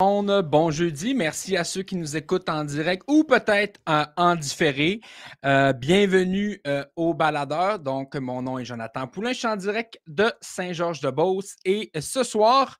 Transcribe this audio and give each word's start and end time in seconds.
Bon 0.00 0.72
jeudi. 0.72 1.14
Merci 1.14 1.56
à 1.56 1.62
ceux 1.62 1.84
qui 1.84 1.94
nous 1.94 2.16
écoutent 2.16 2.48
en 2.48 2.64
direct 2.64 3.04
ou 3.06 3.22
peut-être 3.22 3.80
en, 3.86 4.34
différé. 4.34 5.00
Euh, 5.44 5.72
bienvenue 5.72 6.60
euh, 6.66 6.84
au 6.96 7.14
baladeur. 7.14 7.78
Donc, 7.78 8.16
mon 8.16 8.42
nom 8.42 8.58
est 8.58 8.64
Jonathan 8.64 9.06
Poulain. 9.06 9.32
Je 9.32 9.38
suis 9.38 9.46
en 9.46 9.54
direct 9.54 10.00
de 10.08 10.32
Saint-Georges-de-Beauce. 10.40 11.54
Et 11.64 11.92
ce 12.00 12.24
soir, 12.24 12.76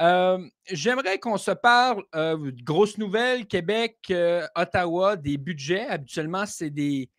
euh, 0.00 0.38
j'aimerais 0.70 1.18
qu'on 1.18 1.36
se 1.36 1.50
parle 1.50 2.02
de 2.14 2.64
grosses 2.64 2.96
nouvelles, 2.96 3.46
Québec, 3.46 4.10
Ottawa, 4.56 5.16
des 5.16 5.36
budgets. 5.36 5.86
Habituellement, 5.86 6.46
c'est 6.46 6.70
des, 6.70 7.10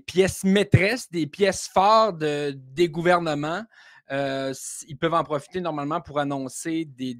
pièces 0.00 0.42
maîtresses, 0.42 1.08
des 1.08 1.28
pièces 1.28 1.68
fortes 1.72 2.18
des 2.18 2.88
gouvernements. 2.88 3.62
ils 4.10 4.98
peuvent 5.00 5.14
en 5.14 5.24
profiter 5.24 5.60
normalement 5.60 6.00
pour 6.00 6.18
annoncer 6.18 6.84
des 6.84 7.14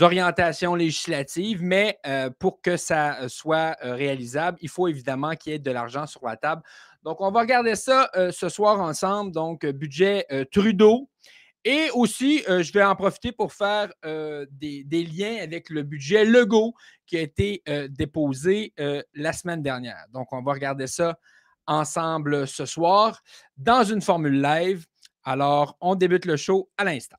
orientations 0.00 0.74
législatives, 0.74 1.62
mais 1.62 1.98
euh, 2.06 2.30
pour 2.38 2.60
que 2.60 2.76
ça 2.76 3.20
euh, 3.20 3.28
soit 3.28 3.76
euh, 3.84 3.94
réalisable, 3.94 4.58
il 4.60 4.68
faut 4.68 4.88
évidemment 4.88 5.34
qu'il 5.34 5.52
y 5.52 5.54
ait 5.56 5.58
de 5.58 5.70
l'argent 5.70 6.06
sur 6.06 6.24
la 6.24 6.36
table. 6.36 6.62
Donc, 7.02 7.20
on 7.20 7.30
va 7.30 7.40
regarder 7.40 7.74
ça 7.76 8.10
ce 8.32 8.48
soir 8.48 8.80
ensemble. 8.80 9.30
Donc, 9.30 9.66
budget 9.66 10.26
Trudeau. 10.50 11.10
Et 11.62 11.90
aussi, 11.92 12.42
je 12.48 12.72
vais 12.72 12.82
en 12.82 12.96
profiter 12.96 13.30
pour 13.30 13.52
faire 13.52 13.92
des, 14.02 14.84
des, 14.84 15.04
liens 15.04 15.36
avec 15.42 15.68
le 15.68 15.82
budget 15.82 16.24
Legault 16.24 16.72
qui 17.06 17.18
a 17.18 17.20
été 17.20 17.62
déposé 17.90 18.72
la 19.12 19.34
semaine 19.34 19.60
dernière. 19.60 20.06
Donc, 20.14 20.32
on 20.32 20.40
va 20.40 20.54
regarder 20.54 20.86
ça 20.86 21.18
ensemble 21.66 22.48
ce 22.48 22.64
soir 22.64 23.20
dans 23.58 23.84
une 23.84 24.00
formule 24.00 24.40
live. 24.40 24.86
Alors, 25.24 25.76
on 25.82 25.96
débute 25.96 26.24
le 26.24 26.38
show 26.38 26.70
à 26.78 26.84
l'instant. 26.84 27.18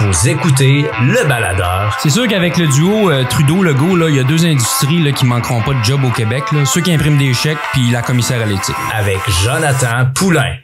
Vous 0.00 0.28
écoutez 0.28 0.86
le 1.02 1.28
baladeur. 1.28 1.96
C'est 2.00 2.08
sûr 2.08 2.26
qu'avec 2.26 2.56
le 2.56 2.66
duo 2.66 3.10
euh, 3.10 3.24
Trudeau-Legault, 3.24 4.08
il 4.08 4.16
y 4.16 4.20
a 4.20 4.24
deux 4.24 4.46
industries 4.46 5.02
là, 5.02 5.12
qui 5.12 5.26
manqueront 5.26 5.60
pas 5.60 5.74
de 5.74 5.84
job 5.84 6.02
au 6.04 6.10
Québec. 6.10 6.44
Là. 6.52 6.64
Ceux 6.64 6.80
qui 6.80 6.94
impriment 6.94 7.18
des 7.18 7.34
chèques 7.34 7.58
puis 7.72 7.90
la 7.90 8.00
commissaire 8.00 8.40
à 8.40 8.46
l'éthique. 8.46 8.74
Avec 8.94 9.18
Jonathan 9.44 10.06
Poulain. 10.14 10.56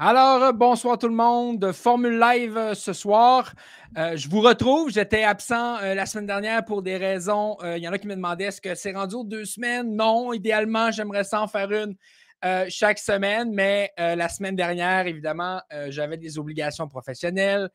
Alors, 0.00 0.44
euh, 0.44 0.52
bonsoir 0.52 0.96
tout 0.96 1.08
le 1.08 1.14
monde. 1.14 1.72
Formule 1.72 2.20
Live 2.20 2.56
euh, 2.56 2.74
ce 2.74 2.92
soir. 2.92 3.52
Euh, 3.96 4.16
je 4.16 4.28
vous 4.28 4.40
retrouve. 4.40 4.92
J'étais 4.92 5.24
absent 5.24 5.80
la 5.80 6.06
semaine 6.06 6.26
dernière 6.26 6.64
pour 6.64 6.82
des 6.82 6.96
raisons. 6.96 7.56
Il 7.64 7.82
y 7.82 7.88
en 7.88 7.92
a 7.92 7.98
qui 7.98 8.06
me 8.06 8.14
demandaient 8.14 8.44
est-ce 8.44 8.60
que 8.60 8.76
c'est 8.76 8.92
rendu 8.92 9.16
deux 9.24 9.44
semaines? 9.44 9.96
Non, 9.96 10.32
idéalement, 10.32 10.92
j'aimerais 10.92 11.24
ça 11.24 11.42
en 11.42 11.48
faire 11.48 11.72
une 11.72 11.96
chaque 12.68 13.00
semaine, 13.00 13.50
mais 13.52 13.90
la 13.96 14.28
semaine 14.28 14.54
dernière, 14.54 15.08
évidemment, 15.08 15.60
j'avais 15.88 16.16
des 16.16 16.38
obligations 16.38 16.86
professionnelles 16.86 17.68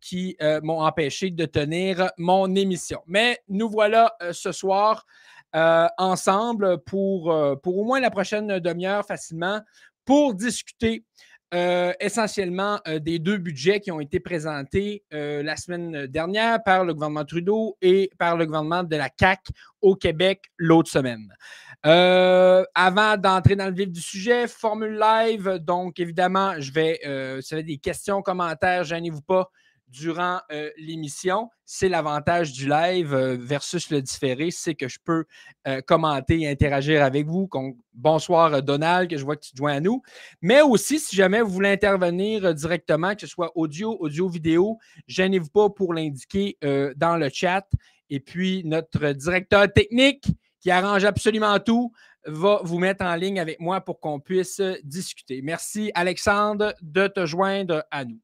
qui 0.00 0.36
m'ont 0.62 0.82
empêché 0.82 1.30
de 1.30 1.46
tenir 1.46 2.10
mon 2.18 2.54
émission. 2.54 3.00
Mais 3.06 3.38
nous 3.48 3.70
voilà 3.70 4.14
ce 4.32 4.52
soir 4.52 5.06
ensemble 5.54 6.78
pour, 6.82 7.32
pour 7.62 7.78
au 7.78 7.84
moins 7.84 8.00
la 8.00 8.10
prochaine 8.10 8.58
demi-heure 8.58 9.06
facilement 9.06 9.60
pour 10.04 10.34
discuter 10.34 11.04
euh, 11.52 11.92
essentiellement 11.98 12.78
euh, 12.86 13.00
des 13.00 13.18
deux 13.18 13.36
budgets 13.36 13.80
qui 13.80 13.90
ont 13.90 13.98
été 13.98 14.20
présentés 14.20 15.02
euh, 15.12 15.42
la 15.42 15.56
semaine 15.56 16.06
dernière 16.06 16.62
par 16.62 16.84
le 16.84 16.94
gouvernement 16.94 17.24
Trudeau 17.24 17.76
et 17.82 18.08
par 18.18 18.36
le 18.36 18.46
gouvernement 18.46 18.84
de 18.84 18.94
la 18.94 19.08
CAC 19.08 19.48
au 19.80 19.96
Québec 19.96 20.44
l'autre 20.58 20.88
semaine. 20.88 21.34
avant 21.82 23.16
d'entrer 23.16 23.56
dans 23.56 23.66
le 23.66 23.74
vif 23.74 23.90
du 23.90 24.00
sujet, 24.00 24.46
formule 24.46 24.96
live. 24.96 25.58
Donc, 25.60 25.98
évidemment, 25.98 26.54
je 26.60 26.70
vais, 26.72 27.00
si 27.42 27.48
vous 27.48 27.54
avez 27.54 27.62
des 27.64 27.78
questions, 27.78 28.22
commentaires, 28.22 28.84
gênez-vous 28.84 29.22
pas 29.22 29.50
durant 29.90 30.40
euh, 30.52 30.70
l'émission. 30.76 31.50
C'est 31.64 31.88
l'avantage 31.88 32.52
du 32.52 32.68
live 32.68 33.12
euh, 33.12 33.36
versus 33.38 33.90
le 33.90 34.00
différé, 34.00 34.50
c'est 34.50 34.74
que 34.74 34.88
je 34.88 34.98
peux 35.04 35.24
euh, 35.66 35.80
commenter 35.80 36.40
et 36.40 36.48
interagir 36.48 37.02
avec 37.02 37.26
vous. 37.26 37.48
bonsoir 37.92 38.62
Donald, 38.62 39.10
que 39.10 39.16
je 39.16 39.24
vois 39.24 39.36
que 39.36 39.44
tu 39.44 39.52
te 39.52 39.56
joins 39.56 39.74
à 39.74 39.80
nous. 39.80 40.02
Mais 40.40 40.62
aussi, 40.62 41.00
si 41.00 41.16
jamais 41.16 41.42
vous 41.42 41.50
voulez 41.50 41.70
intervenir 41.70 42.54
directement, 42.54 43.14
que 43.14 43.22
ce 43.22 43.26
soit 43.26 43.52
audio, 43.56 43.96
audio, 44.00 44.28
vidéo, 44.28 44.78
gênez-vous 45.06 45.50
pas 45.50 45.70
pour 45.70 45.92
l'indiquer 45.92 46.56
dans 46.96 47.16
le 47.16 47.28
chat. 47.32 47.66
Et 48.08 48.20
puis, 48.20 48.62
notre 48.64 49.12
directeur 49.12 49.72
technique 49.72 50.26
qui 50.60 50.70
arrange 50.70 51.04
absolument 51.04 51.58
tout 51.58 51.92
va 52.26 52.60
vous 52.62 52.78
mettre 52.78 53.04
en 53.04 53.14
ligne 53.14 53.40
avec 53.40 53.60
moi 53.60 53.80
pour 53.80 54.00
qu'on 54.00 54.20
puisse 54.20 54.60
discuter. 54.82 55.40
Merci 55.42 55.90
Alexandre 55.94 56.74
de 56.82 57.06
te 57.06 57.24
joindre 57.26 57.84
à 57.90 58.04
nous. 58.04 58.20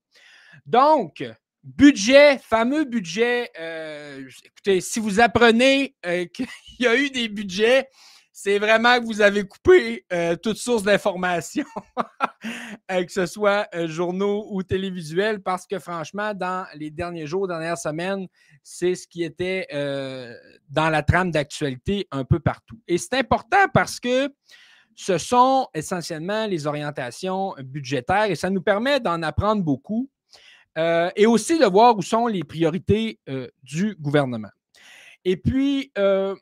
Donc, 0.65 1.23
Budget, 1.67 2.39
fameux 2.39 2.85
budget. 2.85 3.51
Euh, 3.59 4.23
écoutez, 4.45 4.81
si 4.81 5.01
vous 5.01 5.19
apprenez 5.19 5.97
euh, 6.07 6.25
qu'il 6.33 6.47
y 6.79 6.87
a 6.87 6.95
eu 6.95 7.11
des 7.11 7.29
budgets, 7.29 7.89
c'est 8.33 8.61
vraiment 8.61 9.01
que 9.01 9.05
vous 9.05 9.21
avez 9.21 9.43
coupé 9.43 10.05
euh, 10.13 10.37
toute 10.37 10.59
source 10.59 10.85
d'information, 10.85 11.65
que 12.89 13.11
ce 13.11 13.27
soit 13.27 13.67
journaux 13.87 14.47
ou 14.53 14.63
télévisuels, 14.63 15.43
parce 15.43 15.67
que 15.67 15.81
franchement, 15.81 16.35
dans 16.35 16.67
les 16.77 16.93
derniers 16.93 17.27
jours, 17.27 17.49
dernières 17.49 17.79
semaines, 17.79 18.29
c'est 18.63 18.95
ce 18.95 19.09
qui 19.09 19.25
était 19.25 19.67
dans 19.73 20.89
la 20.89 21.03
trame 21.03 21.33
d'actualité 21.33 22.07
un 22.13 22.23
peu 22.23 22.39
partout. 22.39 22.79
Et 22.87 22.97
c'est 22.97 23.15
important 23.15 23.67
parce 23.75 23.99
que 23.99 24.33
ce 24.95 25.19
sont 25.19 25.67
essentiellement 25.75 26.47
les 26.47 26.69
orientations 26.69 27.57
budgétaires 27.59 28.31
et 28.31 28.37
ça 28.37 28.51
nous 28.51 28.63
permet 28.63 29.01
d'en 29.01 29.21
apprendre 29.23 29.65
beaucoup 29.65 30.09
euh, 30.77 31.11
et 31.17 31.27
aussi 31.27 31.59
de 31.59 31.65
voir 31.65 31.97
où 31.97 32.03
sont 32.03 32.27
les 32.27 32.45
priorités 32.45 33.19
euh, 33.29 33.49
du 33.63 33.95
gouvernement. 33.95 34.51
Et 35.25 35.37
puis, 35.37 35.91
euh, 35.97 36.37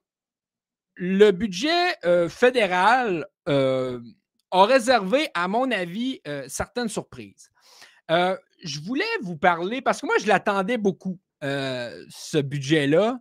le 0.97 1.31
budget 1.31 1.97
fédéral 2.28 3.27
a 3.47 4.65
réservé, 4.67 5.28
à 5.34 5.49
mon 5.49 5.71
avis, 5.73 6.21
certaines 6.47 6.89
surprises. 6.89 7.50
je 8.09 8.81
voulais 8.81 9.05
vous 9.23 9.37
parler, 9.37 9.83
parce 9.83 10.00
que 10.00 10.06
moi, 10.06 10.15
je 10.21 10.28
l'attendais 10.28 10.78
beaucoup, 10.78 11.19
ce 11.43 12.41
budget-là, 12.41 13.19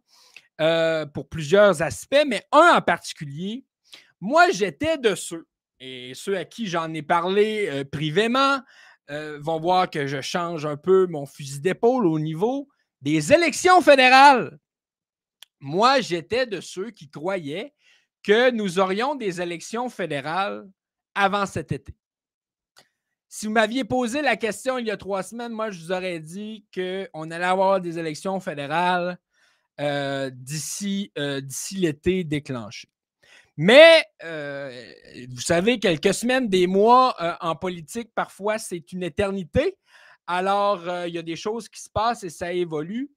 pour 1.15 1.29
plusieurs 1.29 1.81
aspects, 1.81 2.25
mais 2.27 2.43
un 2.51 2.75
en 2.75 2.81
particulier, 2.81 3.65
moi, 4.21 4.51
j'étais 4.51 4.99
de 4.99 5.15
ceux, 5.15 5.47
et 5.79 6.11
ceux 6.13 6.37
à 6.37 6.45
qui 6.45 6.67
j'en 6.67 6.93
ai 6.93 7.01
parlé 7.01 7.83
privément, 7.91 8.61
euh, 9.09 9.39
vont 9.41 9.59
voir 9.59 9.89
que 9.89 10.07
je 10.07 10.21
change 10.21 10.65
un 10.65 10.77
peu 10.77 11.07
mon 11.07 11.25
fusil 11.25 11.59
d'épaule 11.59 12.05
au 12.05 12.19
niveau 12.19 12.67
des 13.01 13.33
élections 13.33 13.81
fédérales. 13.81 14.57
Moi, 15.59 16.01
j'étais 16.01 16.45
de 16.45 16.61
ceux 16.61 16.91
qui 16.91 17.09
croyaient 17.09 17.73
que 18.23 18.51
nous 18.51 18.79
aurions 18.79 19.15
des 19.15 19.41
élections 19.41 19.89
fédérales 19.89 20.65
avant 21.15 21.45
cet 21.45 21.71
été. 21.71 21.95
Si 23.27 23.47
vous 23.47 23.51
m'aviez 23.51 23.83
posé 23.83 24.21
la 24.21 24.37
question 24.37 24.77
il 24.77 24.85
y 24.85 24.91
a 24.91 24.97
trois 24.97 25.23
semaines, 25.23 25.51
moi, 25.51 25.71
je 25.71 25.79
vous 25.79 25.91
aurais 25.91 26.19
dit 26.19 26.65
qu'on 26.73 27.31
allait 27.31 27.43
avoir 27.43 27.81
des 27.81 27.97
élections 27.97 28.39
fédérales 28.39 29.17
euh, 29.81 30.29
d'ici 30.31 31.11
euh, 31.17 31.41
l'été 31.71 32.23
déclenché. 32.23 32.92
Mais 33.57 34.03
euh, 34.23 34.93
vous 35.29 35.41
savez, 35.41 35.79
quelques 35.79 36.13
semaines, 36.13 36.49
des 36.49 36.67
mois 36.67 37.15
euh, 37.21 37.33
en 37.39 37.55
politique, 37.55 38.09
parfois, 38.15 38.57
c'est 38.57 38.91
une 38.91 39.03
éternité. 39.03 39.77
Alors, 40.25 40.87
euh, 40.87 41.07
il 41.07 41.13
y 41.13 41.19
a 41.19 41.23
des 41.23 41.35
choses 41.35 41.69
qui 41.69 41.81
se 41.81 41.89
passent 41.89 42.23
et 42.23 42.29
ça 42.29 42.51
évolue. 42.51 43.11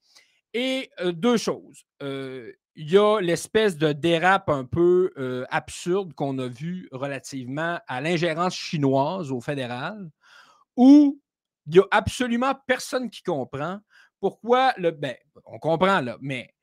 Et 0.52 0.91
deux 1.12 1.36
choses. 1.36 1.84
il 2.00 2.54
y 2.91 2.97
a 2.97 3.21
l'espèce 3.21 3.77
de 3.77 3.92
dérape 3.92 4.48
un 4.48 4.65
peu 4.65 5.12
absurde 5.50 6.15
qu'on 6.15 6.38
a 6.38 6.48
vu 6.48 6.88
relativement 6.92 7.78
à 7.86 8.00
l'ingérence 8.00 8.54
chinoise 8.54 9.30
au 9.30 9.42
fédéral, 9.42 10.10
où 10.74 11.21
il 11.66 11.74
n'y 11.74 11.78
a 11.78 11.86
absolument 11.91 12.54
personne 12.66 13.10
qui 13.10 13.22
comprend 13.22 13.80
pourquoi 14.18 14.72
le. 14.78 14.92
Ben, 14.92 15.16
on 15.44 15.59
comprend 15.59 16.00
là, 16.00 16.16
mais 16.22 16.55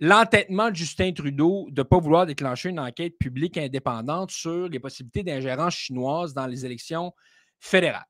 l'entêtement 0.00 0.70
de 0.70 0.76
Justin 0.76 1.12
Trudeau 1.12 1.66
de 1.70 1.80
ne 1.80 1.86
pas 1.86 1.98
vouloir 1.98 2.26
déclencher 2.26 2.68
une 2.70 2.80
enquête 2.80 3.18
publique 3.18 3.58
indépendante 3.58 4.30
sur 4.30 4.68
les 4.68 4.78
possibilités 4.78 5.22
d'ingérence 5.22 5.74
chinoise 5.74 6.34
dans 6.34 6.46
les 6.46 6.64
élections 6.64 7.12
fédérales. 7.58 8.06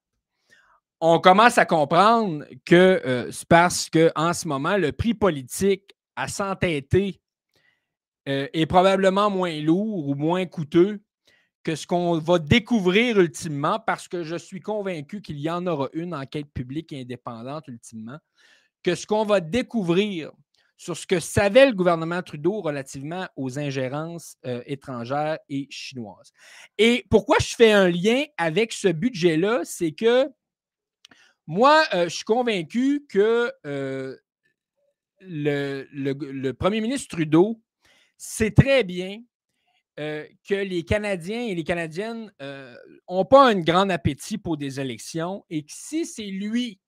On 1.01 1.21
commence 1.21 1.59
à 1.59 1.65
comprendre 1.65 2.45
que 2.65 2.75
euh, 2.75 3.31
c'est 3.31 3.47
parce 3.49 3.89
qu'en 3.89 4.33
ce 4.33 4.49
moment, 4.49 4.77
le 4.77 4.93
prix 4.93 5.15
politique 5.15 5.95
à 6.17 6.27
s'entêter 6.27 7.21
euh, 8.29 8.49
est 8.53 8.67
probablement 8.67 9.31
moins 9.31 9.61
lourd 9.61 10.09
ou 10.09 10.15
moins 10.15 10.45
coûteux 10.45 11.01
que 11.63 11.77
ce 11.77 11.87
qu'on 11.87 12.19
va 12.19 12.39
découvrir 12.39 13.21
ultimement, 13.21 13.79
parce 13.79 14.09
que 14.09 14.25
je 14.25 14.37
suis 14.37 14.61
convaincu 14.61 15.23
qu'il 15.23 15.39
y 15.39 15.51
en 15.51 15.67
aura 15.67 15.89
une 15.93 16.15
enquête 16.15 16.53
publique 16.53 16.93
indépendante 16.93 17.69
ultimement, 17.69 18.19
que 18.83 18.95
ce 18.95 19.07
qu'on 19.07 19.25
va 19.25 19.41
découvrir 19.41 20.33
sur 20.79 20.97
ce 20.97 21.07
que 21.07 21.19
savait 21.19 21.67
le 21.67 21.73
gouvernement 21.73 22.23
Trudeau 22.23 22.61
relativement 22.61 23.29
aux 23.37 23.59
ingérences 23.59 24.37
euh, 24.47 24.63
étrangères 24.65 25.39
et 25.49 25.67
chinoises. 25.71 26.33
Et 26.79 27.05
pourquoi 27.11 27.37
je 27.41 27.55
fais 27.57 27.73
un 27.73 27.89
lien 27.89 28.25
avec 28.39 28.73
ce 28.73 28.87
budget-là, 28.87 29.63
c'est 29.65 29.91
que 29.91 30.31
moi, 31.49 31.83
euh, 31.95 32.05
je 32.05 32.15
suis 32.15 32.25
convaincu 32.25 33.05
que 33.09 33.53
euh, 33.67 34.17
le, 35.21 36.53
premier 36.53 36.81
ministre 36.81 37.17
Trudeau 37.17 37.61
sait 38.17 38.53
très 38.53 38.85
bien 38.85 39.21
que 39.97 40.55
les 40.55 40.85
Canadiens 40.85 41.41
et 41.41 41.57
les 41.57 41.65
Canadiennes 41.65 42.33
n'ont 43.11 43.25
pas 43.25 43.49
un 43.49 43.59
grand 43.59 43.91
appétit 43.91 44.39
pour 44.39 44.57
des 44.57 44.79
élections 44.79 45.45
et 45.51 45.65
que 45.65 45.73
si 45.75 46.07
c'est 46.07 46.23
lui 46.23 46.79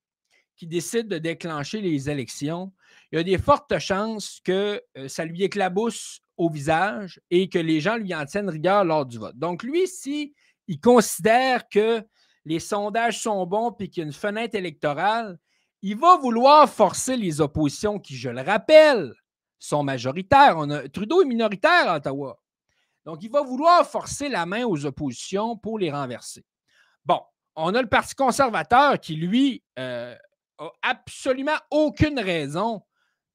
qui 0.60 0.66
décide 0.66 1.08
de 1.08 1.16
déclencher 1.16 1.80
les 1.80 2.10
élections, 2.10 2.70
il 3.10 3.16
y 3.16 3.18
a 3.18 3.22
des 3.22 3.38
fortes 3.38 3.78
chances 3.78 4.42
que 4.44 4.78
euh, 4.98 5.08
ça 5.08 5.24
lui 5.24 5.42
éclabousse 5.42 6.20
au 6.36 6.50
visage 6.50 7.18
et 7.30 7.48
que 7.48 7.58
les 7.58 7.80
gens 7.80 7.96
lui 7.96 8.14
en 8.14 8.26
tiennent 8.26 8.50
rigueur 8.50 8.84
lors 8.84 9.06
du 9.06 9.16
vote. 9.16 9.38
Donc, 9.38 9.62
lui, 9.62 9.88
si 9.88 10.34
considère 10.82 11.66
que 11.70 12.02
les 12.44 12.60
sondages 12.60 13.22
sont 13.22 13.46
bons 13.46 13.74
et 13.80 13.88
qu'il 13.88 14.02
y 14.02 14.04
a 14.04 14.06
une 14.06 14.12
fenêtre 14.12 14.54
électorale, 14.54 15.38
il 15.80 15.96
va 15.96 16.18
vouloir 16.18 16.68
forcer 16.68 17.16
les 17.16 17.40
oppositions 17.40 17.98
qui, 17.98 18.14
je 18.14 18.28
le 18.28 18.42
rappelle, 18.42 19.14
sont 19.58 19.82
majoritaires. 19.82 20.58
Trudeau 20.92 21.22
est 21.22 21.26
minoritaire 21.26 21.88
à 21.88 21.96
Ottawa. 21.96 22.38
Donc, 23.06 23.22
il 23.22 23.30
va 23.30 23.40
vouloir 23.40 23.86
forcer 23.86 24.28
la 24.28 24.44
main 24.44 24.66
aux 24.66 24.84
oppositions 24.84 25.56
pour 25.56 25.78
les 25.78 25.90
renverser. 25.90 26.44
Bon, 27.06 27.22
on 27.56 27.74
a 27.74 27.80
le 27.80 27.88
Parti 27.88 28.14
conservateur 28.14 29.00
qui, 29.00 29.16
lui, 29.16 29.62
euh, 29.78 30.14
a 30.60 30.72
absolument 30.82 31.58
aucune 31.70 32.20
raison 32.20 32.82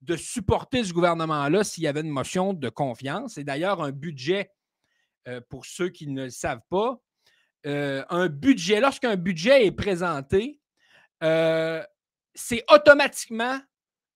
de 0.01 0.15
supporter 0.15 0.83
ce 0.83 0.93
gouvernement-là 0.93 1.63
s'il 1.63 1.83
y 1.83 1.87
avait 1.87 2.01
une 2.01 2.09
motion 2.09 2.53
de 2.53 2.69
confiance. 2.69 3.37
Et 3.37 3.43
d'ailleurs, 3.43 3.81
un 3.81 3.91
budget, 3.91 4.51
euh, 5.27 5.41
pour 5.49 5.65
ceux 5.65 5.89
qui 5.89 6.07
ne 6.07 6.25
le 6.25 6.29
savent 6.29 6.61
pas, 6.69 7.01
euh, 7.65 8.03
un 8.09 8.27
budget, 8.27 8.79
lorsqu'un 8.79 9.15
budget 9.15 9.65
est 9.65 9.71
présenté, 9.71 10.59
euh, 11.23 11.83
c'est 12.35 12.63
automatiquement 12.71 13.59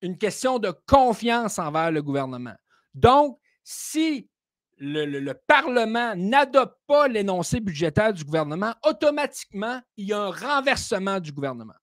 une 0.02 0.18
question 0.18 0.60
de 0.60 0.72
confiance 0.88 1.58
envers 1.58 1.92
le 1.92 2.04
gouvernement. 2.04 2.56
Donc, 2.94 3.40
si 3.64 4.30
le, 4.78 5.34
Parlement 5.48 6.16
n'adopte 6.16 6.78
pas 6.88 7.08
l'énoncé 7.08 7.60
budgétaire 7.60 8.14
du 8.14 8.24
gouvernement, 8.24 8.74
automatiquement, 8.84 9.82
il 9.98 10.08
y 10.08 10.14
a 10.14 10.20
un 10.20 10.32
renversement 10.32 11.20
du 11.20 11.32
gouvernement. 11.32 11.74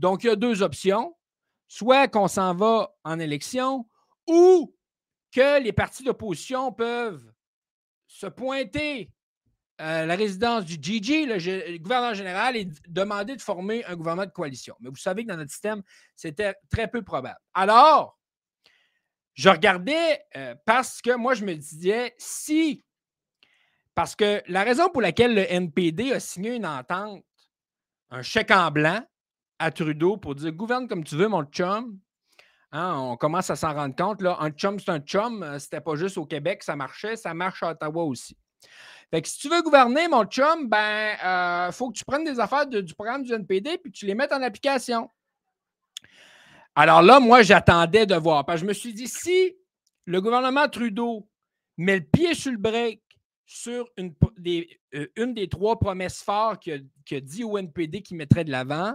Donc, 0.00 0.24
il 0.24 0.28
y 0.28 0.30
a 0.30 0.36
deux 0.36 0.62
options 0.62 1.14
soit 1.68 2.08
qu'on 2.08 2.26
s'en 2.26 2.54
va 2.54 2.90
en 3.04 3.20
élection 3.20 3.86
ou 4.26 4.74
que 5.30 5.62
les 5.62 5.72
partis 5.72 6.02
d'opposition 6.02 6.72
peuvent 6.72 7.32
se 8.06 8.26
pointer 8.26 9.12
à 9.76 10.06
la 10.06 10.16
résidence 10.16 10.64
du 10.64 10.78
GG, 10.80 11.26
le, 11.26 11.78
gouverneur 11.78 12.14
général, 12.14 12.56
et 12.56 12.66
demander 12.88 13.36
de 13.36 13.42
former 13.42 13.84
un 13.84 13.94
gouvernement 13.94 14.26
de 14.26 14.32
coalition. 14.32 14.74
Mais 14.80 14.88
vous 14.88 14.96
savez 14.96 15.22
que 15.22 15.28
dans 15.28 15.36
notre 15.36 15.52
système, 15.52 15.82
c'était 16.16 16.54
très 16.70 16.88
peu 16.88 17.02
probable. 17.02 17.38
Alors, 17.54 18.18
je 19.34 19.50
regardais 19.50 20.24
euh, 20.36 20.54
parce 20.64 21.00
que 21.00 21.14
moi, 21.14 21.34
je 21.34 21.44
me 21.44 21.54
disais, 21.54 22.14
si, 22.18 22.84
parce 23.94 24.16
que 24.16 24.42
la 24.48 24.64
raison 24.64 24.88
pour 24.88 25.02
laquelle 25.02 25.34
le 25.34 25.50
NPD 25.50 26.12
a 26.12 26.20
signé 26.20 26.56
une 26.56 26.66
entente, 26.66 27.24
un 28.10 28.22
chèque 28.22 28.50
en 28.50 28.70
blanc, 28.70 29.02
à 29.60 29.70
Trudeau 29.70 30.16
pour 30.16 30.34
dire 30.34 30.52
gouverne 30.52 30.88
comme 30.88 31.04
tu 31.04 31.14
veux, 31.14 31.28
mon 31.28 31.44
chum. 31.44 31.98
Hein, 32.72 32.96
on 32.96 33.16
commence 33.16 33.50
à 33.50 33.56
s'en 33.56 33.74
rendre 33.74 33.94
compte. 33.94 34.22
Un 34.24 34.50
chum, 34.50 34.80
c'est 34.80 34.90
un 34.90 35.00
chum. 35.00 35.42
Euh, 35.42 35.58
c'était 35.58 35.80
pas 35.80 35.96
juste 35.96 36.18
au 36.18 36.24
Québec, 36.24 36.62
ça 36.62 36.76
marchait, 36.76 37.16
ça 37.16 37.34
marche 37.34 37.62
à 37.62 37.70
Ottawa 37.70 38.04
aussi. 38.04 38.36
Si 39.24 39.38
tu 39.38 39.48
veux 39.48 39.60
gouverner, 39.62 40.08
mon 40.08 40.24
chum, 40.24 40.68
ben, 40.68 41.16
il 41.20 41.26
euh, 41.26 41.72
faut 41.72 41.90
que 41.90 41.98
tu 41.98 42.04
prennes 42.04 42.24
des 42.24 42.38
affaires 42.38 42.66
du 42.66 42.94
programme 42.94 43.22
du 43.22 43.32
NPD 43.32 43.78
puis 43.78 43.92
que 43.92 43.96
tu 43.96 44.06
les 44.06 44.14
mettes 44.14 44.32
en 44.32 44.40
application. 44.40 45.10
Alors 46.76 47.02
là, 47.02 47.18
moi, 47.18 47.42
j'attendais 47.42 48.06
de 48.06 48.14
voir. 48.14 48.44
Je 48.56 48.64
me 48.64 48.72
suis 48.72 48.94
dit, 48.94 49.08
si 49.08 49.56
le 50.04 50.20
gouvernement 50.20 50.68
Trudeau 50.68 51.28
met 51.76 51.98
le 51.98 52.04
pied 52.04 52.34
sur 52.34 52.52
le 52.52 52.58
break 52.58 53.02
sur 53.44 53.90
une 53.96 54.14
des, 54.38 54.80
euh, 54.94 55.46
trois 55.50 55.80
promesses 55.80 56.22
fortes 56.22 56.62
qu'il 56.62 57.16
a, 57.16 57.20
dit 57.20 57.42
au 57.42 57.58
NPD 57.58 58.00
qu'il 58.00 58.16
mettrait 58.16 58.44
de 58.44 58.52
l'avant, 58.52 58.94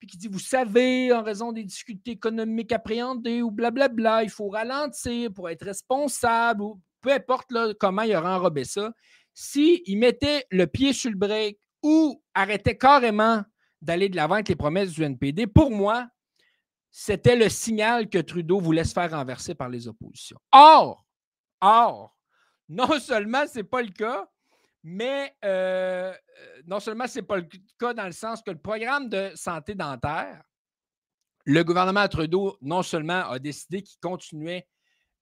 puis 0.00 0.08
qui 0.08 0.16
dit 0.16 0.28
Vous 0.28 0.40
savez, 0.40 1.12
en 1.12 1.22
raison 1.22 1.52
des 1.52 1.62
difficultés 1.62 2.12
économiques 2.12 2.72
appréhendées 2.72 3.42
ou 3.42 3.50
blablabla, 3.50 4.24
il 4.24 4.30
faut 4.30 4.48
ralentir 4.48 5.32
pour 5.32 5.48
être 5.48 5.64
responsable 5.64 6.62
ou 6.62 6.80
peu 7.00 7.12
importe 7.12 7.52
comment 7.78 8.02
il 8.02 8.16
aurait 8.16 8.34
enrobé 8.34 8.64
ça. 8.64 8.92
S'il 9.34 9.98
mettait 9.98 10.46
le 10.50 10.66
pied 10.66 10.92
sur 10.92 11.10
le 11.10 11.16
break 11.16 11.58
ou 11.82 12.22
arrêtait 12.34 12.76
carrément 12.76 13.42
d'aller 13.80 14.08
de 14.08 14.16
l'avant 14.16 14.34
avec 14.34 14.48
les 14.48 14.56
promesses 14.56 14.92
du 14.92 15.02
NPD, 15.02 15.46
pour 15.46 15.70
moi, 15.70 16.08
c'était 16.90 17.36
le 17.36 17.48
signal 17.48 18.08
que 18.08 18.18
Trudeau 18.18 18.60
voulait 18.60 18.84
se 18.84 18.92
faire 18.92 19.10
renverser 19.10 19.54
par 19.54 19.68
les 19.68 19.86
oppositions. 19.86 20.38
Or, 20.52 21.06
or, 21.60 22.16
non 22.68 22.98
seulement 22.98 23.46
ce 23.46 23.58
n'est 23.58 23.64
pas 23.64 23.82
le 23.82 23.90
cas, 23.90 24.28
mais 24.82 25.34
euh, 25.44 26.12
euh, 26.12 26.62
non 26.66 26.80
seulement 26.80 27.06
ce 27.06 27.18
n'est 27.18 27.26
pas 27.26 27.36
le 27.36 27.46
cas 27.78 27.94
dans 27.94 28.06
le 28.06 28.12
sens 28.12 28.42
que 28.42 28.50
le 28.50 28.58
programme 28.58 29.08
de 29.08 29.32
santé 29.34 29.74
dentaire, 29.74 30.42
le 31.44 31.62
gouvernement 31.64 32.06
Trudeau, 32.08 32.56
non 32.60 32.82
seulement 32.82 33.28
a 33.28 33.38
décidé 33.38 33.82
qu'il 33.82 33.98
continuait 34.00 34.66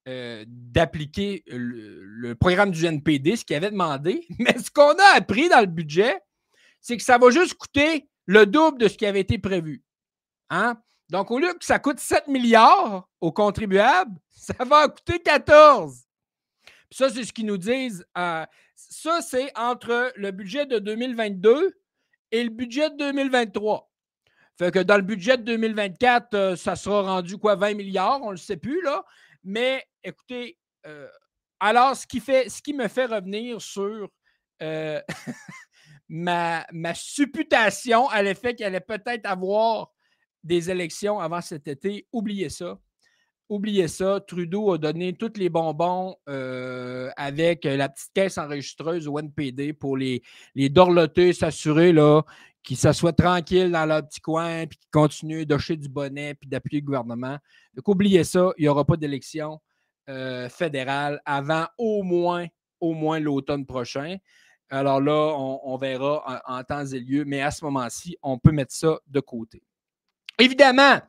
euh, 0.08 0.44
d'appliquer 0.46 1.42
le, 1.46 2.34
programme 2.34 2.70
du 2.70 2.84
NPD, 2.84 3.36
ce 3.36 3.44
qu'il 3.44 3.56
avait 3.56 3.70
demandé, 3.70 4.26
mais 4.38 4.58
ce 4.58 4.70
qu'on 4.70 4.94
a 4.94 5.16
appris 5.16 5.48
dans 5.48 5.60
le 5.60 5.66
budget, 5.66 6.20
c'est 6.80 6.96
que 6.96 7.02
ça 7.02 7.18
va 7.18 7.30
juste 7.30 7.54
coûter 7.54 8.08
le 8.26 8.46
double 8.46 8.78
de 8.78 8.88
ce 8.88 8.96
qui 8.96 9.06
avait 9.06 9.20
été 9.20 9.38
prévu. 9.38 9.82
Hein? 10.50 10.80
Donc, 11.08 11.30
au 11.30 11.38
lieu 11.38 11.52
que 11.54 11.64
ça 11.64 11.78
coûte 11.78 11.98
7 11.98 12.28
milliards 12.28 13.08
aux 13.20 13.32
contribuables, 13.32 14.18
ça 14.30 14.64
va 14.64 14.88
coûter 14.88 15.18
14. 15.20 16.04
ça, 16.90 17.10
c'est 17.10 17.24
ce 17.24 17.32
qu'ils 17.32 17.46
nous 17.46 17.58
disent 17.58 18.06
ça, 18.78 19.20
c'est 19.22 19.50
entre 19.58 20.12
le 20.14 20.30
budget 20.30 20.64
de 20.64 20.78
2022 20.78 21.76
et 22.30 22.44
le 22.44 22.50
budget 22.50 22.90
de 22.90 22.96
2023. 22.96 23.90
Fait 24.56 24.70
que 24.72 24.78
dans 24.78 24.96
le 24.96 25.02
budget 25.02 25.36
de 25.36 25.42
2024, 25.42 26.34
euh, 26.34 26.56
ça 26.56 26.76
sera 26.76 27.02
rendu 27.02 27.38
quoi, 27.38 27.56
20 27.56 27.74
milliards, 27.74 28.22
on 28.22 28.28
ne 28.28 28.32
le 28.32 28.36
sait 28.36 28.56
plus, 28.56 28.80
là. 28.82 29.04
Mais 29.42 29.84
écoutez, 30.04 30.58
euh, 30.86 31.08
alors, 31.58 31.96
ce 31.96 32.06
qui, 32.06 32.72
me 32.72 32.86
fait 32.86 33.06
revenir 33.06 33.60
sur 33.60 34.08
euh, 34.62 35.00
ma, 36.08 36.64
ma 36.72 36.94
supputation 36.94 38.08
à 38.08 38.22
l'effet 38.22 38.54
qu'il 38.54 38.66
allait 38.66 38.80
peut-être 38.80 39.26
avoir 39.26 39.92
des 40.44 40.70
élections 40.70 41.18
avant 41.18 41.40
cet 41.40 41.66
été, 41.66 42.06
oubliez 42.12 42.48
ça. 42.48 42.78
Oubliez 43.48 43.88
ça, 43.88 44.20
Trudeau 44.20 44.72
a 44.72 44.78
donné 44.78 45.14
tous 45.14 45.32
les 45.36 45.48
bonbons 45.48 46.14
euh, 46.28 47.08
avec 47.16 47.64
la 47.64 47.88
petite 47.88 48.12
caisse 48.12 48.36
enregistreuse 48.36 49.08
au 49.08 49.18
NPD 49.18 49.72
pour 49.72 49.96
les, 49.96 50.22
les 50.54 50.68
dorloter, 50.68 51.32
s'assurer 51.32 51.94
qu'ils 52.62 52.76
s'assoient 52.76 53.14
tranquilles 53.14 53.70
dans 53.70 53.86
leur 53.86 54.06
petit 54.06 54.20
coin, 54.20 54.66
puis 54.66 54.78
qu'ils 54.78 54.90
continuent 54.90 55.46
d'hocher 55.46 55.78
du 55.78 55.88
bonnet, 55.88 56.34
puis 56.34 56.46
d'appuyer 56.46 56.80
le 56.80 56.86
gouvernement. 56.86 57.38
Donc, 57.72 57.88
oubliez 57.88 58.24
ça, 58.24 58.52
il 58.58 58.62
n'y 58.64 58.68
aura 58.68 58.84
pas 58.84 58.98
d'élection 58.98 59.58
euh, 60.10 60.50
fédérale 60.50 61.20
avant 61.24 61.66
au 61.78 62.02
moins, 62.02 62.46
au 62.80 62.92
moins 62.92 63.18
l'automne 63.18 63.64
prochain. 63.64 64.16
Alors 64.70 65.00
là, 65.00 65.34
on, 65.34 65.78
verra 65.78 66.42
en, 66.46 66.62
temps 66.62 66.84
et 66.84 67.00
lieu, 67.00 67.24
mais 67.24 67.40
à 67.40 67.50
ce 67.50 67.64
moment-ci, 67.64 68.18
on 68.22 68.38
peut 68.38 68.52
mettre 68.52 68.74
ça 68.74 68.98
de 69.06 69.20
côté. 69.20 69.62
Évidemment, 70.38 71.00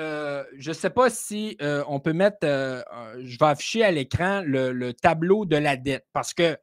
euh, 0.00 0.44
je 0.56 0.70
ne 0.70 0.74
sais 0.74 0.90
pas 0.90 1.10
si 1.10 1.56
euh, 1.60 1.84
on 1.86 2.00
peut 2.00 2.14
mettre, 2.14 2.38
euh, 2.44 2.82
je 3.22 3.38
vais 3.38 3.46
afficher 3.46 3.84
à 3.84 3.90
l'écran 3.90 4.42
le, 4.44 4.92
tableau 4.92 5.44
de 5.44 5.56
la 5.56 5.76
dette 5.76 6.06
parce 6.12 6.32
que 6.32 6.56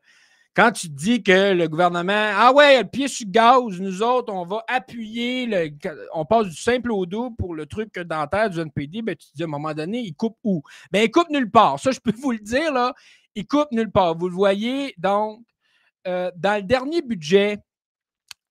quand 0.55 0.71
tu 0.71 0.89
dis 0.89 1.21
que 1.21 1.53
le 1.53 1.67
gouvernement, 1.67 2.31
ah 2.36 2.51
ouais, 2.53 2.81
le 2.81 2.88
pied 2.88 3.07
sur 3.07 3.27
le 3.27 3.31
gaz, 3.31 3.79
nous 3.79 4.01
autres, 4.01 4.33
on 4.33 4.45
va 4.45 4.63
appuyer, 4.67 5.45
le, 5.45 5.69
on 6.13 6.25
passe 6.25 6.48
du 6.48 6.55
simple 6.55 6.91
au 6.91 7.05
double 7.05 7.36
pour 7.38 7.53
le 7.53 7.67
truc 7.67 7.98
dentaire 8.00 8.50
du 8.50 8.59
NPD, 8.59 9.03
ben, 9.03 9.15
tu 9.15 9.27
te 9.27 9.36
dis 9.36 9.43
à 9.43 9.45
un 9.45 9.50
moment 9.50 9.74
donné, 9.74 10.00
il 10.00 10.15
coupe 10.15 10.38
où? 10.43 10.63
Ben, 10.91 11.03
il 11.03 11.12
coupe 11.12 11.29
nulle 11.29 11.51
part. 11.51 11.79
Ça, 11.79 11.91
je 11.91 12.00
peux 12.00 12.13
vous 12.19 12.31
le 12.31 12.39
dire, 12.39 12.74
là, 12.74 12.93
il 13.36 13.45
coupe 13.45 13.71
nulle 13.71 13.91
part. 13.91 14.17
Vous 14.17 14.27
le 14.27 14.36
voyez, 14.36 14.95
donc, 14.98 15.41
dans 16.03 16.33
le 16.57 16.63
dernier 16.63 17.03
budget, 17.03 17.59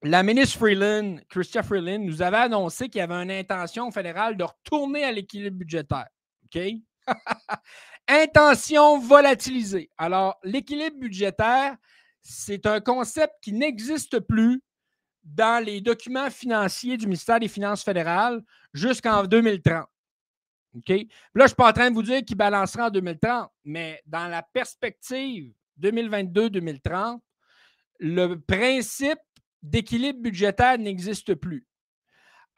la 0.03 0.23
ministre 0.23 0.59
Freeland, 0.59 1.19
Christian 1.29 1.63
Freeland, 1.63 2.05
nous 2.05 2.23
avait 2.23 2.37
annoncé 2.37 2.89
qu'il 2.89 3.01
y 3.01 3.03
avait 3.03 3.15
une 3.15 3.31
intention 3.31 3.91
fédérale 3.91 4.37
de 4.37 4.45
retourner 4.45 5.05
à 5.05 5.13
l'équilibre 5.13 5.59
budgétaire. 5.59 6.09
OK? 6.45 6.63
intention 8.09 8.99
volatilisée. 9.01 9.91
Alors, 9.99 10.39
l'équilibre 10.45 10.99
budgétaire, 10.99 11.77
c'est 12.23 12.67
un 12.67 12.81
concept 12.81 13.35
qui 13.43 13.53
n'existe 13.53 14.21
plus 14.21 14.63
dans 15.25 15.63
les 15.65 15.81
documents 15.81 16.31
financiers 16.31 16.97
du 16.97 17.07
ministère 17.07 17.41
des 17.41 17.49
Finances 17.49 17.85
fédérales 17.85 18.41
jusqu'en 18.73 19.25
2030. 19.25 19.85
OK? 20.77 20.89
là, 20.89 20.97
je 21.35 21.43
ne 21.43 21.47
suis 21.47 21.57
pas 21.57 21.71
en 21.71 21.73
train 21.73 21.91
de 21.91 21.95
vous 21.95 22.03
dire 22.03 22.23
qu'il 22.25 22.37
balancera 22.37 22.87
en 22.87 22.91
2030, 22.91 23.51
mais 23.65 24.01
dans 24.07 24.29
la 24.29 24.43
perspective 24.43 25.53
2022-2030, 25.81 27.19
le 28.01 28.37
principe 28.37 29.19
d'équilibre 29.63 30.21
budgétaire 30.21 30.79
n'existe 30.79 31.35
plus. 31.35 31.67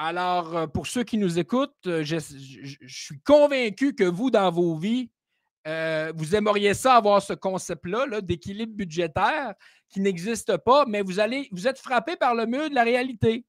Alors, 0.03 0.57
euh, 0.57 0.67
pour 0.67 0.87
ceux 0.87 1.05
qui 1.05 1.19
nous 1.19 1.39
écoutent, 1.39 1.87
euh, 1.87 2.03
je, 2.03 2.17
suis 2.87 3.21
convaincu 3.21 3.95
que 3.95 4.05
vous, 4.05 4.31
dans 4.31 4.51
vos 4.51 4.75
vies, 4.75 5.11
euh, 5.67 6.11
vous 6.17 6.35
aimeriez 6.35 6.73
ça 6.73 6.95
avoir 6.95 7.21
ce 7.21 7.35
concept-là 7.35 8.23
d'équilibre 8.23 8.75
budgétaire 8.75 9.53
qui 9.91 10.01
n'existe 10.01 10.57
pas, 10.57 10.87
mais 10.87 11.03
vous, 11.03 11.21
allez, 11.21 11.51
vous 11.53 11.69
êtes 11.69 11.79
frappé 11.79 12.17
par 12.17 12.35
le 12.35 12.47
mur 12.47 12.71
de 12.71 12.75
la 12.75 12.83
réalité. 12.83 13.45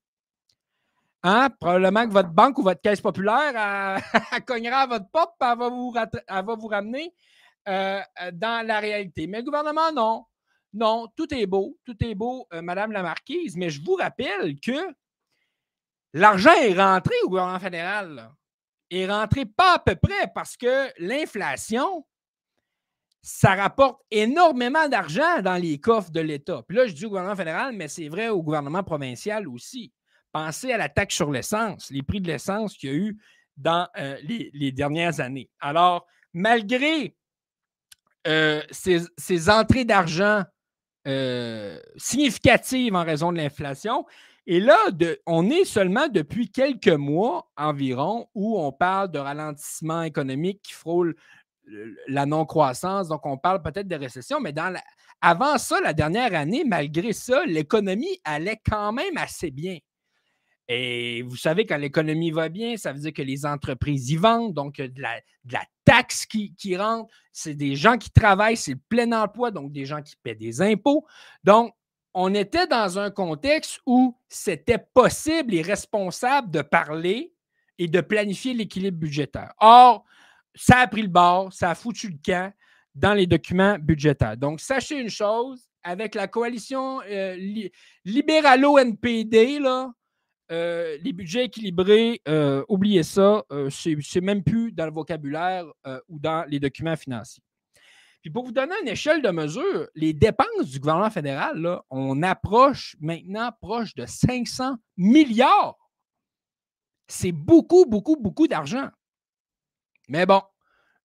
Hein? 1.23 1.49
Probablement 1.57 2.05
que 2.05 2.11
votre 2.11 2.31
banque 2.31 2.57
ou 2.57 2.63
votre 2.63 2.81
caisse 2.81 2.99
populaire 2.99 4.01
cognera 4.45 4.81
à 4.81 4.87
votre 4.87 5.09
porte 5.09 5.35
et 5.41 5.45
elle 5.45 6.45
va 6.45 6.55
vous 6.55 6.67
ramener 6.67 7.13
dans 7.65 8.67
la 8.67 8.79
réalité. 8.81 9.25
Mais 9.27 9.37
le 9.37 9.45
gouvernement, 9.45 9.93
non. 9.93 10.25
Non, 10.73 11.07
tout 11.15 11.33
est 11.33 11.45
beau, 11.45 11.77
tout 11.83 12.01
est 12.03 12.15
beau, 12.15 12.47
Madame 12.51 12.91
la 12.91 13.03
Marquise, 13.03 13.57
mais 13.57 13.69
je 13.69 13.83
vous 13.83 13.95
rappelle 13.95 14.59
que 14.59 14.95
l'argent 16.13 16.53
est 16.53 16.73
rentré 16.73 17.13
au 17.23 17.29
gouvernement 17.29 17.59
fédéral. 17.59 18.31
Il 18.89 18.99
est 18.99 19.11
rentré 19.11 19.45
pas 19.45 19.75
à 19.75 19.79
peu 19.79 19.95
près 19.95 20.31
parce 20.33 20.55
que 20.57 20.89
l'inflation, 20.97 22.05
ça 23.21 23.55
rapporte 23.55 24.01
énormément 24.09 24.87
d'argent 24.87 25.41
dans 25.41 25.55
les 25.55 25.79
coffres 25.79 26.11
de 26.11 26.21
l'État. 26.21 26.63
Puis 26.67 26.77
là, 26.77 26.87
je 26.87 26.93
dis 26.93 27.05
au 27.05 27.09
gouvernement 27.09 27.35
fédéral, 27.35 27.75
mais 27.75 27.87
c'est 27.87 28.09
vrai 28.09 28.29
au 28.29 28.41
gouvernement 28.41 28.83
provincial 28.83 29.47
aussi. 29.47 29.93
Pensez 30.31 30.71
à 30.71 30.77
la 30.77 30.89
taxe 30.89 31.15
sur 31.15 31.31
l'essence, 31.31 31.89
les 31.91 32.03
prix 32.03 32.21
de 32.21 32.27
l'essence 32.27 32.75
qu'il 32.75 32.89
y 32.89 32.93
a 32.93 32.95
eu 32.95 33.17
dans 33.57 33.87
les, 34.23 34.71
dernières 34.71 35.19
années. 35.19 35.49
Alors, 35.59 36.07
malgré 36.33 37.15
ces, 38.25 39.49
entrées 39.49 39.85
d'argent 39.85 40.43
euh, 41.07 41.79
significative 41.97 42.95
en 42.95 43.03
raison 43.03 43.31
de 43.31 43.37
l'inflation. 43.37 44.05
Et 44.47 44.59
là, 44.59 44.77
on 45.25 45.49
est 45.49 45.65
seulement 45.65 46.07
depuis 46.07 46.49
quelques 46.49 46.87
mois 46.87 47.49
environ 47.57 48.27
où 48.33 48.59
on 48.59 48.71
parle 48.71 49.11
de 49.11 49.19
ralentissement 49.19 50.01
économique 50.01 50.61
qui 50.63 50.73
frôle 50.73 51.15
la 52.07 52.25
non-croissance. 52.25 53.07
Donc, 53.07 53.25
on 53.25 53.37
parle 53.37 53.61
peut-être 53.61 53.87
de 53.87 53.95
récession, 53.95 54.39
mais 54.39 54.53
avant 55.21 55.57
ça, 55.57 55.79
la 55.81 55.93
dernière 55.93 56.33
année, 56.33 56.63
malgré 56.65 57.13
ça, 57.13 57.45
l'économie 57.45 58.19
allait 58.23 58.59
quand 58.67 58.91
même 58.91 59.17
assez 59.17 59.51
bien. 59.51 59.77
Et 60.73 61.21
vous 61.23 61.35
savez, 61.35 61.65
quand 61.65 61.75
l'économie 61.75 62.31
va 62.31 62.47
bien, 62.47 62.77
ça 62.77 62.93
veut 62.93 62.99
dire 62.99 63.11
que 63.11 63.21
les 63.21 63.45
entreprises 63.45 64.09
y 64.09 64.15
vendent, 64.15 64.53
donc 64.53 64.77
de 64.77 65.01
la, 65.01 65.19
de 65.43 65.51
la 65.51 65.65
taxe 65.83 66.25
qui, 66.25 66.77
rentre. 66.77 67.13
C'est 67.33 67.55
des 67.55 67.75
gens 67.75 67.97
qui 67.97 68.09
travaillent, 68.09 68.55
c'est 68.55 68.75
le 68.75 68.79
plein 68.87 69.11
emploi, 69.11 69.51
donc 69.51 69.73
des 69.73 69.85
gens 69.85 70.01
qui 70.01 70.15
paient 70.23 70.33
des 70.33 70.61
impôts. 70.61 71.05
Donc, 71.43 71.73
on 72.13 72.33
était 72.33 72.67
dans 72.67 72.97
un 72.97 73.11
contexte 73.11 73.81
où 73.85 74.17
c'était 74.29 74.77
possible 74.93 75.55
et 75.55 75.61
responsable 75.61 76.49
de 76.49 76.61
parler 76.61 77.33
et 77.77 77.89
de 77.89 77.99
planifier 77.99 78.53
l'équilibre 78.53 78.97
budgétaire. 78.97 79.51
Or, 79.59 80.05
ça 80.55 80.77
a 80.77 80.87
pris 80.87 81.01
le 81.01 81.09
bord, 81.09 81.51
ça 81.51 81.71
a 81.71 81.75
foutu 81.75 82.07
le 82.07 82.17
camp 82.25 82.53
dans 82.95 83.13
les 83.13 83.27
documents 83.27 83.77
budgétaires. 83.77 84.37
Donc, 84.37 84.61
sachez 84.61 85.01
une 85.01 85.09
chose, 85.09 85.67
avec 85.83 86.15
la 86.15 86.29
coalition 86.29 87.01
euh, 87.09 87.35
libéralo-NPD, 88.05 89.59
là, 89.59 89.91
euh, 90.51 90.97
les 91.01 91.13
budgets 91.13 91.45
équilibrés, 91.45 92.21
euh, 92.27 92.65
oubliez 92.67 93.03
ça, 93.03 93.43
euh, 93.51 93.69
c'est 93.69 94.21
même 94.21 94.43
plus 94.43 94.73
dans 94.73 94.85
le 94.85 94.91
vocabulaire 94.91 95.65
ou 96.09 96.19
dans 96.19 96.45
les 96.47 96.59
documents 96.59 96.97
financiers. 96.97 97.43
Puis 98.21 98.29
pour 98.29 98.45
vous 98.45 98.51
donner 98.51 98.75
une 98.81 98.89
échelle 98.89 99.21
de 99.21 99.29
mesure, 99.29 99.87
les 99.95 100.13
dépenses 100.13 100.69
du 100.69 100.79
gouvernement 100.79 101.09
fédéral, 101.09 101.57
là, 101.57 101.83
on 101.89 102.21
approche 102.21 102.95
maintenant 102.99 103.51
proche 103.61 103.95
de 103.95 104.05
500 104.05 104.75
milliards. 104.97 105.77
C'est 107.07 107.31
beaucoup, 107.31 107.85
beaucoup, 107.85 108.15
beaucoup 108.15 108.47
d'argent. 108.47 108.89
Mais 110.07 110.25
bon, 110.25 110.41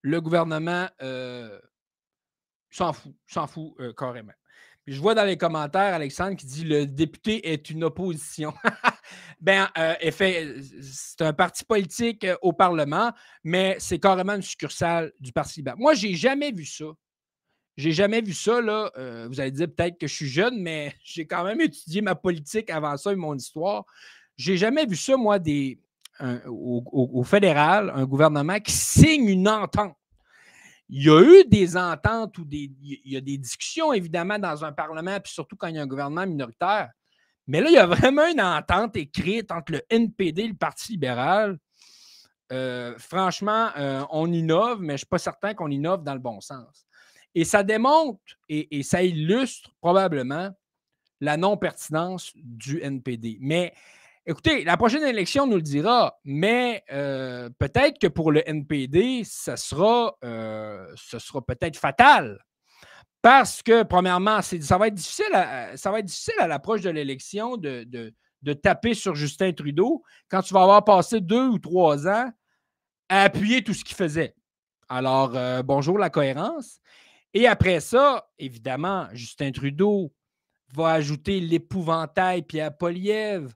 le 0.03 0.21
gouvernement 0.21 0.89
s'en 2.71 2.93
fout, 2.93 3.15
s'en 3.27 3.47
fout 3.47 3.75
carrément 3.97 4.33
je 4.87 5.01
vois 5.01 5.15
dans 5.15 5.25
les 5.25 5.37
commentaires 5.37 5.95
Alexandre 5.95 6.37
qui 6.37 6.47
dit 6.47 6.65
le 6.65 6.87
député 6.87 7.53
est 7.53 7.71
une 7.71 7.85
opposition. 7.85 8.55
ben, 9.41 9.69
euh, 9.77 9.95
c'est 10.81 11.23
un 11.23 11.33
parti 11.33 11.65
politique 11.65 12.25
euh, 12.25 12.37
au 12.41 12.53
Parlement, 12.53 13.13
mais 13.43 13.77
c'est 13.81 13.99
carrément 13.99 14.35
une 14.35 14.43
succursale 14.43 15.13
du 15.19 15.33
Parti 15.33 15.61
libéral. 15.61 15.81
Moi, 15.81 15.95
j'ai 15.95 16.15
jamais 16.15 16.53
vu 16.53 16.65
ça. 16.65 16.85
J'ai 17.77 17.93
jamais 17.93 18.21
vu 18.21 18.33
ça. 18.33 18.61
Là. 18.61 18.93
Euh, 18.97 19.27
vous 19.29 19.41
allez 19.41 19.51
dire 19.51 19.67
peut-être 19.67 19.99
que 19.99 20.07
je 20.07 20.15
suis 20.15 20.29
jeune, 20.29 20.61
mais 20.61 20.95
j'ai 21.05 21.27
quand 21.27 21.43
même 21.43 21.61
étudié 21.61 22.01
ma 22.01 22.15
politique 22.15 22.71
avant 22.71 22.97
ça 22.97 23.13
et 23.13 23.17
mon 23.17 23.35
histoire. 23.35 23.85
J'ai 24.37 24.57
jamais 24.57 24.87
vu 24.87 24.97
ça, 24.97 25.17
moi, 25.17 25.39
des, 25.39 25.81
au 26.47 27.25
fédéral, 27.25 27.91
un 27.95 28.05
gouvernement 28.05 28.61
qui 28.61 28.73
signe 28.73 29.29
une 29.29 29.49
entente 29.49 29.97
il 30.89 31.05
y 31.05 31.11
a 31.11 31.21
eu 31.21 31.45
des 31.49 31.77
ententes 31.77 32.39
ou 32.39 32.45
des, 32.45 32.71
il 32.81 33.13
y 33.13 33.17
a 33.17 33.21
des 33.21 33.39
discussions, 33.39 33.93
évidemment, 33.93 34.39
dans 34.39 34.65
un 34.65 34.73
Parlement, 34.73 35.19
puis 35.21 35.33
surtout 35.33 35.57
quand 35.57 35.67
il 35.67 35.77
y 35.77 35.79
a 35.79 35.83
un 35.83 35.87
gouvernement 35.87 36.27
minoritaire. 36.27 36.91
Mais 37.47 37.61
là, 37.61 37.71
il 37.71 37.75
y 37.75 37.79
a 37.79 37.87
vraiment 37.87 38.27
une 38.27 38.41
entente 38.41 38.97
écrite 38.97 39.51
entre 39.53 39.73
le 39.73 39.83
NPD 39.91 40.43
et 40.43 40.49
le 40.49 40.55
Parti 40.55 40.93
libéral. 40.93 41.59
Euh, 42.53 42.95
franchement, 42.99 43.71
euh, 43.77 44.05
on 44.11 44.33
innove, 44.33 44.81
mais 44.81 44.91
je 44.91 44.93
ne 44.93 44.99
suis 44.99 45.07
pas 45.07 45.19
certain 45.19 45.55
qu'on 45.55 45.71
innove 45.71 46.05
dans 46.05 46.15
le 46.15 46.21
bon 46.21 46.41
sens. 46.41 46.87
Et 47.35 47.45
ça 47.45 47.63
démontre 47.63 48.21
et, 48.49 48.79
et 48.79 48.83
ça 48.83 49.03
illustre 49.03 49.71
probablement 49.81 50.51
la 51.21 51.37
non-pertinence 51.37 52.33
du 52.37 52.81
NPD. 52.81 53.39
Mais 53.41 53.75
Écoutez, 54.29 54.65
la 54.65 54.77
prochaine 54.77 55.05
élection 55.05 55.47
nous 55.47 55.55
le 55.55 55.63
dira, 55.63 56.19
mais 56.25 56.83
euh, 56.91 57.49
peut-être 57.61 58.01
que 58.01 58.09
pour 58.09 58.33
le 58.33 58.43
NPD, 58.49 59.23
euh, 59.23 60.93
ce 60.97 61.19
sera 61.21 61.47
peut-être 61.47 61.77
fatal. 61.77 62.45
Parce 63.23 63.63
que, 63.63 63.85
premièrement, 63.85 64.41
ça 64.43 64.79
va 64.79 64.89
être 64.89 64.95
difficile 64.95 65.33
à, 65.33 65.75
à 66.39 66.47
l'approche 66.49 66.81
de 66.81 66.91
l'élection 66.91 67.57
de, 67.57 67.85
de, 67.85 68.53
taper 68.53 68.95
sur 68.95 69.15
Justin 69.15 69.53
Trudeau 69.53 70.03
quand 70.29 70.43
tu 70.43 70.55
vas 70.55 70.63
avoir 70.63 70.85
passé 70.85 71.21
deux 71.21 71.47
ou 71.47 71.61
trois 71.61 72.09
ans 72.09 72.29
à 73.09 73.23
appuyer 73.23 73.63
tout 73.63 73.75
ce 73.75 73.85
qu'il 73.85 73.97
faisait. 73.97 74.35
Alors, 74.89 75.37
euh, 75.37 75.63
bonjour 75.63 75.99
la 75.99 76.11
cohérence. 76.11 76.81
Et 77.33 77.47
après 77.47 77.79
ça, 77.79 78.29
évidemment, 78.41 79.07
Justin 79.13 79.53
Trudeau 79.53 80.13
va 80.75 80.93
ajouter 80.95 81.39
l'épouvantail 81.39 82.43
Pierre 82.43 82.77
Poliev, 82.77 83.53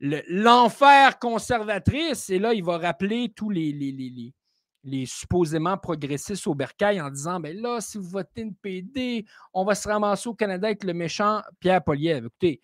l'enfer 0.00 1.18
conservatrice. 1.18 2.30
Et 2.30 2.38
là, 2.38 2.54
il 2.54 2.64
va 2.64 2.78
rappeler 2.78 3.32
tous 3.34 3.50
les, 3.50 3.72
les, 3.72 3.92
les, 4.84 5.06
supposément 5.06 5.76
progressistes 5.76 6.46
au 6.46 6.54
bercail 6.54 7.00
en 7.00 7.10
disant 7.10 7.40
ben 7.40 7.56
là, 7.60 7.80
si 7.80 7.98
vous 7.98 8.08
votez 8.08 8.42
une 8.42 8.54
PD, 8.54 9.26
on 9.52 9.64
va 9.64 9.74
se 9.74 9.88
ramasser 9.88 10.28
au 10.28 10.34
Canada 10.34 10.68
avec 10.68 10.84
le 10.84 10.94
méchant 10.94 11.42
Pierre 11.60 11.82
Poliev. 11.82 12.26
Écoutez, 12.26 12.60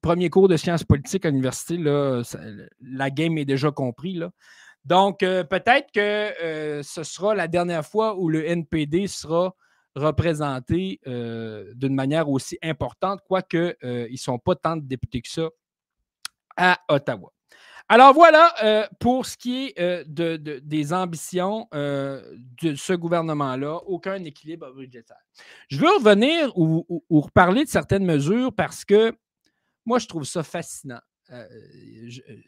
premier 0.00 0.30
cours 0.30 0.48
de 0.48 0.56
sciences 0.56 0.84
politiques 0.84 1.26
à 1.26 1.30
l'université, 1.30 1.76
la 1.78 3.10
game 3.10 3.38
est 3.38 3.44
déjà 3.44 3.70
compris. 3.70 4.14
Là. 4.14 4.30
Donc, 4.84 5.22
euh, 5.22 5.44
peut-être 5.44 5.92
que 5.92 6.00
euh, 6.00 6.82
ce 6.82 7.02
sera 7.02 7.34
la 7.34 7.48
dernière 7.48 7.84
fois 7.84 8.16
où 8.16 8.28
le 8.28 8.46
NPD 8.46 9.06
sera 9.06 9.54
représentés 9.98 11.00
euh, 11.06 11.72
d'une 11.74 11.94
manière 11.94 12.28
aussi 12.28 12.58
importante, 12.62 13.20
quoique 13.26 13.76
euh, 13.84 14.06
ils 14.08 14.14
ne 14.14 14.18
sont 14.18 14.38
pas 14.38 14.54
tant 14.54 14.76
de 14.76 14.86
députés 14.86 15.20
que 15.20 15.28
ça 15.28 15.48
à 16.56 16.78
Ottawa. 16.88 17.32
Alors 17.88 18.12
voilà 18.12 18.52
euh, 18.62 18.86
pour 19.00 19.24
ce 19.24 19.36
qui 19.36 19.72
est 19.76 20.04
de, 20.08 20.36
des 20.36 20.92
ambitions 20.92 21.68
de 21.72 22.74
ce 22.76 22.92
gouvernement-là, 22.92 23.76
aucun 23.86 24.22
équilibre 24.24 24.72
budgétaire. 24.74 25.22
Je 25.68 25.78
veux 25.78 25.94
revenir 25.96 26.52
ou, 26.56 27.02
reparler 27.10 27.64
de 27.64 27.70
certaines 27.70 28.04
mesures 28.04 28.52
parce 28.52 28.84
que 28.84 29.16
moi, 29.86 29.98
je 29.98 30.06
trouve 30.06 30.24
ça 30.24 30.42
fascinant. 30.42 31.00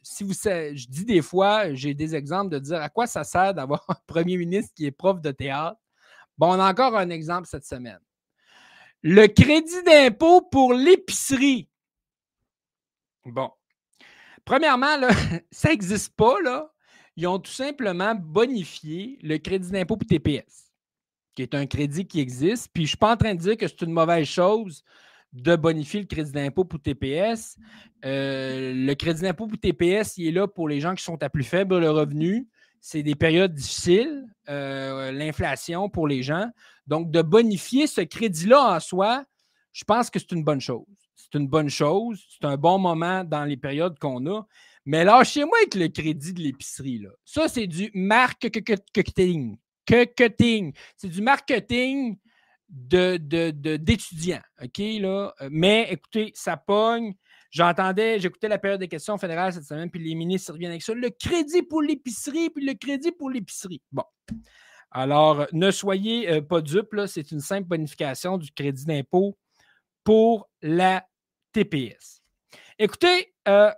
si 0.02 0.25
vous 0.25 0.35
je 0.35 0.87
dis 0.88 1.07
des 1.07 1.23
fois, 1.23 1.73
j'ai 1.73 1.95
des 1.95 2.14
exemples 2.14 2.50
de 2.50 2.59
dire 2.59 2.83
à 2.83 2.90
quoi 2.90 3.07
ça 3.07 3.25
sert 3.25 3.54
d'avoir 3.54 3.83
un 3.88 3.97
premier 4.07 4.37
ministre 4.37 4.75
qui 4.75 4.85
est 4.85 4.90
prof 4.90 5.23
de 5.23 5.30
théâtre 5.30 5.80
Bon, 6.41 6.55
on 6.55 6.59
a 6.59 6.71
encore 6.71 6.97
un 6.97 7.11
exemple 7.11 7.47
cette 7.47 7.67
semaine. 7.67 8.01
Le 9.03 9.27
crédit 9.27 9.83
d'impôt 9.85 10.41
pour 10.41 10.73
l'épicerie. 10.73 11.69
Bon. 13.27 13.51
Premièrement, 14.47 14.97
là, 14.97 15.11
ça 15.51 15.69
n'existe 15.69 16.17
pas. 16.17 16.41
Là. 16.41 16.73
Ils 17.17 17.27
ont 17.27 17.39
tout 17.39 17.53
simplement 17.53 18.15
bonifié 18.15 19.19
le 19.23 19.37
crédit 19.37 19.71
d'impôt 19.71 19.99
pour 19.99 20.09
TPS, 20.09 20.73
qui 21.35 21.43
est 21.43 21.55
un 21.55 21.67
crédit 21.67 22.07
qui 22.07 22.21
existe. 22.21 22.71
Puis 22.73 22.85
je 22.85 22.87
ne 22.87 22.89
suis 22.89 22.97
pas 22.97 23.13
en 23.13 23.19
train 23.19 23.35
de 23.35 23.41
dire 23.41 23.59
que 23.59 23.69
c'est 23.69 23.83
une 23.83 23.93
mauvaise 23.93 24.27
chose 24.27 24.83
de 25.35 25.57
bonifier 25.57 26.01
le 26.01 26.07
crédit 26.07 26.33
d'impôt 26.33 26.65
pour 26.65 26.81
TPS. 26.81 27.59
Euh, 28.07 28.73
le 28.75 28.95
crédit 28.95 29.21
d'impôt 29.21 29.47
pour 29.47 29.59
TPS, 29.59 30.17
il 30.17 30.29
est 30.29 30.33
là 30.33 30.49
pour 30.49 30.71
les 30.71 30.81
gens 30.81 30.95
qui 30.95 31.05
sont 31.05 31.23
à 31.23 31.29
plus 31.29 31.45
faible 31.45 31.85
revenu. 31.85 32.49
C'est 32.81 33.03
des 33.03 33.15
périodes 33.15 33.53
difficiles, 33.55 34.27
euh, 34.49 35.13
l'inflation 35.13 35.89
pour 35.89 36.09
les 36.09 36.23
gens. 36.23 36.49
Donc, 36.87 37.11
de 37.11 37.23
bonifier 37.23 37.87
ce 37.87 38.01
crédit-là 38.01 38.77
en 38.77 38.81
soi, 38.81 39.25
je 39.73 39.85
pense 39.85 40.11
que 40.11 40.19
c'est 40.19 40.33
une 40.33 40.45
bonne 40.45 40.61
chose. 40.61 40.87
C'est 41.15 41.39
une 41.39 41.47
bonne 41.47 41.69
chose. 41.69 42.25
C'est 42.29 42.47
un 42.47 42.57
bon 42.57 42.79
moment 42.79 43.23
dans 43.23 43.45
les 43.45 43.57
périodes 43.57 43.99
qu'on 43.99 44.27
a. 44.27 44.47
Mais 44.85 45.05
lâchez-moi 45.05 45.57
avec 45.59 45.75
le 45.75 45.89
crédit 45.89 46.33
de 46.33 46.41
l'épicerie. 46.41 47.05
Ça, 47.25 47.49
c'est 47.49 47.67
du 47.67 47.91
marketing. 47.95 49.57
C'est 50.97 51.09
du 51.09 51.21
marketing 51.23 52.17
d'étudiants. 52.69 54.41
De, 54.59 54.65
OK, 54.65 54.79
là? 55.03 55.35
Mais 55.51 55.89
écoutez, 55.91 56.33
ça 56.35 56.57
pogne. 56.57 57.15
J'entendais, 57.50 58.21
j'écoutais 58.21 58.49
la 58.49 58.59
période 58.59 58.78
des 58.78 58.88
questions 58.88 59.19
fédérales 59.19 59.52
cette 59.52 59.64
semaine, 59.64 59.90
puis 59.90 60.02
les 60.02 60.14
ministres 60.14 60.52
reviennent 60.52 60.71
avec 60.71 60.83
ça. 60.83 60.95
Le 60.95 61.11
crédit 61.11 61.62
pour 61.62 61.83
l'épicerie, 61.83 62.49
puis 62.50 62.64
le 62.64 62.75
crédit 62.75 63.11
pour 63.11 63.28
l'épicerie. 63.28 63.83
Bon. 63.90 64.04
Alors, 64.92 65.47
ne 65.52 65.71
soyez 65.71 66.30
euh, 66.30 66.40
pas 66.42 66.61
dupes, 66.61 66.95
c'est 67.07 67.30
une 67.33 67.40
simple 67.40 67.69
bonification 67.69 68.38
du 68.38 68.50
crédit 68.52 68.85
d'impôt 68.85 69.37
pour 70.04 70.49
la 70.62 71.04
TPS. 71.52 72.23
Écoutez, 72.78 73.35
euh, 73.49 73.73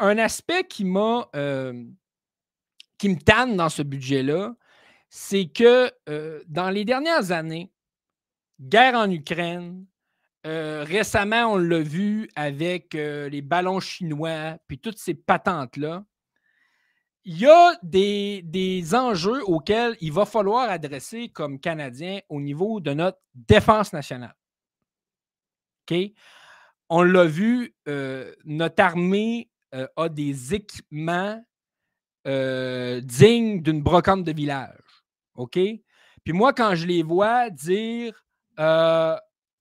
un 0.00 0.18
aspect 0.18 0.64
qui 0.64 0.84
m'a 0.84 1.28
euh, 1.34 1.84
qui 2.98 3.08
me 3.08 3.16
tanne 3.16 3.56
dans 3.56 3.68
ce 3.68 3.82
budget-là, 3.82 4.54
c'est 5.08 5.46
que 5.46 5.90
dans 6.48 6.68
les 6.68 6.84
dernières 6.84 7.30
années, 7.30 7.70
guerre 8.60 8.96
en 8.96 9.08
Ukraine, 9.08 9.86
récemment, 10.84 11.52
on 11.52 11.56
l'a 11.56 11.80
vu 11.80 12.28
avec 12.36 12.94
les 12.94 13.42
ballons 13.42 13.80
chinois, 13.80 14.56
puis 14.66 14.78
toutes 14.78 14.98
ces 14.98 15.14
patentes-là. 15.14 16.04
Il 17.24 17.38
y 17.38 17.46
a 17.46 17.74
des, 17.82 18.40
des, 18.42 18.94
enjeux 18.94 19.42
auxquels 19.44 19.96
il 20.00 20.12
va 20.12 20.24
falloir 20.24 20.70
adresser 20.70 21.28
comme 21.28 21.60
Canadien 21.60 22.20
au 22.30 22.40
niveau 22.40 22.80
de 22.80 22.94
notre 22.94 23.18
défense 23.34 23.92
nationale. 23.92 24.34
OK? 25.90 25.96
On 26.88 27.02
l'a 27.02 27.24
vu, 27.24 27.74
notre 28.44 28.82
armée 28.82 29.50
a 29.72 30.08
des 30.08 30.54
équipements 30.54 31.44
dignes 32.24 33.62
d'une 33.62 33.82
brocante 33.82 34.24
de 34.24 34.32
village. 34.32 35.04
OK? 35.34 35.58
Puis 36.24 36.32
moi, 36.32 36.52
quand 36.52 36.74
je 36.74 36.86
les 36.86 37.02
vois 37.02 37.50
dire 37.50 38.24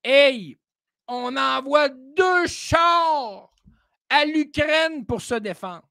Hey, 0.03 0.57
on 1.07 1.35
envoie 1.35 1.89
deux 1.89 2.47
chars 2.47 3.51
à 4.09 4.25
l'Ukraine 4.25 5.05
pour 5.05 5.21
se 5.21 5.35
défendre. 5.35 5.87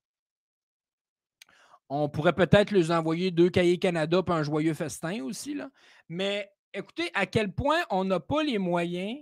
On 1.89 2.09
pourrait 2.09 2.33
peut-être 2.33 2.73
les 2.73 2.91
envoyer 2.91 3.31
deux 3.31 3.49
cahiers 3.49 3.79
Canada 3.79 4.23
pour 4.23 4.35
un 4.35 4.43
joyeux 4.43 4.75
festin 4.75 5.23
aussi. 5.23 5.55
Là. 5.55 5.71
Mais 6.09 6.51
écoutez, 6.73 7.11
à 7.15 7.27
quel 7.27 7.53
point 7.53 7.81
on 7.91 8.05
n'a 8.05 8.21
pas 8.21 8.43
les 8.43 8.59
moyens. 8.59 9.19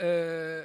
Euh, 0.00 0.64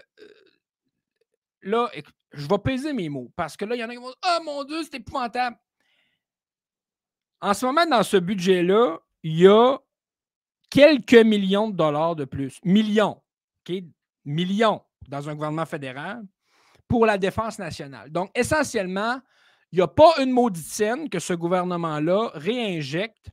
là, 1.61 1.89
je 2.31 2.47
vais 2.47 2.57
peser 2.57 2.93
mes 2.93 3.09
mots 3.09 3.31
parce 3.35 3.55
que 3.55 3.65
là, 3.65 3.75
il 3.75 3.79
y 3.79 3.83
en 3.83 3.89
a 3.89 3.91
qui 3.93 3.97
vont 3.97 4.07
dire 4.07 4.17
Oh 4.25 4.43
mon 4.43 4.63
Dieu, 4.63 4.83
c'est 4.83 4.95
épouvantable. 4.95 5.57
En 7.39 7.53
ce 7.53 7.65
moment, 7.65 7.85
dans 7.85 8.03
ce 8.03 8.17
budget-là, 8.17 8.97
il 9.23 9.39
y 9.39 9.47
a 9.47 9.77
quelques 10.69 11.13
millions 11.13 11.69
de 11.69 11.75
dollars 11.75 12.15
de 12.15 12.25
plus. 12.25 12.59
Millions. 12.63 13.21
OK? 13.67 13.83
Millions 14.27 14.81
dans 15.07 15.29
un 15.29 15.33
gouvernement 15.33 15.65
fédéral 15.65 16.21
pour 16.87 17.05
la 17.05 17.17
défense 17.17 17.57
nationale. 17.57 18.11
Donc, 18.11 18.29
essentiellement, 18.35 19.19
il 19.71 19.77
n'y 19.77 19.81
a 19.81 19.87
pas 19.87 20.13
une 20.19 20.31
maudite 20.31 20.65
scène 20.65 21.09
que 21.09 21.19
ce 21.19 21.33
gouvernement-là 21.33 22.31
réinjecte 22.33 23.29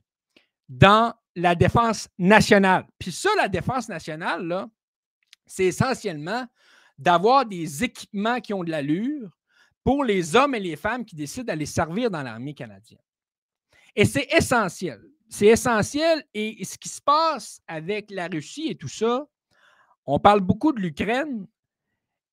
dans 0.67 1.13
la 1.35 1.53
défense 1.53 2.07
nationale. 2.17 2.85
Puis 2.97 3.11
ça, 3.11 3.29
la 3.37 3.47
défense 3.47 3.89
nationale, 3.89 4.45
là, 4.45 4.69
c'est 5.45 5.65
essentiellement 5.65 6.45
d'avoir 6.97 7.45
des 7.45 7.83
équipements 7.83 8.39
qui 8.39 8.53
ont 8.53 8.63
de 8.63 8.71
l'allure 8.71 9.29
pour 9.83 10.03
les 10.03 10.35
hommes 10.35 10.55
et 10.55 10.59
les 10.59 10.75
femmes 10.75 11.05
qui 11.05 11.15
décident 11.15 11.45
d'aller 11.45 11.65
servir 11.65 12.09
dans 12.09 12.23
l'armée 12.23 12.53
canadienne. 12.53 13.01
Et 13.95 14.05
c'est 14.05 14.27
essentiel. 14.31 15.01
C'est 15.29 15.47
essentiel. 15.47 16.25
Et 16.33 16.63
ce 16.63 16.77
qui 16.77 16.89
se 16.89 17.01
passe 17.01 17.61
avec 17.67 18.11
la 18.11 18.27
Russie 18.27 18.69
et 18.69 18.75
tout 18.75 18.87
ça, 18.87 19.25
on 20.05 20.19
parle 20.19 20.41
beaucoup 20.41 20.71
de 20.71 20.79
l'Ukraine, 20.79 21.47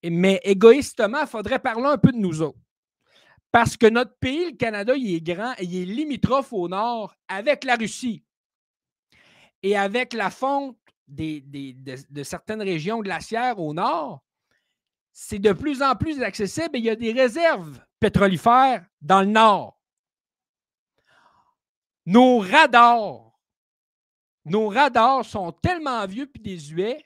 mais 0.04 0.40
égoïstement, 0.44 1.20
il 1.22 1.26
faudrait 1.26 1.58
parler 1.58 1.86
un 1.86 1.98
peu 1.98 2.12
de 2.12 2.18
nous 2.18 2.42
autres. 2.42 2.58
Parce 3.50 3.76
que 3.76 3.86
notre 3.86 4.16
pays, 4.16 4.50
le 4.50 4.56
Canada, 4.56 4.94
il 4.96 5.14
est 5.14 5.20
grand 5.20 5.52
et 5.58 5.64
il 5.64 5.82
est 5.82 5.94
limitrophe 5.94 6.52
au 6.52 6.68
nord 6.68 7.14
avec 7.28 7.64
la 7.64 7.76
Russie. 7.76 8.24
Et 9.62 9.76
avec 9.76 10.12
la 10.14 10.30
fonte 10.30 10.78
de, 11.06 12.22
certaines 12.22 12.62
régions 12.62 13.00
glaciaires 13.00 13.58
au 13.58 13.74
nord, 13.74 14.24
c'est 15.12 15.38
de 15.38 15.52
plus 15.52 15.82
en 15.82 15.94
plus 15.94 16.22
accessible 16.22 16.76
et 16.76 16.78
il 16.78 16.84
y 16.86 16.90
a 16.90 16.96
des 16.96 17.12
réserves 17.12 17.78
pétrolifères 18.00 18.84
dans 19.02 19.20
le 19.20 19.26
nord. 19.26 19.78
Nos 22.06 22.38
radars, 22.38 23.30
nos 24.46 24.68
radars 24.68 25.24
sont 25.24 25.52
tellement 25.52 26.04
vieux 26.06 26.28
et 26.34 26.38
désuets 26.38 27.04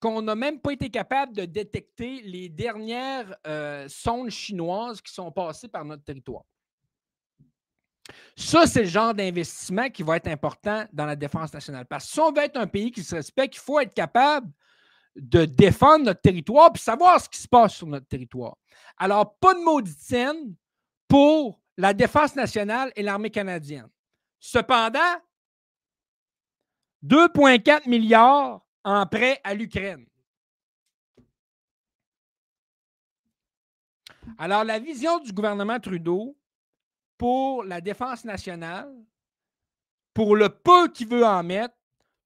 qu'on 0.00 0.22
n'a 0.22 0.34
même 0.34 0.60
pas 0.60 0.72
été 0.72 0.90
capable 0.90 1.32
de 1.34 1.44
détecter 1.44 2.22
les 2.22 2.48
dernières 2.48 3.36
euh, 3.46 3.88
sondes 3.88 4.30
chinoises 4.30 5.00
qui 5.00 5.12
sont 5.12 5.32
passées 5.32 5.68
par 5.68 5.84
notre 5.84 6.04
territoire. 6.04 6.44
Ça, 8.36 8.66
c'est 8.66 8.82
le 8.82 8.88
genre 8.88 9.12
d'investissement 9.12 9.90
qui 9.90 10.02
va 10.02 10.16
être 10.16 10.28
important 10.28 10.86
dans 10.92 11.06
la 11.06 11.16
défense 11.16 11.52
nationale. 11.52 11.86
Parce 11.86 12.06
que 12.06 12.12
si 12.12 12.20
on 12.20 12.32
veut 12.32 12.42
être 12.42 12.56
un 12.56 12.66
pays 12.66 12.90
qui 12.90 13.02
se 13.02 13.14
respecte, 13.14 13.56
il 13.56 13.60
faut 13.60 13.80
être 13.80 13.92
capable 13.92 14.50
de 15.16 15.44
défendre 15.44 16.04
notre 16.04 16.20
territoire 16.20 16.70
et 16.74 16.78
savoir 16.78 17.20
ce 17.20 17.28
qui 17.28 17.40
se 17.40 17.48
passe 17.48 17.74
sur 17.74 17.86
notre 17.86 18.06
territoire. 18.06 18.56
Alors, 18.96 19.36
pas 19.38 19.54
de 19.54 19.60
maudite 19.60 19.98
scène 19.98 20.54
pour 21.08 21.60
la 21.76 21.92
défense 21.92 22.36
nationale 22.36 22.92
et 22.96 23.02
l'armée 23.02 23.30
canadienne. 23.30 23.88
Cependant, 24.38 25.16
2,4 27.04 27.88
milliards 27.88 28.64
en 28.84 29.06
prêt 29.06 29.40
à 29.44 29.54
l'Ukraine. 29.54 30.06
Alors, 34.36 34.64
la 34.64 34.78
vision 34.78 35.18
du 35.18 35.32
gouvernement 35.32 35.80
Trudeau 35.80 36.36
pour 37.16 37.64
la 37.64 37.80
défense 37.80 38.24
nationale, 38.24 38.94
pour 40.14 40.36
le 40.36 40.48
peu 40.48 40.88
qu'il 40.88 41.08
veut 41.08 41.24
en 41.24 41.42
mettre, 41.42 41.74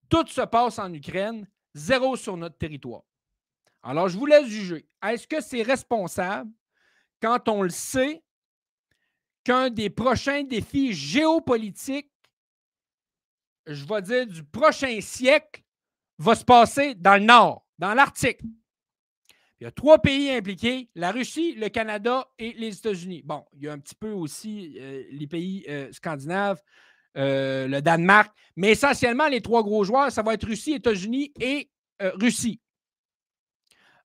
tout 0.08 0.26
se 0.26 0.42
passe 0.42 0.78
en 0.78 0.92
Ukraine, 0.92 1.48
zéro 1.74 2.16
sur 2.16 2.36
notre 2.36 2.58
territoire. 2.58 3.02
Alors, 3.82 4.08
je 4.08 4.18
vous 4.18 4.26
laisse 4.26 4.46
juger. 4.46 4.86
Est-ce 5.02 5.26
que 5.26 5.40
c'est 5.40 5.62
responsable 5.62 6.50
quand 7.20 7.48
on 7.48 7.62
le 7.62 7.70
sait 7.70 8.22
qu'un 9.44 9.70
des 9.70 9.90
prochains 9.90 10.44
défis 10.44 10.92
géopolitiques, 10.92 12.12
je 13.66 13.84
vais 13.84 14.02
dire 14.02 14.26
du 14.26 14.44
prochain 14.44 15.00
siècle, 15.00 15.62
va 16.18 16.34
se 16.34 16.44
passer 16.44 16.94
dans 16.94 17.14
le 17.14 17.24
Nord, 17.24 17.66
dans 17.78 17.94
l'Arctique. 17.94 18.40
Il 19.62 19.64
y 19.64 19.68
a 19.68 19.70
trois 19.70 20.00
pays 20.00 20.28
impliqués, 20.28 20.90
la 20.96 21.12
Russie, 21.12 21.54
le 21.54 21.68
Canada 21.68 22.26
et 22.36 22.52
les 22.54 22.76
États-Unis. 22.76 23.22
Bon, 23.24 23.44
il 23.52 23.62
y 23.62 23.68
a 23.68 23.72
un 23.72 23.78
petit 23.78 23.94
peu 23.94 24.10
aussi 24.10 24.76
euh, 24.76 25.04
les 25.12 25.28
pays 25.28 25.64
euh, 25.68 25.88
scandinaves, 25.92 26.60
euh, 27.16 27.68
le 27.68 27.80
Danemark, 27.80 28.34
mais 28.56 28.70
essentiellement, 28.70 29.28
les 29.28 29.40
trois 29.40 29.62
gros 29.62 29.84
joueurs, 29.84 30.10
ça 30.10 30.22
va 30.22 30.34
être 30.34 30.48
Russie, 30.48 30.72
États-Unis 30.72 31.32
et 31.38 31.70
Russie. 32.00 32.60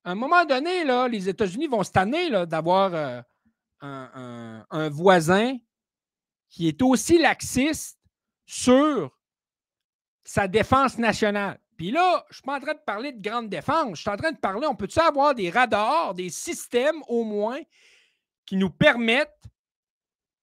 À 0.04 0.12
un 0.12 0.16
moment 0.16 0.46
donné, 0.46 0.84
les 1.10 1.28
États-Unis 1.28 1.66
vont 1.66 1.84
se 1.84 1.92
tanner 1.92 2.30
d'avoir 2.46 3.24
un, 3.82 4.90
voisin 4.90 5.58
qui 6.50 6.68
est 6.68 6.80
aussi 6.84 7.18
laxiste 7.18 8.00
sur 8.46 9.12
sa 10.24 10.48
défense 10.48 11.00
nationale. 11.00 11.60
Puis 11.78 11.92
là, 11.92 12.26
je 12.30 12.32
ne 12.32 12.34
suis 12.34 12.44
pas 12.44 12.58
en 12.58 12.60
train 12.60 12.74
de 12.74 12.80
parler 12.80 13.12
de 13.12 13.22
grande 13.22 13.50
défense. 13.50 13.98
Je 13.98 14.02
suis 14.02 14.10
en 14.10 14.18
train 14.18 14.32
de 14.32 14.38
parler, 14.38 14.66
on 14.68 14.76
peut-tu 14.76 15.00
avoir 15.00 15.36
des 15.36 15.52
radars, 15.52 16.16
des 16.16 16.30
systèmes 16.30 17.02
au 17.08 17.24
moins 17.24 17.60
qui 18.46 18.58
nous 18.58 18.72
permettent 18.72 19.44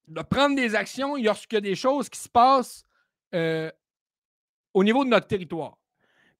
de 0.07 0.23
prendre 0.23 0.55
des 0.55 0.75
actions 0.77 1.17
lorsqu'il 1.17 1.57
y 1.57 1.59
a 1.59 1.61
des 1.61 1.75
choses 1.75 2.09
qui 2.09 2.21
se 2.21 2.29
passent 2.29 2.85
euh, 3.35 3.71
au 4.73 4.85
niveau 4.85 5.05
de 5.05 5.11
notre 5.11 5.27
territoire? 5.27 5.77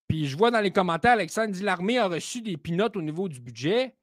Puis 0.07 0.27
je 0.27 0.37
vois 0.37 0.53
dans 0.53 0.61
les 0.61 0.71
commentaires, 0.71 1.13
Alexandre 1.13 1.53
dit 1.53 1.63
l'armée 1.63 1.99
a 1.99 2.07
reçu 2.07 2.41
des 2.41 2.57
pinotes 2.57 2.97
au 2.97 3.03
niveau 3.03 3.29
du 3.29 3.41
budget. 3.41 3.97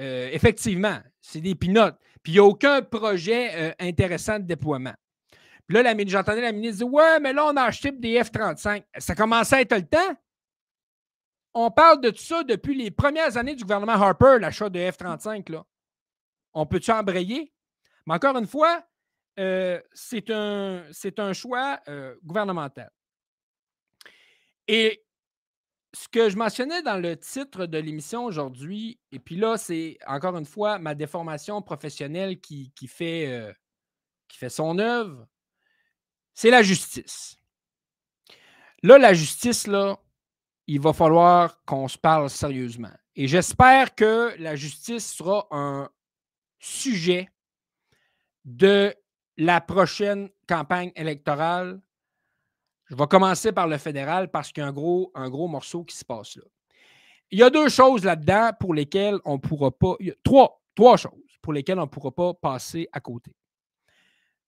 Euh, 0.00 0.28
effectivement, 0.32 0.98
c'est 1.22 1.40
des 1.40 1.54
pinotes. 1.54 1.98
Puis 2.22 2.32
il 2.32 2.34
n'y 2.34 2.40
a 2.40 2.44
aucun 2.44 2.82
projet 2.82 3.50
euh, 3.54 3.72
intéressant 3.78 4.38
de 4.38 4.44
déploiement. 4.44 4.94
Puis 5.68 5.82
là, 5.82 5.94
j'entendais 6.06 6.40
la 6.40 6.52
ministre 6.52 6.78
dire 6.78 6.92
Ouais, 6.92 7.20
mais 7.20 7.32
là, 7.34 7.46
on 7.46 7.56
a 7.56 7.62
acheté 7.62 7.92
des 7.92 8.18
F-35. 8.18 8.84
Ça 8.98 9.14
commençait 9.14 9.56
à 9.56 9.60
être 9.60 9.76
le 9.76 9.86
temps. 9.86 10.16
on 11.52 11.70
parle 11.70 12.00
de 12.00 12.10
tout 12.10 12.22
ça 12.22 12.42
depuis 12.42 12.74
les 12.74 12.90
premières 12.90 13.36
années 13.36 13.54
du 13.54 13.64
gouvernement 13.64 13.92
Harper, 13.92 14.38
l'achat 14.40 14.70
de 14.70 14.78
F-35. 14.78 15.52
Là. 15.52 15.64
On 16.54 16.64
peut-tu 16.64 16.90
embrayer? 16.90 17.52
Mais 18.06 18.14
encore 18.14 18.38
une 18.38 18.46
fois, 18.46 18.82
euh, 19.38 19.80
c'est 19.92 20.30
un, 20.30 20.84
un, 21.18 21.32
choix 21.34 21.80
euh, 21.88 22.16
gouvernemental. 22.24 22.90
Et 24.66 25.04
ce 25.92 26.08
que 26.08 26.30
je 26.30 26.36
mentionnais 26.36 26.82
dans 26.82 26.96
le 26.96 27.16
titre 27.16 27.66
de 27.66 27.78
l'émission 27.78 28.24
aujourd'hui, 28.24 28.98
et 29.12 29.18
puis 29.18 29.36
là, 29.36 29.58
c'est 29.58 29.98
encore 30.06 30.36
une 30.36 30.46
fois 30.46 30.78
ma 30.78 30.94
déformation 30.94 31.60
professionnelle 31.60 32.40
qui, 32.40 32.72
fait, 32.86 33.28
euh, 33.28 33.52
qui 34.28 34.38
fait 34.38 34.50
son 34.50 34.78
œuvre, 34.78 35.26
c'est 36.38 36.52
la 36.52 36.62
justice. 36.62 37.36
Là, 38.84 38.96
la 38.96 39.12
justice, 39.12 39.66
là, 39.66 39.98
il 40.68 40.80
va 40.80 40.92
falloir 40.92 41.64
qu'on 41.64 41.88
se 41.88 41.98
parle 41.98 42.30
sérieusement. 42.30 42.92
Et 43.16 43.26
j'espère 43.26 43.92
que 43.96 44.36
la 44.38 44.54
justice 44.54 45.14
sera 45.14 45.48
un 45.50 45.90
sujet 46.60 47.28
de 48.44 48.94
la 49.36 49.60
prochaine 49.60 50.30
campagne 50.48 50.92
électorale. 50.94 51.80
Je 52.84 52.94
vais 52.94 53.08
commencer 53.08 53.50
par 53.50 53.66
le 53.66 53.76
fédéral 53.76 54.30
parce 54.30 54.52
qu'il 54.52 54.62
y 54.62 54.64
a 54.64 54.68
un 54.68 54.72
gros, 54.72 55.10
un 55.16 55.28
gros 55.28 55.48
morceau 55.48 55.82
qui 55.82 55.96
se 55.96 56.04
passe 56.04 56.36
là. 56.36 56.44
Il 57.32 57.40
y 57.40 57.42
a 57.42 57.50
deux 57.50 57.68
choses 57.68 58.04
là-dedans 58.04 58.52
pour 58.60 58.74
lesquelles 58.74 59.18
on 59.24 59.34
ne 59.34 59.40
pourra 59.40 59.72
pas. 59.72 59.96
trois, 60.22 60.62
trois 60.76 60.96
choses 60.96 61.12
pour 61.42 61.52
lesquelles 61.52 61.80
on 61.80 61.86
ne 61.86 61.86
pourra 61.86 62.12
pas 62.12 62.32
passer 62.32 62.88
à 62.92 63.00
côté. 63.00 63.32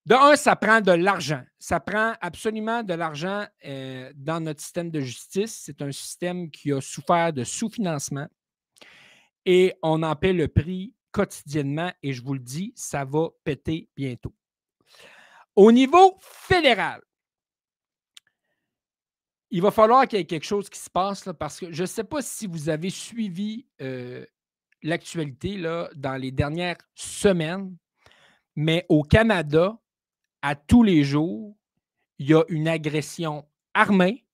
De 0.06 0.14
un, 0.14 0.34
ça 0.36 0.56
prend 0.56 0.80
de 0.80 0.92
l'argent. 0.92 1.42
Ça 1.58 1.78
prend 1.78 2.14
absolument 2.20 2.82
de 2.82 2.94
l'argent 2.94 3.46
euh, 3.64 4.10
dans 4.16 4.40
notre 4.40 4.60
système 4.60 4.90
de 4.90 5.00
justice. 5.00 5.62
C'est 5.64 5.82
un 5.82 5.92
système 5.92 6.50
qui 6.50 6.72
a 6.72 6.80
souffert 6.80 7.32
de 7.32 7.44
sous-financement 7.44 8.26
et 9.44 9.74
on 9.82 10.02
en 10.02 10.16
paie 10.16 10.32
le 10.32 10.48
prix 10.48 10.94
quotidiennement 11.12 11.92
et 12.02 12.12
je 12.12 12.22
vous 12.22 12.34
le 12.34 12.40
dis, 12.40 12.72
ça 12.76 13.04
va 13.04 13.28
péter 13.44 13.88
bientôt. 13.96 14.34
Au 15.56 15.72
niveau 15.72 16.16
fédéral, 16.20 17.02
il 19.50 19.60
va 19.60 19.70
falloir 19.70 20.06
qu'il 20.06 20.18
y 20.18 20.22
ait 20.22 20.26
quelque 20.26 20.46
chose 20.46 20.70
qui 20.70 20.78
se 20.78 20.88
passe 20.88 21.26
là, 21.26 21.34
parce 21.34 21.58
que 21.58 21.72
je 21.72 21.82
ne 21.82 21.86
sais 21.86 22.04
pas 22.04 22.22
si 22.22 22.46
vous 22.46 22.68
avez 22.68 22.90
suivi 22.90 23.66
euh, 23.80 24.24
l'actualité 24.82 25.60
dans 25.96 26.16
les 26.16 26.30
dernières 26.30 26.76
semaines, 26.94 27.76
mais 28.54 28.86
au 28.88 29.02
Canada, 29.02 29.76
à 30.42 30.54
tous 30.54 30.82
les 30.82 31.04
jours, 31.04 31.54
il 32.18 32.28
y 32.28 32.34
a 32.34 32.44
une 32.48 32.68
agression 32.68 33.46
armée 33.74 34.24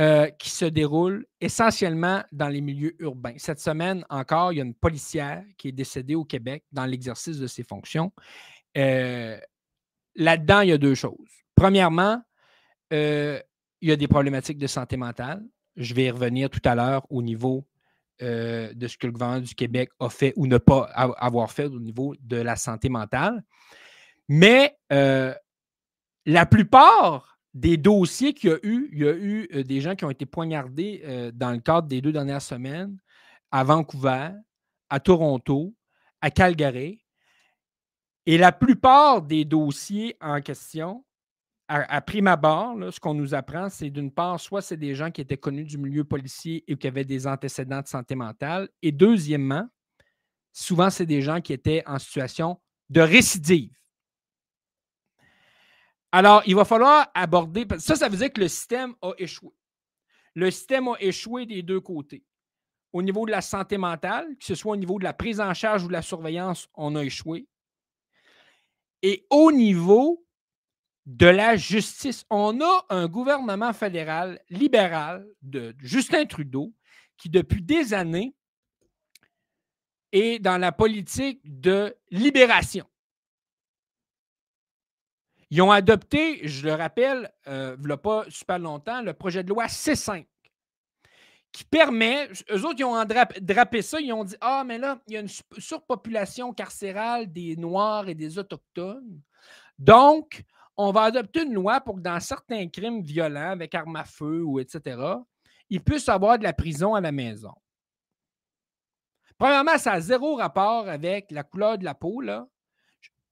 euh, 0.00 0.28
qui 0.38 0.50
se 0.50 0.64
déroule 0.64 1.26
essentiellement 1.40 2.22
dans 2.30 2.48
les 2.48 2.60
milieux 2.60 2.94
urbains. 3.02 3.34
Cette 3.36 3.60
semaine 3.60 4.04
encore, 4.10 4.52
il 4.52 4.56
y 4.56 4.60
a 4.60 4.64
une 4.64 4.74
policière 4.74 5.42
qui 5.56 5.68
est 5.68 5.72
décédée 5.72 6.14
au 6.14 6.24
Québec 6.24 6.64
dans 6.70 6.86
l'exercice 6.86 7.38
de 7.38 7.46
ses 7.46 7.64
fonctions. 7.64 8.12
Euh, 8.76 9.38
là-dedans, 10.14 10.60
il 10.60 10.68
y 10.68 10.72
a 10.72 10.78
deux 10.78 10.94
choses. 10.94 11.28
Premièrement, 11.56 12.22
euh, 12.92 13.40
il 13.80 13.88
y 13.88 13.92
a 13.92 13.96
des 13.96 14.06
problématiques 14.06 14.58
de 14.58 14.68
santé 14.68 14.96
mentale. 14.96 15.44
Je 15.76 15.94
vais 15.94 16.10
revenir 16.10 16.48
tout 16.48 16.62
à 16.64 16.74
l'heure 16.74 17.04
au 17.10 17.22
niveau 17.22 17.66
de 18.20 18.88
ce 18.88 18.98
que 18.98 19.06
le 19.06 19.12
gouvernement 19.12 19.40
du 19.40 19.54
Québec 19.54 19.90
a 20.00 20.08
fait 20.08 20.32
ou 20.34 20.48
ne 20.48 20.58
pas 20.58 20.82
avoir 20.86 21.52
fait 21.52 21.66
au 21.66 21.78
niveau 21.78 22.16
de 22.18 22.36
la 22.36 22.56
santé 22.56 22.88
mentale. 22.88 23.44
Mais 24.28 24.76
euh, 24.92 25.34
la 26.26 26.46
plupart 26.46 27.38
des 27.54 27.76
dossiers 27.76 28.34
qu'il 28.34 28.50
y 28.50 28.52
a 28.52 28.58
eu, 28.62 28.88
il 28.92 28.98
y 28.98 29.08
a 29.08 29.14
eu 29.14 29.48
euh, 29.54 29.64
des 29.64 29.80
gens 29.80 29.96
qui 29.96 30.04
ont 30.04 30.10
été 30.10 30.26
poignardés 30.26 31.02
euh, 31.04 31.30
dans 31.34 31.50
le 31.50 31.58
cadre 31.58 31.88
des 31.88 32.00
deux 32.00 32.12
dernières 32.12 32.42
semaines 32.42 32.98
à 33.50 33.64
Vancouver, 33.64 34.30
à 34.90 35.00
Toronto, 35.00 35.74
à 36.20 36.30
Calgary. 36.30 37.00
Et 38.26 38.36
la 38.36 38.52
plupart 38.52 39.22
des 39.22 39.46
dossiers 39.46 40.16
en 40.20 40.42
question, 40.42 41.04
à, 41.66 42.00
prime 42.00 42.26
abord, 42.26 42.76
ce 42.90 42.98
qu'on 42.98 43.14
nous 43.14 43.34
apprend, 43.34 43.68
c'est 43.68 43.90
d'une 43.90 44.10
part, 44.10 44.40
soit 44.40 44.62
c'est 44.62 44.76
des 44.76 44.94
gens 44.94 45.10
qui 45.10 45.20
étaient 45.20 45.36
connus 45.36 45.64
du 45.64 45.76
milieu 45.76 46.04
policier 46.04 46.64
et 46.66 46.76
qui 46.76 46.86
avaient 46.86 47.04
des 47.04 47.26
antécédents 47.26 47.82
de 47.82 47.86
santé 47.86 48.14
mentale. 48.14 48.68
Et 48.80 48.90
deuxièmement, 48.92 49.66
souvent, 50.52 50.88
c'est 50.88 51.06
des 51.06 51.20
gens 51.20 51.40
qui 51.40 51.52
étaient 51.52 51.82
en 51.86 51.98
situation 51.98 52.58
de 52.88 53.00
récidive. 53.00 53.70
Alors, 56.10 56.42
il 56.46 56.54
va 56.54 56.64
falloir 56.64 57.10
aborder. 57.14 57.66
Ça, 57.78 57.96
ça 57.96 58.08
veut 58.08 58.16
dire 58.16 58.32
que 58.32 58.40
le 58.40 58.48
système 58.48 58.94
a 59.02 59.12
échoué. 59.18 59.52
Le 60.34 60.50
système 60.50 60.88
a 60.88 60.96
échoué 61.00 61.46
des 61.46 61.62
deux 61.62 61.80
côtés. 61.80 62.24
Au 62.92 63.02
niveau 63.02 63.26
de 63.26 63.30
la 63.30 63.42
santé 63.42 63.76
mentale, 63.76 64.26
que 64.38 64.46
ce 64.46 64.54
soit 64.54 64.72
au 64.72 64.76
niveau 64.76 64.98
de 64.98 65.04
la 65.04 65.12
prise 65.12 65.40
en 65.40 65.52
charge 65.52 65.84
ou 65.84 65.88
de 65.88 65.92
la 65.92 66.02
surveillance, 66.02 66.68
on 66.74 66.96
a 66.96 67.04
échoué. 67.04 67.46
Et 69.02 69.26
au 69.30 69.52
niveau 69.52 70.24
de 71.04 71.26
la 71.26 71.56
justice, 71.56 72.24
on 72.30 72.60
a 72.60 72.86
un 72.88 73.06
gouvernement 73.06 73.72
fédéral 73.72 74.40
libéral 74.48 75.26
de 75.42 75.74
Justin 75.78 76.24
Trudeau 76.24 76.72
qui, 77.16 77.28
depuis 77.28 77.62
des 77.62 77.92
années, 77.92 78.34
est 80.12 80.38
dans 80.38 80.58
la 80.58 80.72
politique 80.72 81.40
de 81.44 81.94
libération. 82.10 82.86
Ils 85.50 85.62
ont 85.62 85.70
adopté, 85.70 86.46
je 86.46 86.66
le 86.66 86.74
rappelle, 86.74 87.32
euh, 87.46 87.76
il 87.80 87.86
n'y 87.86 87.92
a 87.92 87.96
pas 87.96 88.24
super 88.28 88.58
longtemps, 88.58 89.00
le 89.00 89.14
projet 89.14 89.42
de 89.42 89.48
loi 89.48 89.66
C5 89.66 90.26
qui 91.52 91.64
permet, 91.64 92.28
eux 92.50 92.64
autres, 92.64 92.76
ils 92.78 92.84
ont 92.84 93.04
drapé 93.04 93.82
ça, 93.82 94.00
ils 94.00 94.12
ont 94.12 94.24
dit 94.24 94.36
Ah, 94.40 94.64
mais 94.66 94.78
là, 94.78 95.00
il 95.06 95.14
y 95.14 95.16
a 95.16 95.20
une 95.20 95.28
surpopulation 95.58 96.52
carcérale 96.52 97.32
des 97.32 97.56
Noirs 97.56 98.08
et 98.08 98.14
des 98.14 98.38
Autochtones. 98.38 99.20
Donc, 99.78 100.44
on 100.76 100.92
va 100.92 101.02
adopter 101.04 101.42
une 101.42 101.54
loi 101.54 101.80
pour 101.80 101.96
que 101.96 102.00
dans 102.00 102.20
certains 102.20 102.68
crimes 102.68 103.02
violents, 103.02 103.50
avec 103.50 103.74
armes 103.74 103.96
à 103.96 104.04
feu 104.04 104.42
ou 104.44 104.60
etc., 104.60 105.00
ils 105.70 105.82
puissent 105.82 106.08
avoir 106.08 106.38
de 106.38 106.44
la 106.44 106.52
prison 106.52 106.94
à 106.94 107.00
la 107.00 107.12
maison. 107.12 107.54
Premièrement, 109.38 109.78
ça 109.78 109.92
a 109.92 110.00
zéro 110.00 110.36
rapport 110.36 110.88
avec 110.88 111.30
la 111.30 111.44
couleur 111.44 111.78
de 111.78 111.84
la 111.84 111.94
peau, 111.94 112.20
là 112.20 112.46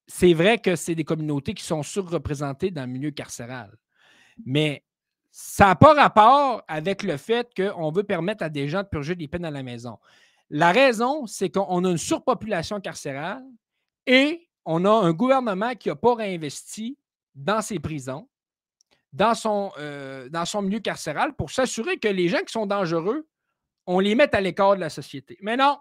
c'est 0.07 0.35
vrai 0.35 0.59
que 0.59 0.77
c'est 0.77 0.95
des 0.95 1.05
communautés 1.05 1.55
qui 1.55 1.65
sont 1.65 1.83
surreprésentées 1.83 2.71
dans 2.71 2.83
le 2.83 2.93
milieu 2.93 3.11
carcéral. 3.11 3.77
Mais 4.45 4.85
ça 5.31 5.67
n'a 5.67 5.75
pas 5.77 5.95
rapport 5.95 6.63
avec 6.69 7.03
le 7.03 7.17
fait 7.17 7.49
qu'on 7.55 7.91
veut 7.91 8.05
permettre 8.05 8.45
à 8.45 8.49
des 8.49 8.69
gens 8.69 8.83
de 8.83 8.89
purger 8.89 9.15
des 9.15 9.29
peines 9.29 9.45
à 9.45 9.51
la 9.51 9.63
maison. 9.63 9.99
La 10.49 10.73
raison, 10.73 11.27
c'est 11.27 11.51
qu'on 11.51 11.85
a 11.85 11.91
une 11.91 11.99
surpopulation 11.99 12.81
carcérale 12.81 13.45
et 14.07 14.49
on 14.65 14.85
a 14.85 14.91
un 14.91 15.13
gouvernement 15.13 15.75
qui 15.75 15.89
n'a 15.89 15.97
pas 15.97 16.15
réinvesti 16.15 16.97
dans 17.35 17.61
ses 17.61 17.79
prisons, 17.79 18.29
dans 19.13 19.35
son, 19.35 19.73
euh, 19.79 20.29
dans 20.29 20.45
son 20.45 20.63
milieu 20.63 20.81
carcéral 20.81 21.35
pour 21.35 21.51
s'assurer 21.51 21.99
que 21.99 22.09
les 22.09 22.29
gens 22.29 22.41
qui 22.41 22.53
sont 22.53 22.67
dangereux, 22.67 23.29
on 23.87 24.01
les 24.01 24.15
mette 24.15 24.35
à 24.35 24.41
l'écart 24.41 24.75
de 24.77 24.81
la 24.81 24.91
société. 24.91 25.37
Mais 25.41 25.57
non, 25.57 25.79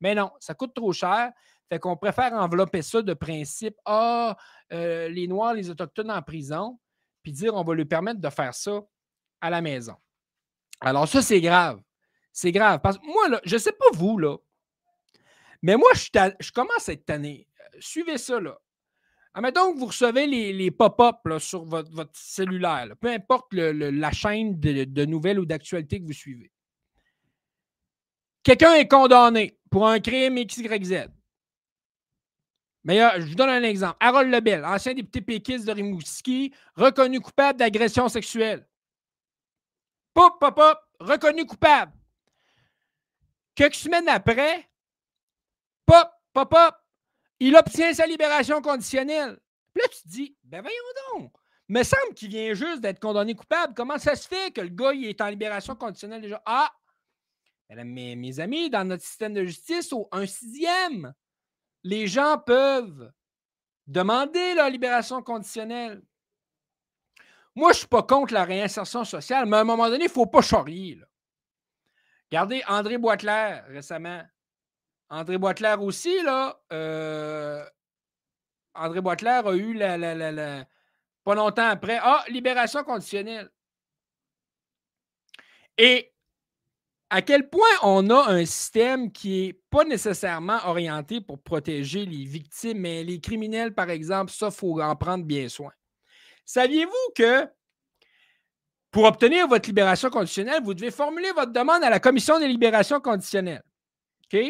mais 0.00 0.14
non, 0.14 0.30
ça 0.40 0.54
coûte 0.54 0.74
trop 0.74 0.92
cher. 0.92 1.32
Fait 1.72 1.78
qu'on 1.78 1.96
préfère 1.96 2.34
envelopper 2.34 2.82
ça 2.82 3.00
de 3.00 3.14
principe 3.14 3.74
Ah, 3.86 4.36
euh, 4.74 5.08
les 5.08 5.26
Noirs, 5.26 5.54
les 5.54 5.70
Autochtones 5.70 6.10
en 6.10 6.20
prison, 6.20 6.78
puis 7.22 7.32
dire 7.32 7.54
on 7.54 7.64
va 7.64 7.74
lui 7.74 7.86
permettre 7.86 8.20
de 8.20 8.28
faire 8.28 8.52
ça 8.52 8.82
à 9.40 9.48
la 9.48 9.62
maison. 9.62 9.94
Alors, 10.82 11.08
ça, 11.08 11.22
c'est 11.22 11.40
grave. 11.40 11.80
C'est 12.30 12.52
grave. 12.52 12.80
Parce 12.82 12.98
que 12.98 13.06
moi, 13.06 13.40
je 13.46 13.54
ne 13.54 13.58
sais 13.58 13.72
pas 13.72 13.86
vous, 13.94 14.18
là, 14.18 14.36
mais 15.62 15.78
moi, 15.78 15.88
je, 15.94 16.52
commence 16.52 16.90
à 16.90 16.92
être 16.92 17.06
tanné. 17.06 17.48
Euh, 17.58 17.78
suivez 17.80 18.18
ça, 18.18 18.38
là. 18.38 18.58
Admettons 19.32 19.72
que 19.72 19.78
vous 19.78 19.86
recevez 19.86 20.26
les, 20.26 20.70
pop-up 20.70 21.16
sur 21.38 21.64
votre, 21.64 22.10
cellulaire, 22.12 22.88
peu 23.00 23.08
importe 23.08 23.54
la 23.54 24.12
chaîne 24.12 24.60
de, 24.60 24.84
de 24.84 25.04
nouvelles 25.06 25.40
ou 25.40 25.46
d'actualité 25.46 26.02
que 26.02 26.06
vous 26.06 26.12
suivez. 26.12 26.52
Quelqu'un 28.42 28.74
est 28.74 28.88
condamné 28.88 29.58
pour 29.70 29.88
un 29.88 30.00
crime 30.00 30.34
XYZ. 30.34 31.08
Mais 32.84 32.98
je 33.20 33.26
vous 33.26 33.34
donne 33.34 33.48
un 33.48 33.62
exemple. 33.62 33.96
Harold 34.00 34.30
Lebel, 34.30 34.64
ancien 34.64 34.94
député 34.94 35.20
péquiste 35.20 35.66
de 35.66 35.72
Rimouski, 35.72 36.52
reconnu 36.74 37.20
coupable 37.20 37.58
d'agression 37.58 38.08
sexuelle. 38.08 38.66
Pop, 40.14 40.38
pop, 40.40 40.54
pop, 40.54 40.78
reconnu 40.98 41.46
coupable. 41.46 41.92
Quelques 43.54 43.76
semaines 43.76 44.08
après, 44.08 44.68
pop, 45.86 46.08
pop, 46.32 46.50
pop, 46.50 46.74
il 47.38 47.54
obtient 47.56 47.92
sa 47.94 48.06
libération 48.06 48.60
conditionnelle. 48.60 49.38
Puis 49.74 49.82
là, 49.82 49.88
tu 49.88 50.02
te 50.02 50.08
dis, 50.08 50.36
ben 50.42 50.60
voyons 50.60 50.76
donc. 51.14 51.32
Me 51.68 51.82
semble 51.84 52.14
qu'il 52.14 52.28
vient 52.28 52.52
juste 52.54 52.80
d'être 52.80 53.00
condamné 53.00 53.34
coupable. 53.34 53.74
Comment 53.74 53.98
ça 53.98 54.16
se 54.16 54.28
fait 54.28 54.52
que 54.52 54.60
le 54.60 54.68
gars 54.68 54.92
il 54.92 55.06
est 55.06 55.20
en 55.20 55.28
libération 55.28 55.74
conditionnelle 55.74 56.20
déjà? 56.20 56.42
Ah! 56.44 56.70
Mes, 57.70 58.16
mes 58.16 58.40
amis, 58.40 58.68
dans 58.68 58.84
notre 58.84 59.02
système 59.02 59.32
de 59.32 59.44
justice, 59.44 59.92
au 59.94 60.06
un 60.12 60.26
sixième, 60.26 61.14
les 61.84 62.06
gens 62.06 62.38
peuvent 62.38 63.12
demander 63.86 64.54
leur 64.54 64.70
libération 64.70 65.22
conditionnelle. 65.22 66.02
Moi, 67.54 67.70
je 67.72 67.76
ne 67.76 67.78
suis 67.80 67.86
pas 67.88 68.02
contre 68.02 68.32
la 68.32 68.44
réinsertion 68.44 69.04
sociale, 69.04 69.46
mais 69.46 69.58
à 69.58 69.60
un 69.60 69.64
moment 69.64 69.88
donné, 69.88 70.04
il 70.04 70.08
ne 70.08 70.12
faut 70.12 70.26
pas 70.26 70.40
charrier. 70.40 71.00
Regardez 72.30 72.62
André 72.66 72.96
Boitler 72.96 73.60
récemment. 73.68 74.22
André 75.10 75.36
Boitler 75.36 75.76
aussi, 75.78 76.22
là. 76.22 76.58
euh, 76.72 77.62
André 78.74 79.02
Boitler 79.02 79.42
a 79.44 79.52
eu 79.52 79.74
la, 79.74 79.98
la- 79.98 80.14
la- 80.14 80.32
la- 80.32 80.64
pas 81.24 81.34
longtemps 81.34 81.68
après. 81.68 81.98
Ah, 82.02 82.24
libération 82.28 82.82
conditionnelle. 82.84 83.50
Et 85.76 86.11
à 87.14 87.20
quel 87.20 87.50
point 87.50 87.68
on 87.82 88.08
a 88.08 88.30
un 88.30 88.46
système 88.46 89.12
qui 89.12 89.48
n'est 89.48 89.52
pas 89.68 89.84
nécessairement 89.84 90.58
orienté 90.64 91.20
pour 91.20 91.42
protéger 91.42 92.06
les 92.06 92.24
victimes, 92.24 92.78
mais 92.78 93.04
les 93.04 93.20
criminels, 93.20 93.74
par 93.74 93.90
exemple, 93.90 94.32
ça, 94.32 94.46
il 94.46 94.52
faut 94.52 94.80
en 94.80 94.96
prendre 94.96 95.22
bien 95.22 95.46
soin. 95.50 95.72
Saviez-vous 96.46 97.12
que 97.14 97.46
pour 98.90 99.04
obtenir 99.04 99.46
votre 99.46 99.68
libération 99.68 100.08
conditionnelle, 100.08 100.62
vous 100.62 100.72
devez 100.72 100.90
formuler 100.90 101.30
votre 101.32 101.52
demande 101.52 101.84
à 101.84 101.90
la 101.90 102.00
commission 102.00 102.38
des 102.38 102.48
libérations 102.48 102.98
conditionnelles? 102.98 103.62
OK? 104.32 104.40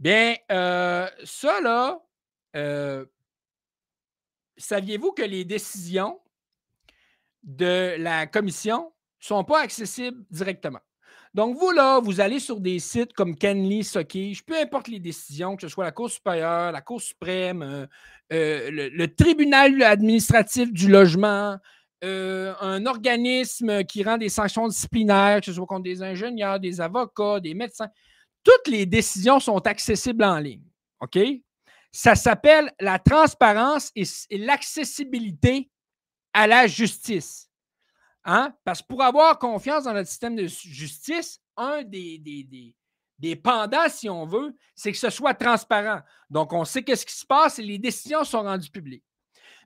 Bien, 0.00 0.34
euh, 0.50 1.08
ça, 1.22 1.60
là, 1.60 1.96
euh, 2.56 3.06
saviez-vous 4.56 5.12
que 5.12 5.22
les 5.22 5.44
décisions 5.44 6.20
de 7.44 7.94
la 7.98 8.26
commission 8.26 8.92
ne 9.20 9.24
sont 9.24 9.44
pas 9.44 9.60
accessibles 9.60 10.24
directement? 10.28 10.80
Donc, 11.34 11.56
vous, 11.56 11.70
là, 11.70 12.00
vous 12.00 12.20
allez 12.20 12.40
sur 12.40 12.60
des 12.60 12.78
sites 12.78 13.12
comme 13.12 13.36
Kenley, 13.36 13.82
Sockage, 13.82 14.44
peu 14.44 14.56
importe 14.58 14.88
les 14.88 14.98
décisions, 14.98 15.56
que 15.56 15.62
ce 15.62 15.68
soit 15.68 15.84
la 15.84 15.92
Cour 15.92 16.10
supérieure, 16.10 16.72
la 16.72 16.80
Cour 16.80 17.00
suprême, 17.00 17.62
euh, 17.62 17.86
euh, 18.32 18.90
le, 18.92 19.06
tribunal 19.14 19.82
administratif 19.82 20.72
du 20.72 20.88
logement, 20.88 21.58
euh, 22.04 22.54
un 22.60 22.86
organisme 22.86 23.84
qui 23.84 24.02
rend 24.02 24.18
des 24.18 24.28
sanctions 24.28 24.68
disciplinaires, 24.68 25.40
que 25.40 25.46
ce 25.46 25.52
soit 25.52 25.66
contre 25.66 25.82
des 25.82 26.02
ingénieurs, 26.02 26.60
des 26.60 26.80
avocats, 26.80 27.40
des 27.40 27.54
médecins. 27.54 27.88
Toutes 28.42 28.68
les 28.68 28.86
décisions 28.86 29.40
sont 29.40 29.66
accessibles 29.66 30.24
en 30.24 30.38
ligne. 30.38 30.64
OK? 31.00 31.18
Ça 31.92 32.14
s'appelle 32.14 32.72
la 32.80 32.98
transparence 32.98 33.90
et 33.96 34.38
l'accessibilité 34.38 35.70
à 36.32 36.46
la 36.46 36.66
justice. 36.66 37.47
Hein? 38.24 38.54
Parce 38.64 38.82
que 38.82 38.86
pour 38.86 39.02
avoir 39.02 39.38
confiance 39.38 39.84
dans 39.84 39.94
notre 39.94 40.08
système 40.08 40.36
de 40.36 40.46
justice, 40.46 41.40
un 41.56 41.82
des, 41.82 42.18
des, 42.18 42.44
des- 42.44 42.74
si 43.90 44.08
on 44.08 44.26
veut, 44.26 44.54
c'est 44.74 44.92
que 44.92 44.98
ce 44.98 45.10
soit 45.10 45.34
transparent. 45.34 46.02
Donc, 46.30 46.52
on 46.52 46.64
sait 46.64 46.82
qu'est-ce 46.82 47.04
qui 47.06 47.14
se 47.16 47.26
passe 47.26 47.58
et 47.58 47.62
les 47.62 47.78
décisions 47.78 48.22
sont 48.24 48.42
rendues 48.42 48.70
publiques. 48.70 49.04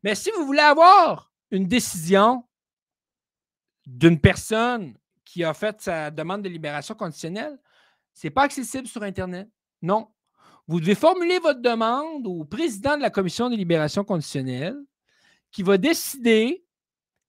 Mais 0.02 0.14
si 0.14 0.30
vous 0.30 0.46
voulez 0.46 0.60
avoir 0.60 1.30
une 1.50 1.66
décision 1.66 2.44
d'une 3.84 4.18
personne 4.18 4.96
qui 5.24 5.44
a 5.44 5.52
fait 5.54 5.80
sa 5.80 6.10
demande 6.10 6.42
de 6.42 6.48
libération 6.48 6.94
conditionnelle, 6.94 7.58
ce 8.14 8.26
n'est 8.26 8.30
pas 8.30 8.42
accessible 8.42 8.86
sur 8.86 9.02
Internet. 9.02 9.48
Non. 9.80 10.08
Vous 10.66 10.80
devez 10.80 10.94
formuler 10.94 11.38
votre 11.38 11.60
demande 11.60 12.26
au 12.26 12.44
président 12.44 12.96
de 12.96 13.02
la 13.02 13.10
commission 13.10 13.50
de 13.50 13.56
libération 13.56 14.04
conditionnelle 14.04 14.78
qui 15.50 15.62
va 15.62 15.76
décider 15.76 16.61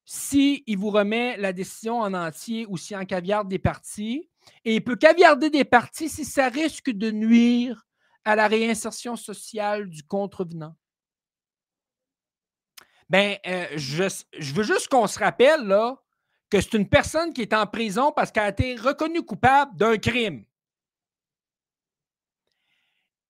s'il 0.05 0.77
vous 0.77 0.89
remet 0.89 1.37
la 1.37 1.53
décision 1.53 1.99
en 1.99 2.13
entier 2.13 2.65
ou 2.67 2.77
s'il 2.77 2.97
en 2.97 3.05
caviarde 3.05 3.47
des 3.47 3.59
parties. 3.59 4.29
Et 4.65 4.75
il 4.75 4.83
peut 4.83 4.95
caviarder 4.95 5.49
des 5.49 5.63
parties 5.63 6.09
si 6.09 6.25
ça 6.25 6.49
risque 6.49 6.89
de 6.89 7.11
nuire 7.11 7.85
à 8.25 8.35
la 8.35 8.47
réinsertion 8.47 9.15
sociale 9.15 9.89
du 9.89 10.03
contrevenant. 10.03 10.75
Ben, 13.09 13.37
euh, 13.45 13.67
je, 13.75 14.53
veux 14.53 14.63
juste 14.63 14.87
qu'on 14.87 15.07
se 15.07 15.19
rappelle 15.19 15.73
que 16.49 16.61
c'est 16.61 16.73
une 16.73 16.87
personne 16.87 17.33
qui 17.33 17.41
est 17.41 17.53
en 17.53 17.67
prison 17.67 18.11
parce 18.11 18.31
qu'elle 18.31 18.43
a 18.43 18.49
été 18.49 18.75
reconnue 18.75 19.23
coupable 19.23 19.75
d'un 19.77 19.97
crime. 19.97 20.45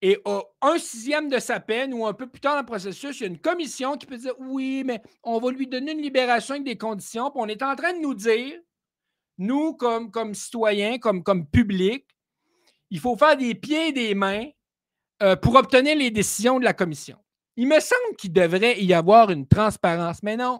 Et 0.05 0.19
au 0.25 0.43
un 0.61 0.77
sixième 0.77 1.29
de 1.29 1.39
sa 1.39 1.61
peine 1.61 1.93
ou 1.93 2.05
un 2.05 2.11
peu 2.11 2.27
plus 2.27 2.41
tard 2.41 2.55
dans 2.55 2.59
le 2.59 2.65
processus, 2.65 3.21
il 3.21 3.23
y 3.23 3.25
a 3.25 3.29
une 3.29 3.39
commission 3.39 3.95
qui 3.95 4.05
peut 4.05 4.17
dire 4.17 4.33
oui, 4.37 4.83
mais 4.85 5.01
on 5.23 5.39
va 5.39 5.49
lui 5.49 5.65
donner 5.65 5.93
une 5.93 6.01
libération 6.01 6.55
avec 6.55 6.65
des 6.65 6.77
conditions. 6.77 7.31
Puis 7.31 7.39
on 7.41 7.47
est 7.47 7.63
en 7.63 7.73
train 7.73 7.93
de 7.93 7.99
nous 7.99 8.13
dire, 8.13 8.59
nous, 9.37 9.75
comme, 9.75 10.11
comme 10.11 10.33
citoyens, 10.33 10.97
comme, 10.97 11.23
comme 11.23 11.47
public, 11.47 12.05
il 12.89 12.99
faut 12.99 13.15
faire 13.15 13.37
des 13.37 13.55
pieds 13.55 13.87
et 13.87 13.91
des 13.93 14.13
mains 14.13 14.49
euh, 15.21 15.37
pour 15.37 15.55
obtenir 15.55 15.95
les 15.95 16.11
décisions 16.11 16.59
de 16.59 16.65
la 16.65 16.73
commission. 16.73 17.17
Il 17.55 17.69
me 17.69 17.79
semble 17.79 18.17
qu'il 18.17 18.33
devrait 18.33 18.83
y 18.83 18.93
avoir 18.93 19.31
une 19.31 19.47
transparence, 19.47 20.21
mais 20.21 20.35
non. 20.35 20.59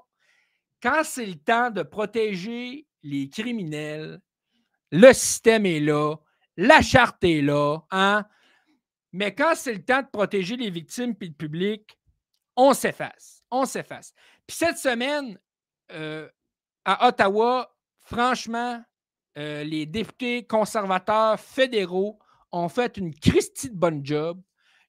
Quand 0.82 1.02
c'est 1.04 1.26
le 1.26 1.36
temps 1.36 1.70
de 1.70 1.84
protéger 1.84 2.88
les 3.02 3.28
criminels, 3.28 4.22
le 4.90 5.12
système 5.12 5.66
est 5.66 5.82
là, 5.82 6.16
la 6.56 6.82
charte 6.82 7.22
est 7.26 7.42
là, 7.42 7.80
hein? 7.92 8.26
Mais 9.14 9.34
quand 9.34 9.54
c'est 9.56 9.74
le 9.74 9.84
temps 9.84 10.02
de 10.02 10.08
protéger 10.12 10.58
les 10.58 10.72
victimes 10.72 11.16
puis 11.16 11.30
le 11.30 11.36
public, 11.36 11.98
on 12.56 12.74
s'efface. 12.74 13.44
On 13.52 13.66
s'efface. 13.66 14.14
Puis 14.48 14.58
cette 14.58 14.78
semaine, 14.78 15.40
euh, 15.92 16.28
à 16.84 17.08
Ottawa, 17.08 17.76
franchement, 18.00 18.84
euh, 19.38 19.64
les 19.64 19.86
députés 19.86 20.46
conservateurs 20.46 21.40
fédéraux 21.40 22.20
ont 22.52 22.70
fait 22.70 22.98
une 22.98 23.14
Christie 23.14 23.70
de 23.70 23.76
bonne 23.76 24.06
job. 24.06 24.42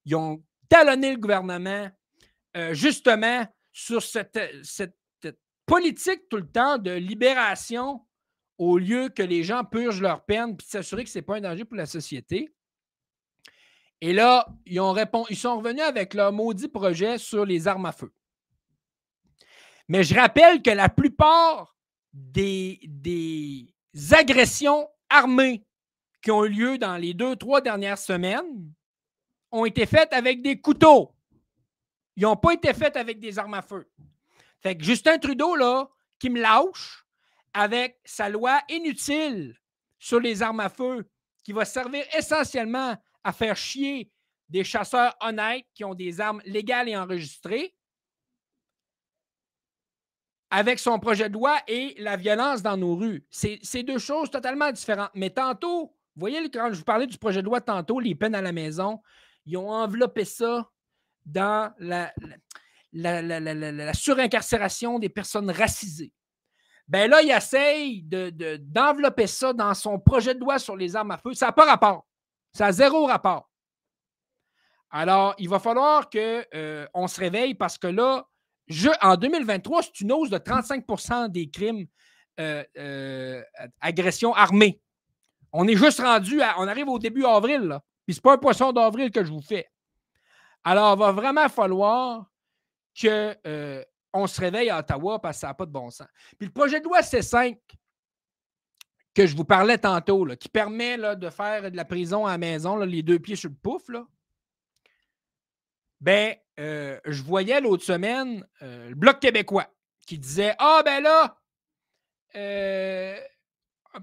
Ils 0.04 0.16
ont 0.16 0.42
talonné 0.68 1.12
le 1.12 1.18
gouvernement 1.18 1.90
euh, 2.56 2.74
justement 2.74 3.46
sur 3.72 4.02
cette, 4.02 4.38
politique 5.66 6.28
tout 6.28 6.36
le 6.36 6.46
temps 6.46 6.76
de 6.76 6.90
libération 6.90 8.04
au 8.58 8.76
lieu 8.76 9.08
que 9.08 9.22
les 9.22 9.42
gens 9.42 9.64
purgent 9.64 10.02
leur 10.02 10.22
peine 10.26 10.54
puis 10.58 10.66
s'assurer 10.66 11.04
que 11.04 11.10
ce 11.10 11.18
n'est 11.18 11.22
pas 11.22 11.36
un 11.36 11.40
danger 11.40 11.64
pour 11.64 11.76
la 11.76 11.86
société. 11.86 12.54
Et 14.06 14.12
là, 14.12 14.46
ils, 14.66 14.76
sont 15.34 15.56
revenus 15.56 15.82
avec 15.82 16.12
leur 16.12 16.30
maudit 16.30 16.68
projet 16.68 17.16
sur 17.16 17.46
les 17.46 17.66
armes 17.66 17.86
à 17.86 17.92
feu. 17.92 18.12
Mais 19.88 20.04
je 20.04 20.14
rappelle 20.14 20.60
que 20.60 20.68
la 20.68 20.90
plupart 20.90 21.74
des, 22.12 22.80
des 22.82 23.66
agressions 24.10 24.86
armées 25.08 25.66
qui 26.20 26.30
ont 26.30 26.44
eu 26.44 26.50
lieu 26.50 26.76
dans 26.76 26.98
les 26.98 27.14
deux, 27.14 27.34
trois 27.36 27.62
dernières 27.62 27.96
semaines 27.96 28.74
ont 29.50 29.64
été 29.64 29.86
faites 29.86 30.12
avec 30.12 30.42
des 30.42 30.60
couteaux. 30.60 31.14
Ils 32.16 32.24
n'ont 32.24 32.36
pas 32.36 32.52
été 32.52 32.74
faites 32.74 32.98
avec 32.98 33.20
des 33.20 33.38
armes 33.38 33.54
à 33.54 33.62
feu. 33.62 33.90
Fait 34.60 34.76
que 34.76 34.84
Justin 34.84 35.16
Trudeau, 35.16 35.56
là, 35.56 35.88
qui 36.18 36.28
me 36.28 36.42
lâche 36.42 37.06
avec 37.54 37.98
sa 38.04 38.28
loi 38.28 38.60
inutile 38.68 39.58
sur 39.98 40.20
les 40.20 40.42
armes 40.42 40.60
à 40.60 40.68
feu, 40.68 41.08
qui 41.42 41.52
va 41.52 41.64
servir 41.64 42.04
essentiellement 42.14 42.98
à 43.24 43.32
faire 43.32 43.56
chier 43.56 44.10
des 44.48 44.62
chasseurs 44.62 45.16
honnêtes 45.20 45.64
qui 45.74 45.84
ont 45.84 45.94
des 45.94 46.20
armes 46.20 46.42
légales 46.44 46.88
et 46.88 46.96
enregistrées 46.96 47.74
avec 50.50 50.78
son 50.78 51.00
projet 51.00 51.28
de 51.28 51.34
loi 51.34 51.58
et 51.66 51.94
la 51.98 52.16
violence 52.16 52.62
dans 52.62 52.76
nos 52.76 52.94
rues. 52.94 53.26
C'est 53.30 53.82
deux 53.82 53.98
choses 53.98 54.30
totalement 54.30 54.70
différentes. 54.70 55.10
Mais 55.14 55.30
tantôt, 55.30 55.86
vous 56.14 56.20
voyez, 56.20 56.48
quand 56.50 56.68
je 56.72 56.78
vous 56.78 56.84
parlais 56.84 57.08
du 57.08 57.18
projet 57.18 57.40
de 57.40 57.46
loi 57.46 57.60
tantôt, 57.60 57.98
les 57.98 58.14
peines 58.14 58.36
à 58.36 58.42
la 58.42 58.52
maison, 58.52 59.00
ils 59.46 59.56
ont 59.56 59.70
enveloppé 59.70 60.24
ça 60.24 60.70
dans 61.26 61.72
la, 61.80 62.12
surincarcération 63.94 64.98
des 65.00 65.08
personnes 65.08 65.50
racisées. 65.50 66.12
Ben 66.86 67.10
là, 67.10 67.22
il 67.22 67.30
essaye 67.30 68.02
de- 68.02 68.30
de- 68.30 68.56
d'envelopper 68.58 69.26
ça 69.26 69.52
dans 69.52 69.72
son 69.74 69.98
projet 69.98 70.34
de 70.34 70.40
loi 70.40 70.58
sur 70.58 70.76
les 70.76 70.94
armes 70.94 71.10
à 71.12 71.18
feu. 71.18 71.32
Ça 71.32 71.46
n'a 71.46 71.52
pas 71.52 71.64
rapport. 71.64 72.06
Ça 72.54 72.66
a 72.66 72.72
zéro 72.72 73.06
rapport. 73.06 73.50
Alors, 74.90 75.34
il 75.38 75.48
va 75.48 75.58
falloir 75.58 76.08
qu'on 76.08 77.08
se 77.08 77.20
réveille 77.20 77.54
parce 77.54 77.76
que 77.78 77.88
là, 77.88 78.26
en 79.02 79.16
2023, 79.16 79.82
c'est 79.82 80.00
une 80.00 80.12
hausse 80.12 80.30
de 80.30 80.38
35% 80.38 81.28
des 81.30 81.50
crimes 81.50 81.86
euh, 82.40 82.64
euh, 82.78 83.42
agression 83.80 84.34
armée. 84.34 84.80
On 85.52 85.66
est 85.66 85.76
juste 85.76 86.00
rendu. 86.00 86.40
On 86.58 86.68
arrive 86.68 86.88
au 86.88 86.98
début 86.98 87.24
avril, 87.24 87.62
là. 87.62 87.82
Puis 88.06 88.14
c'est 88.14 88.22
pas 88.22 88.34
un 88.34 88.38
poisson 88.38 88.72
d'avril 88.72 89.10
que 89.10 89.24
je 89.24 89.30
vous 89.30 89.42
fais. 89.42 89.66
Alors, 90.62 90.94
il 90.94 90.98
va 91.00 91.12
vraiment 91.12 91.48
falloir 91.48 92.26
que 93.00 93.36
euh, 93.46 93.82
se 94.26 94.40
réveille 94.40 94.70
à 94.70 94.78
Ottawa 94.78 95.20
parce 95.20 95.38
que 95.38 95.40
ça 95.40 95.48
n'a 95.48 95.54
pas 95.54 95.66
de 95.66 95.72
bon 95.72 95.90
sens. 95.90 96.06
Puis 96.38 96.46
le 96.46 96.52
projet 96.52 96.80
de 96.80 96.84
loi 96.84 97.00
C5 97.00 97.58
que 99.14 99.26
je 99.26 99.36
vous 99.36 99.44
parlais 99.44 99.78
tantôt, 99.78 100.24
là, 100.24 100.36
qui 100.36 100.48
permet 100.48 100.96
là, 100.96 101.14
de 101.14 101.30
faire 101.30 101.70
de 101.70 101.76
la 101.76 101.84
prison 101.84 102.26
à 102.26 102.32
la 102.32 102.38
maison, 102.38 102.76
là, 102.76 102.84
les 102.84 103.02
deux 103.02 103.18
pieds 103.18 103.36
sur 103.36 103.50
le 103.50 103.56
pouf, 103.56 103.88
là, 103.88 104.06
ben, 106.00 106.34
euh, 106.60 107.00
je 107.06 107.22
voyais 107.22 107.60
l'autre 107.60 107.84
semaine 107.84 108.46
euh, 108.62 108.90
le 108.90 108.94
Bloc 108.94 109.20
québécois 109.20 109.66
qui 110.06 110.18
disait 110.18 110.54
Ah, 110.58 110.82
ben 110.84 111.02
là, 111.02 111.40
euh, 112.36 113.16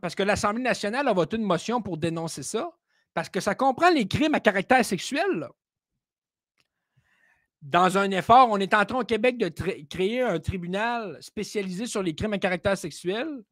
parce 0.02 0.15
que 0.15 0.24
l'Assemblée 0.24 0.63
nationale 0.63 1.08
a 1.08 1.13
voté 1.13 1.38
une 1.38 1.43
motion 1.43 1.82
pour 1.82 1.97
dénoncer 1.97 2.43
ça, 2.43 2.71
parce 3.13 3.30
que 3.30 3.39
ça 3.39 3.56
comprend 3.56 3.89
les 3.91 4.08
crimes 4.08 4.34
à 4.34 4.39
caractère 4.39 4.84
sexuel. 4.84 5.30
là. 5.32 5.50
Dans 7.62 7.97
un 7.97 8.10
effort, 8.10 8.47
on 8.50 8.58
est 8.58 8.74
en 8.74 8.86
train 8.86 9.00
au 9.00 9.06
Québec 9.06 9.38
de 9.38 9.50
créer 9.84 10.21
un 10.21 10.39
tribunal 10.39 11.17
spécialisé 11.21 11.86
sur 11.86 12.02
les 12.02 12.15
crimes 12.15 12.34
à 12.34 12.39
caractère 12.39 12.78
sexuel. 12.78 13.43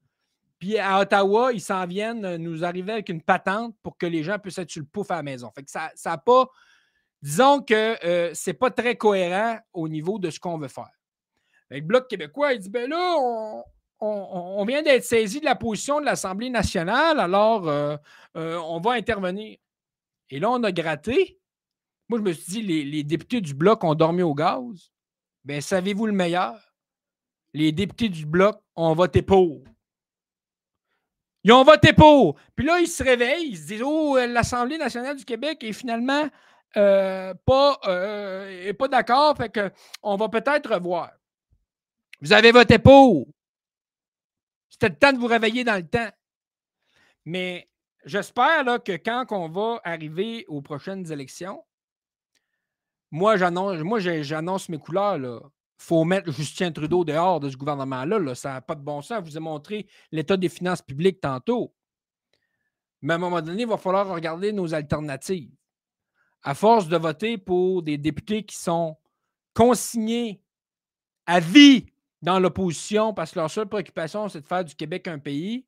Puis 0.60 0.78
à 0.78 1.00
Ottawa, 1.00 1.54
ils 1.54 1.62
s'en 1.62 1.86
viennent 1.86 2.36
nous 2.36 2.66
arriver 2.66 2.92
avec 2.92 3.10
une 3.10 3.22
patente 3.22 3.76
pour 3.82 3.98
que 3.98 4.06
les 4.06 4.24
gens 4.24 4.38
puissent 4.38 4.58
être 4.58 4.70
sur 4.70 4.82
le 4.82 4.88
pouf 4.88 5.10
à 5.10 5.16
la 5.16 5.24
maison. 5.24 5.50
Fait 5.56 5.64
que 5.64 5.72
ça 5.72 5.92
n'a 6.06 6.18
pas. 6.18 6.48
Disons 7.22 7.62
que 7.62 7.98
ce 8.02 8.32
c'est 8.34 8.54
pas 8.54 8.70
très 8.70 8.96
cohérent 8.96 9.58
au 9.74 9.88
niveau 9.88 10.20
de 10.20 10.30
ce 10.30 10.40
qu'on 10.40 10.58
veut 10.58 10.68
faire. 10.68 10.92
Le 11.70 11.82
Bloc 11.82 12.08
québécois, 12.10 12.54
il 12.54 12.60
dit 12.60 12.70
ben 12.70 12.90
là, 12.90 13.18
on, 14.02 14.66
vient 14.66 14.82
d'être 14.82 15.04
saisi 15.04 15.40
de 15.40 15.46
la 15.46 15.56
position 15.56 16.00
de 16.00 16.06
l'Assemblée 16.06 16.50
nationale, 16.50 17.20
alors 17.20 17.98
on 18.36 18.80
va 18.82 18.92
intervenir. 18.92 19.58
Et 20.30 20.40
là, 20.40 20.52
on 20.52 20.64
a 20.64 20.72
gratté. 20.72 21.40
Moi, 22.08 22.20
je 22.20 22.24
me 22.24 22.34
suis 22.34 22.52
dit, 22.52 22.62
les, 22.62 22.84
les 22.84 23.04
députés 23.04 23.42
du 23.42 23.54
Bloc 23.54 23.84
ont 23.84 23.96
dormi 23.96 24.24
au 24.24 24.34
gaz. 24.34 24.92
Bien, 25.44 25.62
savez-vous 25.62 26.08
le 26.08 26.12
meilleur? 26.12 26.60
Les 27.54 27.72
députés 27.72 28.10
du 28.10 28.26
Bloc 28.26 28.60
ont 28.76 28.94
voté 28.94 29.22
pour. 29.22 29.64
Ils 31.44 31.52
ont 31.54 31.64
voté 31.64 31.94
pour. 31.94 32.36
Puis 32.56 32.66
là, 32.66 32.80
ils 32.80 32.88
se 32.88 33.04
réveillent, 33.04 33.50
ils 33.50 33.58
se 33.58 33.68
disent 33.68 33.84
Oh, 33.84 34.18
l'Assemblée 34.18 34.78
nationale 34.78 35.16
du 35.16 35.26
Québec 35.26 35.64
est 35.64 35.74
finalement 35.74 36.30
euh, 36.78 37.34
pas, 37.46 37.80
euh, 37.88 38.74
pas 38.74 38.88
d'accord, 38.88 39.38
fait 39.38 39.52
qu'on 39.52 40.16
va 40.16 40.30
peut-être 40.30 40.74
revoir. 40.74 41.12
Vous 42.22 42.34
avez 42.34 42.52
voté 42.52 42.78
pour. 42.78 43.28
C'était 44.70 44.90
le 44.90 44.96
temps 44.96 45.14
de 45.14 45.18
vous 45.18 45.28
réveiller 45.28 45.64
dans 45.64 45.76
le 45.76 45.88
temps. 45.88 46.10
Mais 47.26 47.70
j'espère 48.06 48.66
que 48.84 48.94
quand 48.94 49.26
on 49.32 49.50
va 49.50 49.80
arriver 49.84 50.46
aux 50.48 50.62
prochaines 50.62 51.12
élections, 51.12 51.64
moi, 53.12 53.38
j'annonce, 53.38 53.80
moi, 53.80 54.00
j'annonce 54.00 54.70
mes 54.70 54.78
couleurs. 54.78 55.18
Là 55.18 55.40
faut 55.80 56.04
mettre 56.04 56.32
Justin 56.32 56.72
Trudeau 56.72 57.06
dehors 57.06 57.40
de 57.40 57.50
ce 57.50 57.56
gouvernement-là. 57.56 58.36
Ça 58.36 58.54
n'a 58.54 58.62
pas 58.62 58.76
de 58.76 58.82
bon 58.82 59.02
sens. 59.02 59.20
Je 59.24 59.32
vous 59.32 59.38
ai 59.38 59.40
montré 59.40 59.88
l'état 60.12 60.36
des 60.36 60.50
finances 60.50 60.82
publiques 60.82 61.22
tantôt. 61.22 61.74
Mais 63.02 63.14
à 63.14 63.16
un 63.16 63.20
moment 63.20 63.42
donné, 63.42 63.64
il 63.64 63.68
va 63.68 63.78
falloir 63.78 64.08
regarder 64.08 64.52
nos 64.52 64.74
alternatives. 64.74 65.52
À 66.44 66.54
force 66.54 66.88
de 66.88 66.98
voter 66.98 67.38
pour 67.38 67.82
des 67.82 67.98
députés 67.98 68.44
qui 68.44 68.58
sont 68.58 68.98
consignés 69.54 70.44
à 71.26 71.40
vie 71.40 71.86
dans 72.22 72.40
l'opposition 72.40 73.14
parce 73.14 73.32
que 73.32 73.40
leur 73.40 73.50
seule 73.50 73.68
préoccupation, 73.68 74.28
c'est 74.28 74.42
de 74.42 74.48
faire 74.48 74.66
du 74.66 74.76
Québec 74.76 75.08
un 75.08 75.20
pays, 75.20 75.66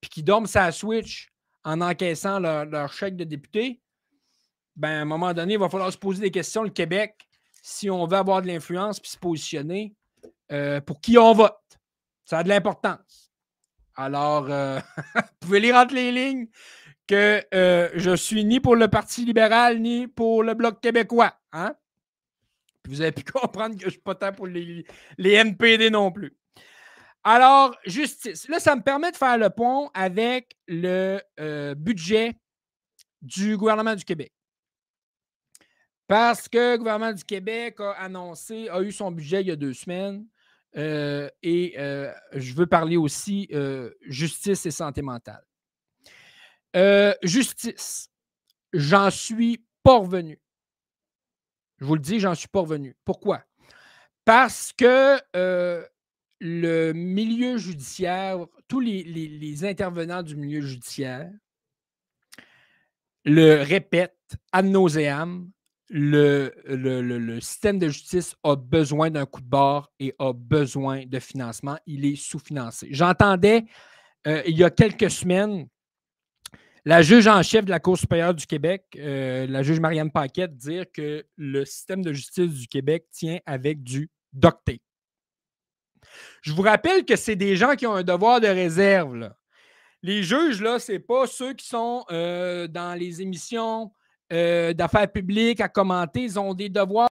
puis 0.00 0.10
qui 0.10 0.22
dorment 0.24 0.46
sa 0.46 0.72
switch 0.72 1.28
en 1.64 1.80
encaissant 1.80 2.40
leur, 2.40 2.64
leur 2.64 2.92
chèque 2.92 3.16
de 3.16 3.24
député, 3.24 3.80
ben, 4.74 4.88
à 4.88 5.00
un 5.02 5.04
moment 5.04 5.32
donné, 5.32 5.54
il 5.54 5.60
va 5.60 5.68
falloir 5.68 5.92
se 5.92 5.98
poser 5.98 6.22
des 6.22 6.30
questions. 6.30 6.64
Le 6.64 6.70
Québec, 6.70 7.28
si 7.62 7.88
on 7.88 8.06
veut 8.06 8.16
avoir 8.16 8.42
de 8.42 8.48
l'influence 8.48 9.00
puis 9.00 9.10
se 9.10 9.16
positionner, 9.16 9.94
euh, 10.50 10.80
pour 10.80 11.00
qui 11.00 11.16
on 11.16 11.32
vote. 11.32 11.56
Ça 12.24 12.38
a 12.38 12.42
de 12.42 12.48
l'importance. 12.48 13.32
Alors, 13.94 14.50
euh, 14.50 14.80
vous 15.14 15.22
pouvez 15.40 15.60
lire 15.60 15.76
entre 15.76 15.94
les 15.94 16.12
lignes 16.12 16.48
que 17.06 17.42
euh, 17.54 17.90
je 17.94 18.14
suis 18.14 18.44
ni 18.44 18.60
pour 18.60 18.76
le 18.76 18.88
Parti 18.88 19.24
libéral 19.24 19.80
ni 19.80 20.08
pour 20.08 20.42
le 20.42 20.54
Bloc 20.54 20.80
québécois. 20.80 21.34
Hein? 21.52 21.74
vous 22.88 23.00
avez 23.00 23.12
pu 23.12 23.22
comprendre 23.32 23.76
que 23.76 23.82
je 23.82 23.86
ne 23.86 23.90
suis 23.92 24.00
pas 24.00 24.16
tant 24.16 24.32
pour 24.32 24.48
les, 24.48 24.84
les 25.16 25.32
NPD 25.34 25.88
non 25.88 26.10
plus. 26.10 26.36
Alors, 27.22 27.76
justice. 27.86 28.48
Là, 28.48 28.58
ça 28.58 28.74
me 28.74 28.82
permet 28.82 29.12
de 29.12 29.16
faire 29.16 29.38
le 29.38 29.48
pont 29.50 29.88
avec 29.94 30.56
le 30.66 31.20
budget 31.74 32.34
du 33.20 33.56
gouvernement 33.56 33.94
du 33.94 34.04
Québec. 34.04 34.32
Parce 36.12 36.46
que 36.46 36.72
le 36.72 36.76
gouvernement 36.76 37.14
du 37.14 37.24
Québec 37.24 37.80
a 37.80 37.92
annoncé, 37.92 38.68
a 38.68 38.82
eu 38.82 38.92
son 38.92 39.10
budget 39.10 39.40
il 39.40 39.46
y 39.46 39.50
a 39.50 39.56
deux 39.56 39.72
semaines. 39.72 40.26
Euh, 40.76 41.26
et 41.42 41.72
euh, 41.78 42.12
je 42.34 42.52
veux 42.52 42.66
parler 42.66 42.98
aussi 42.98 43.48
euh, 43.54 43.90
justice 44.02 44.66
et 44.66 44.70
santé 44.70 45.00
mentale. 45.00 45.42
justice, 47.22 48.10
j'en 48.74 49.08
suis 49.08 49.64
pas 49.82 50.00
revenu. 50.00 50.38
Je 51.78 51.86
vous 51.86 51.94
le 51.94 52.02
dis, 52.02 52.20
j'en 52.20 52.34
suis 52.34 52.48
pas 52.48 52.60
revenu. 52.60 52.94
Pourquoi? 53.06 53.42
Parce 54.26 54.74
que 54.74 55.18
le 56.42 56.92
milieu 56.92 57.56
judiciaire, 57.56 58.44
tous 58.68 58.80
les, 58.80 59.64
intervenants 59.64 60.22
du 60.22 60.36
milieu 60.36 60.60
judiciaire 60.60 61.32
le 63.24 63.62
répètent 63.62 64.36
ad 64.52 64.66
nauseam 64.66 65.50
le, 65.90 67.40
système 67.40 67.78
de 67.78 67.88
justice 67.88 68.34
a 68.42 68.56
besoin 68.56 69.10
d'un 69.10 69.26
coup 69.26 69.40
de 69.40 69.48
barre 69.48 69.90
et 70.00 70.14
a 70.18 70.32
besoin 70.32 71.04
de 71.06 71.18
financement. 71.18 71.78
Il 71.86 72.04
est 72.04 72.16
sous-financé. 72.16 72.88
J'entendais 72.90 73.64
euh, 74.26 74.42
il 74.46 74.56
y 74.56 74.64
a 74.64 74.70
quelques 74.70 75.10
semaines 75.10 75.66
la 76.84 77.00
juge 77.00 77.28
en 77.28 77.42
chef 77.44 77.64
de 77.64 77.70
la 77.70 77.78
Cour 77.78 77.96
supérieure 77.96 78.34
du 78.34 78.44
Québec, 78.44 78.84
euh, 78.96 79.46
la 79.46 79.62
juge 79.62 79.78
Marianne 79.78 80.10
Paquette, 80.10 80.56
dire 80.56 80.86
que 80.92 81.24
le 81.36 81.64
système 81.64 82.02
de 82.02 82.12
justice 82.12 82.52
du 82.52 82.66
Québec 82.66 83.06
tient 83.12 83.38
avec 83.46 83.84
du 83.84 84.10
docté. 84.32 84.80
Je 86.42 86.52
vous 86.52 86.62
rappelle 86.62 87.04
que 87.04 87.14
c'est 87.14 87.36
des 87.36 87.54
gens 87.54 87.76
qui 87.76 87.86
ont 87.86 87.94
un 87.94 88.02
devoir 88.02 88.40
de 88.40 88.48
réserve. 88.48 89.32
Les 90.02 90.24
juges, 90.24 90.60
là, 90.60 90.80
ce 90.80 90.92
n'est 90.92 90.98
pas 90.98 91.28
ceux 91.28 91.54
qui 91.54 91.66
sont 91.66 92.04
euh, 92.10 92.66
dans 92.66 92.98
les 92.98 93.22
émissions 93.22 93.92
euh, 94.32 94.72
d'affaires 94.72 95.10
publiques 95.10 95.60
à 95.60 95.68
commenter, 95.68 96.22
ils 96.22 96.38
ont 96.38 96.54
des 96.54 96.68
devoirs. 96.68 97.08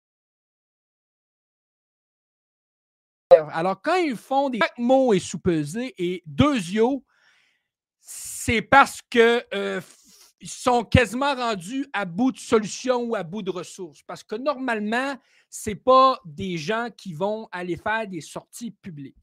Alors, 3.53 3.81
quand 3.81 3.95
ils 3.95 4.17
font 4.17 4.49
des. 4.49 4.59
Chaque 4.59 4.77
mot 4.77 5.13
est 5.13 5.19
sous-pesé 5.19 5.93
et 5.97 6.23
deux 6.25 6.59
c'est 7.99 8.61
parce 8.61 9.01
qu'ils 9.03 9.45
euh, 9.53 9.79
sont 10.43 10.83
quasiment 10.83 11.35
rendus 11.35 11.87
à 11.93 12.03
bout 12.03 12.31
de 12.31 12.39
solutions 12.39 13.03
ou 13.03 13.15
à 13.15 13.23
bout 13.23 13.41
de 13.41 13.51
ressources. 13.51 14.01
Parce 14.03 14.23
que 14.23 14.35
normalement, 14.35 15.15
ce 15.49 15.69
n'est 15.69 15.75
pas 15.75 16.19
des 16.25 16.57
gens 16.57 16.89
qui 16.95 17.13
vont 17.13 17.47
aller 17.51 17.77
faire 17.77 18.07
des 18.07 18.21
sorties 18.21 18.71
publiques. 18.71 19.15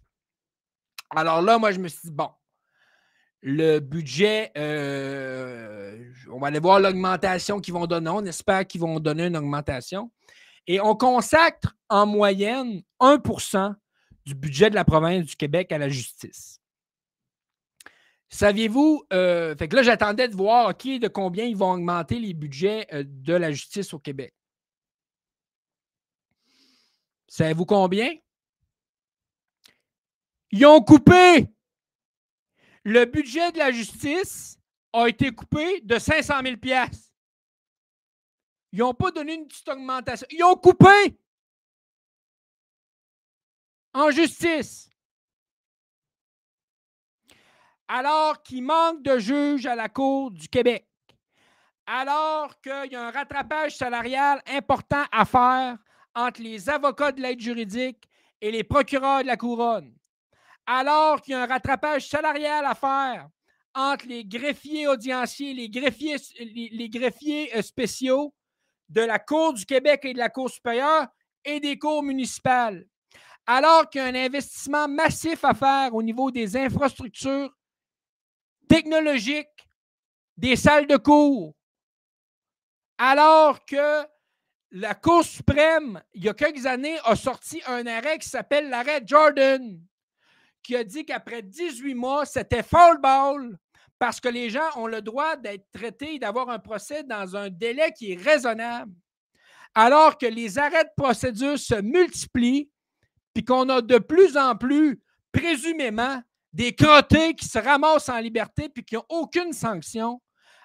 Alors 1.10 1.42
là, 1.42 1.58
moi, 1.58 1.72
je 1.72 1.80
me 1.80 1.88
suis 1.88 2.08
dit, 2.08 2.14
bon, 2.14 2.30
le 3.40 3.78
budget, 3.78 4.50
euh, 4.56 5.96
on 6.30 6.38
va 6.38 6.48
aller 6.48 6.58
voir 6.58 6.80
l'augmentation 6.80 7.60
qu'ils 7.60 7.74
vont 7.74 7.86
donner. 7.86 8.10
On 8.10 8.24
espère 8.24 8.66
qu'ils 8.66 8.80
vont 8.80 8.98
donner 8.98 9.26
une 9.26 9.36
augmentation. 9.36 10.10
Et 10.66 10.80
on 10.80 10.94
consacre 10.94 11.76
en 11.88 12.04
moyenne 12.06 12.82
1% 13.00 13.74
du 14.26 14.34
budget 14.34 14.70
de 14.70 14.74
la 14.74 14.84
province 14.84 15.24
du 15.24 15.36
Québec 15.36 15.72
à 15.72 15.78
la 15.78 15.88
justice. 15.88 16.60
Saviez-vous, 18.28 19.04
euh, 19.12 19.56
fait 19.56 19.68
que 19.68 19.76
là, 19.76 19.82
j'attendais 19.82 20.28
de 20.28 20.36
voir, 20.36 20.74
de 20.74 21.08
combien 21.08 21.44
ils 21.44 21.56
vont 21.56 21.72
augmenter 21.72 22.18
les 22.18 22.34
budgets 22.34 22.86
euh, 22.92 23.02
de 23.06 23.32
la 23.32 23.52
justice 23.52 23.94
au 23.94 23.98
Québec? 23.98 24.34
Savez-vous 27.28 27.64
combien? 27.64 28.10
Ils 30.50 30.66
ont 30.66 30.80
coupé 30.80 31.48
le 32.84 33.04
budget 33.04 33.52
de 33.52 33.58
la 33.58 33.70
justice 33.70 34.58
a 34.92 35.08
été 35.08 35.30
coupé 35.32 35.80
de 35.82 35.98
500 35.98 36.34
000 36.42 36.56
Ils 38.72 38.78
n'ont 38.78 38.94
pas 38.94 39.10
donné 39.10 39.34
une 39.34 39.46
petite 39.46 39.68
augmentation. 39.68 40.26
Ils 40.30 40.42
ont 40.44 40.56
coupé 40.56 41.18
en 43.92 44.10
justice. 44.10 44.90
Alors 47.88 48.42
qu'il 48.42 48.62
manque 48.62 49.02
de 49.02 49.18
juges 49.18 49.66
à 49.66 49.74
la 49.74 49.88
Cour 49.88 50.30
du 50.30 50.48
Québec. 50.48 50.86
Alors 51.86 52.60
qu'il 52.60 52.92
y 52.92 52.96
a 52.96 53.08
un 53.08 53.10
rattrapage 53.10 53.76
salarial 53.76 54.42
important 54.46 55.04
à 55.10 55.24
faire 55.24 55.78
entre 56.14 56.42
les 56.42 56.68
avocats 56.68 57.12
de 57.12 57.22
l'aide 57.22 57.40
juridique 57.40 58.06
et 58.42 58.50
les 58.50 58.62
procureurs 58.62 59.22
de 59.22 59.26
la 59.26 59.38
couronne 59.38 59.97
alors 60.70 61.22
qu'il 61.22 61.32
y 61.32 61.34
a 61.34 61.42
un 61.42 61.46
rattrapage 61.46 62.08
salarial 62.08 62.66
à 62.66 62.74
faire 62.74 63.26
entre 63.74 64.06
les 64.06 64.22
greffiers 64.22 64.86
audienciers, 64.86 65.54
les 65.54 65.70
greffiers, 65.70 66.16
les, 66.38 66.90
greffiers 66.90 67.56
euh, 67.56 67.62
spéciaux 67.62 68.34
de 68.88 69.00
la 69.00 69.18
Cour 69.18 69.54
du 69.54 69.64
Québec 69.64 70.04
et 70.04 70.12
de 70.12 70.18
la 70.18 70.28
Cour 70.28 70.50
supérieure 70.50 71.06
et 71.42 71.58
des 71.58 71.78
cours 71.78 72.02
municipales, 72.02 72.86
alors 73.46 73.88
qu'il 73.88 74.02
y 74.02 74.04
a 74.04 74.08
un 74.08 74.14
investissement 74.14 74.88
massif 74.88 75.42
à 75.42 75.54
faire 75.54 75.94
au 75.94 76.02
niveau 76.02 76.30
des 76.30 76.54
infrastructures 76.54 77.50
technologiques, 78.68 79.68
des 80.36 80.56
salles 80.56 80.86
de 80.86 80.98
cours, 80.98 81.54
alors 82.98 83.64
que 83.64 84.06
la 84.72 84.94
Cour 84.94 85.24
suprême, 85.24 86.02
il 86.12 86.24
y 86.24 86.28
a 86.28 86.34
quelques 86.34 86.66
années, 86.66 86.98
a 87.04 87.16
sorti 87.16 87.62
un 87.66 87.86
arrêt 87.86 88.18
qui 88.18 88.28
s'appelle 88.28 88.68
l'arrêt 88.68 89.02
Jordan, 89.06 89.80
qui 90.62 90.76
a 90.76 90.84
dit 90.84 91.04
qu'après 91.04 91.42
18 91.42 91.94
mois, 91.94 92.26
c'était 92.26 92.62
foul 92.62 93.00
ball 93.00 93.58
parce 93.98 94.20
que 94.20 94.28
les 94.28 94.50
gens 94.50 94.68
ont 94.76 94.86
le 94.86 95.02
droit 95.02 95.36
d'être 95.36 95.66
traités 95.72 96.14
et 96.14 96.18
d'avoir 96.18 96.50
un 96.50 96.58
procès 96.58 97.02
dans 97.02 97.36
un 97.36 97.50
délai 97.50 97.92
qui 97.96 98.12
est 98.12 98.22
raisonnable. 98.22 98.92
Alors 99.74 100.16
que 100.16 100.26
les 100.26 100.58
arrêts 100.58 100.84
de 100.84 100.90
procédure 100.96 101.58
se 101.58 101.74
multiplient, 101.80 102.70
puis 103.34 103.44
qu'on 103.44 103.68
a 103.68 103.82
de 103.82 103.98
plus 103.98 104.36
en 104.36 104.56
plus, 104.56 105.00
présumément, 105.32 106.20
des 106.52 106.74
crottés 106.74 107.34
qui 107.34 107.46
se 107.46 107.58
ramassent 107.58 108.08
en 108.08 108.18
liberté 108.18 108.68
puis 108.68 108.84
qui 108.84 108.94
n'ont 108.94 109.04
aucune 109.08 109.52
sanction, 109.52 110.20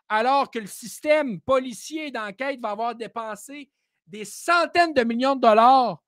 alors 0.08 0.50
que 0.50 0.60
le 0.60 0.68
système 0.68 1.42
policier 1.42 2.12
d'enquête 2.12 2.60
va 2.62 2.70
avoir 2.70 2.96
dépensé 2.96 3.70
des 4.08 4.26
centaines 4.26 4.94
de 4.94 5.04
millions 5.04 5.36
de 5.36 5.42
dollars 5.42 6.02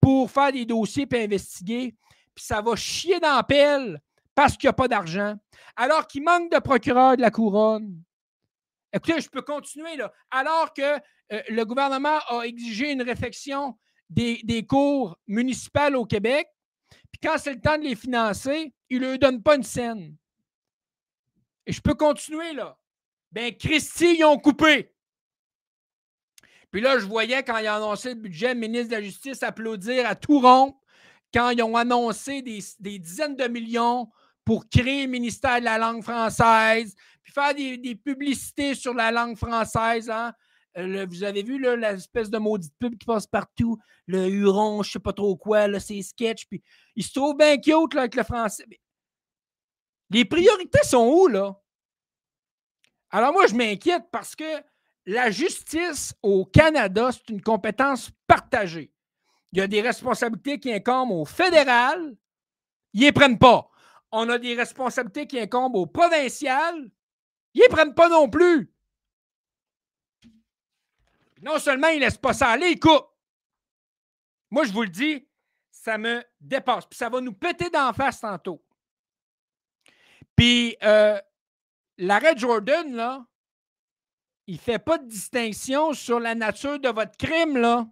pour 0.00 0.30
faire 0.30 0.52
des 0.52 0.64
dossiers 0.64 1.06
et 1.10 1.24
investiguer, 1.24 1.94
puis 2.34 2.44
ça 2.44 2.60
va 2.60 2.76
chier 2.76 3.20
dans 3.20 3.36
la 3.36 3.98
parce 4.34 4.56
qu'il 4.56 4.66
n'y 4.66 4.70
a 4.70 4.74
pas 4.74 4.88
d'argent, 4.88 5.36
alors 5.76 6.06
qu'il 6.06 6.22
manque 6.22 6.50
de 6.50 6.58
procureurs 6.58 7.16
de 7.16 7.22
la 7.22 7.30
couronne. 7.30 8.02
Écoutez, 8.92 9.20
je 9.20 9.28
peux 9.28 9.42
continuer 9.42 9.96
là. 9.96 10.12
Alors 10.30 10.72
que 10.72 10.82
euh, 10.82 11.42
le 11.48 11.64
gouvernement 11.64 12.18
a 12.28 12.42
exigé 12.42 12.92
une 12.92 13.02
réflexion 13.02 13.78
des, 14.08 14.66
cours 14.68 15.18
municipales 15.26 15.96
au 15.96 16.04
Québec, 16.04 16.46
puis 17.10 17.20
quand 17.22 17.38
c'est 17.38 17.54
le 17.54 17.60
temps 17.60 17.78
de 17.78 17.84
les 17.84 17.96
financer, 17.96 18.74
il 18.90 19.00
ne 19.00 19.08
leur 19.08 19.18
donne 19.18 19.42
pas 19.42 19.56
une 19.56 19.62
scène. 19.62 20.16
Et 21.66 21.72
je 21.72 21.80
peux 21.80 21.94
continuer 21.94 22.52
là. 22.52 22.76
Ben, 23.30 23.56
Christy, 23.56 24.16
ils 24.18 24.24
ont 24.24 24.38
coupé. 24.38 24.92
Puis 26.70 26.80
là, 26.80 26.98
je 26.98 27.06
voyais 27.06 27.42
quand 27.42 27.56
ils 27.58 27.68
ont 27.68 27.74
annoncé 27.74 28.10
le 28.10 28.20
budget, 28.20 28.52
le 28.52 28.60
ministre 28.60 28.88
de 28.88 28.96
la 28.96 29.02
Justice 29.02 29.42
applaudir 29.42 30.06
à 30.06 30.14
tout 30.14 30.40
rond 30.40 30.74
quand 31.32 31.50
ils 31.50 31.62
ont 31.62 31.76
annoncé 31.76 32.42
des, 32.42 32.98
dizaines 32.98 33.36
de 33.36 33.48
millions 33.48 34.10
pour 34.44 34.68
créer 34.68 35.04
le 35.04 35.10
ministère 35.10 35.60
de 35.60 35.64
la 35.64 35.78
langue 35.78 36.02
française, 36.02 36.94
puis 37.22 37.32
faire 37.32 37.54
des, 37.54 37.94
publicités 37.94 38.74
sur 38.74 38.94
la 38.94 39.10
langue 39.10 39.36
française. 39.36 40.10
Hein. 40.10 40.32
Euh, 40.78 41.06
vous 41.08 41.22
avez 41.22 41.42
vu 41.42 41.60
l'espèce 41.76 42.30
de 42.30 42.38
maudite 42.38 42.72
pub 42.78 42.96
qui 42.96 43.06
passe 43.06 43.26
partout, 43.26 43.78
le 44.06 44.28
Huron, 44.28 44.82
je 44.82 44.88
ne 44.88 44.92
sais 44.92 44.98
pas 44.98 45.12
trop 45.12 45.36
quoi, 45.36 45.68
là, 45.68 45.78
c'est 45.78 46.00
sketch, 46.02 46.46
puis 46.46 46.62
il 46.96 47.04
se 47.04 47.12
trouve 47.12 47.36
bien 47.36 47.56
cute 47.56 47.94
là, 47.94 48.02
avec 48.02 48.14
le 48.14 48.22
français. 48.22 48.64
Les 50.10 50.24
priorités 50.24 50.82
sont 50.84 51.06
où, 51.06 51.28
là? 51.28 51.58
Alors 53.10 53.32
moi, 53.32 53.46
je 53.46 53.54
m'inquiète 53.54 54.04
parce 54.10 54.34
que 54.34 54.62
la 55.06 55.30
justice 55.30 56.14
au 56.22 56.44
Canada, 56.44 57.10
c'est 57.12 57.28
une 57.30 57.42
compétence 57.42 58.10
partagée. 58.26 58.91
Il 59.52 59.58
y 59.58 59.62
a 59.62 59.66
des 59.66 59.82
responsabilités 59.82 60.58
qui 60.58 60.72
incombent 60.72 61.12
au 61.12 61.24
fédéral, 61.24 62.16
ils 62.94 63.00
ne 63.00 63.06
les 63.06 63.12
prennent 63.12 63.38
pas. 63.38 63.68
On 64.10 64.28
a 64.28 64.38
des 64.38 64.54
responsabilités 64.54 65.26
qui 65.26 65.38
incombent 65.38 65.76
au 65.76 65.86
provincial, 65.86 66.90
ils 67.54 67.58
ne 67.58 67.62
les 67.64 67.68
prennent 67.68 67.94
pas 67.94 68.08
non 68.08 68.28
plus. 68.28 68.72
Non 71.42 71.58
seulement 71.58 71.88
ils 71.88 71.96
ne 71.96 72.04
laissent 72.04 72.18
pas 72.18 72.32
ça 72.32 72.48
aller, 72.48 72.68
écoute. 72.68 73.04
Moi, 74.50 74.64
je 74.64 74.72
vous 74.72 74.82
le 74.82 74.88
dis, 74.88 75.26
ça 75.70 75.98
me 75.98 76.22
dépasse. 76.40 76.86
Puis 76.86 76.98
ça 76.98 77.08
va 77.08 77.20
nous 77.20 77.32
péter 77.32 77.68
d'en 77.68 77.92
face 77.92 78.20
tantôt. 78.20 78.62
Puis 80.36 80.76
euh, 80.82 81.20
l'arrêt 81.98 82.36
Jordan, 82.36 82.94
là, 82.94 83.26
il 84.46 84.54
ne 84.54 84.60
fait 84.60 84.78
pas 84.78 84.98
de 84.98 85.06
distinction 85.06 85.92
sur 85.92 86.20
la 86.20 86.34
nature 86.34 86.78
de 86.78 86.88
votre 86.88 87.16
crime, 87.16 87.56
là. 87.56 87.86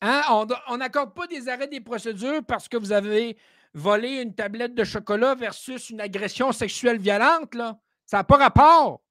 Hein? 0.00 0.22
On 0.68 0.76
n'accorde 0.76 1.14
pas 1.14 1.26
des 1.26 1.48
arrêts 1.48 1.68
des 1.68 1.80
procédures 1.80 2.44
parce 2.44 2.68
que 2.68 2.76
vous 2.76 2.92
avez 2.92 3.36
volé 3.74 4.22
une 4.22 4.34
tablette 4.34 4.74
de 4.74 4.84
chocolat 4.84 5.34
versus 5.34 5.90
une 5.90 6.00
agression 6.00 6.52
sexuelle 6.52 6.98
violente, 6.98 7.54
là. 7.54 7.78
Ça 8.06 8.18
n'a 8.18 8.24
pas 8.24 8.38
rapport. 8.38 9.02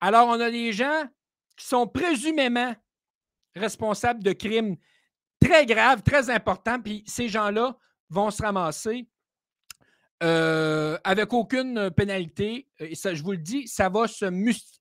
Alors, 0.00 0.26
on 0.28 0.40
a 0.40 0.50
des 0.50 0.72
gens 0.72 1.04
qui 1.56 1.66
sont 1.66 1.86
présumément 1.86 2.74
responsables 3.54 4.22
de 4.22 4.32
crimes 4.32 4.76
très 5.40 5.66
graves, 5.66 6.02
très 6.02 6.30
importants, 6.30 6.80
puis 6.80 7.04
ces 7.06 7.28
gens-là 7.28 7.76
vont 8.10 8.30
se 8.30 8.42
ramasser 8.42 9.06
euh, 10.22 10.98
avec 11.04 11.32
aucune 11.32 11.90
pénalité. 11.90 12.68
Et 12.78 12.94
ça, 12.94 13.14
je 13.14 13.22
vous 13.22 13.32
le 13.32 13.38
dis, 13.38 13.68
ça 13.68 13.88
va 13.88 14.08
se 14.08 14.24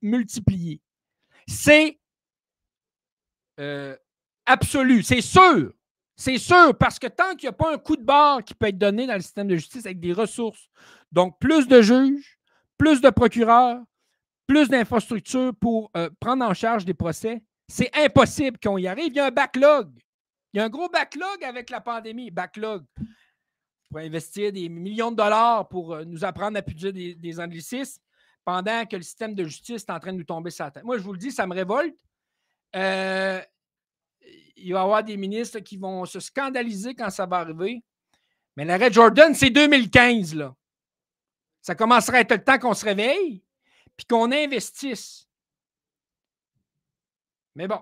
multiplier. 0.01 0.81
C'est 1.47 1.99
euh, 3.59 3.95
absolu, 4.51 5.03
c'est 5.03 5.21
sûr. 5.21 5.71
C'est 6.15 6.37
sûr, 6.37 6.77
parce 6.77 6.99
que 6.99 7.07
tant 7.07 7.35
qu'il 7.35 7.47
n'y 7.47 7.49
a 7.49 7.53
pas 7.53 7.73
un 7.73 7.77
coup 7.77 7.95
de 7.95 8.03
barre 8.03 8.43
qui 8.43 8.53
peut 8.53 8.67
être 8.67 8.77
donné 8.77 9.07
dans 9.07 9.15
le 9.15 9.21
système 9.21 9.47
de 9.47 9.55
justice 9.55 9.85
avec 9.85 9.99
des 9.99 10.13
ressources, 10.13 10.69
donc 11.11 11.39
plus 11.39 11.67
de 11.67 11.81
juges, 11.81 12.37
plus 12.77 13.01
de 13.01 13.09
procureurs, 13.09 13.81
plus 14.45 14.69
d'infrastructures 14.69 15.53
pour 15.59 15.89
euh, 15.97 16.09
prendre 16.19 16.45
en 16.45 16.53
charge 16.53 16.85
des 16.85 16.93
procès, 16.93 17.41
c'est 17.67 17.89
impossible 17.95 18.59
qu'on 18.61 18.77
y 18.77 18.87
arrive. 18.87 19.07
Il 19.07 19.15
y 19.15 19.19
a 19.19 19.27
un 19.27 19.31
backlog. 19.31 19.89
Il 20.53 20.57
y 20.57 20.59
a 20.59 20.65
un 20.65 20.69
gros 20.69 20.89
backlog 20.89 21.43
avec 21.43 21.69
la 21.69 21.79
pandémie. 21.79 22.29
Backlog. 22.29 22.83
Pour 23.89 23.99
investir 23.99 24.51
des 24.51 24.67
millions 24.67 25.11
de 25.11 25.15
dollars 25.15 25.67
pour 25.69 25.93
euh, 25.93 26.03
nous 26.05 26.23
apprendre 26.23 26.57
à 26.57 26.61
pudiser 26.61 26.91
des, 26.91 27.15
des 27.15 27.33
pendant 28.43 28.85
que 28.85 28.95
le 28.95 29.01
système 29.01 29.35
de 29.35 29.43
justice 29.45 29.83
est 29.83 29.91
en 29.91 29.99
train 29.99 30.13
de 30.13 30.17
nous 30.17 30.23
tomber 30.23 30.49
sur 30.49 30.65
la 30.65 30.71
tête. 30.71 30.83
Moi, 30.83 30.97
je 30.97 31.03
vous 31.03 31.13
le 31.13 31.19
dis, 31.19 31.31
ça 31.31 31.47
me 31.47 31.53
révolte. 31.53 31.95
Euh, 32.75 33.41
il 34.55 34.73
va 34.73 34.79
y 34.79 34.83
avoir 34.83 35.03
des 35.03 35.17
ministres 35.17 35.59
qui 35.59 35.77
vont 35.77 36.05
se 36.05 36.19
scandaliser 36.19 36.95
quand 36.95 37.09
ça 37.09 37.25
va 37.25 37.37
arriver. 37.37 37.83
Mais 38.55 38.65
l'arrêt 38.65 38.91
Jordan, 38.91 39.33
c'est 39.33 39.49
2015. 39.49 40.35
Là. 40.35 40.55
Ça 41.61 41.75
commencera 41.75 42.17
à 42.17 42.21
être 42.21 42.33
le 42.33 42.43
temps 42.43 42.59
qu'on 42.59 42.73
se 42.73 42.85
réveille 42.85 43.43
puis 43.95 44.05
qu'on 44.05 44.31
investisse. 44.31 45.27
Mais 47.55 47.67
bon, 47.67 47.81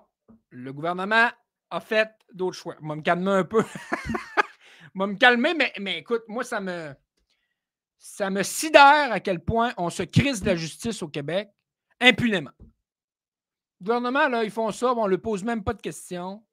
le 0.49 0.73
gouvernement 0.73 1.29
a 1.69 1.79
fait 1.79 2.09
d'autres 2.33 2.57
choix. 2.57 2.75
Vais 2.81 2.95
me 2.95 3.01
calmer 3.01 3.31
un 3.31 3.43
peu. 3.43 3.63
Vais 4.95 5.07
me 5.07 5.15
calmer, 5.15 5.53
mais, 5.53 5.71
mais 5.79 5.99
écoute, 5.99 6.23
moi, 6.27 6.43
ça 6.43 6.59
me, 6.59 6.93
ça 7.99 8.29
me 8.29 8.43
sidère 8.43 9.11
à 9.11 9.19
quel 9.19 9.39
point 9.39 9.73
on 9.77 9.89
se 9.89 10.03
crise 10.03 10.41
de 10.41 10.47
la 10.47 10.55
justice 10.55 11.03
au 11.03 11.07
Québec 11.07 11.49
impunément. 12.01 12.51
Le 13.79 13.85
gouvernement, 13.85 14.27
là, 14.27 14.43
ils 14.43 14.51
font 14.51 14.71
ça, 14.71 14.93
on 14.93 15.05
ne 15.05 15.09
leur 15.09 15.21
pose 15.21 15.43
même 15.43 15.63
pas 15.63 15.73
de 15.73 15.81
questions. 15.81 16.43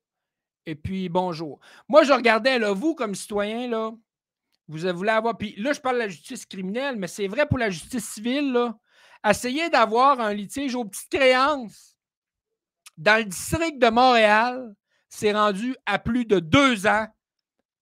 Et 0.65 0.75
puis, 0.75 1.09
bonjour. 1.09 1.61
Moi, 1.89 2.05
je 2.05 2.13
regardais, 2.13 2.59
là, 2.59 2.73
vous, 2.73 2.95
comme 2.95 3.15
citoyen, 3.15 3.69
là, 3.69 3.93
vous 4.69 4.79
voulez 4.95 5.11
avoir. 5.11 5.37
Puis 5.37 5.55
là, 5.57 5.73
je 5.73 5.81
parle 5.81 5.97
de 5.97 6.01
la 6.03 6.09
justice 6.09 6.45
criminelle, 6.47 6.97
mais 6.97 7.07
c'est 7.07 7.29
vrai 7.29 7.47
pour 7.47 7.59
la 7.59 7.71
justice 7.71 8.05
civile, 8.05 8.53
là. 8.53 8.79
Essayez 9.29 9.71
d'avoir 9.71 10.21
un 10.21 10.33
litige 10.33 10.75
aux 10.75 10.85
petites 10.85 11.11
créances. 11.11 11.97
Dans 12.97 13.19
le 13.19 13.25
district 13.25 13.79
de 13.79 13.89
Montréal, 13.89 14.75
c'est 15.09 15.33
rendu 15.33 15.77
à 15.85 15.99
plus 15.99 16.25
de 16.25 16.39
deux 16.39 16.87
ans 16.87 17.07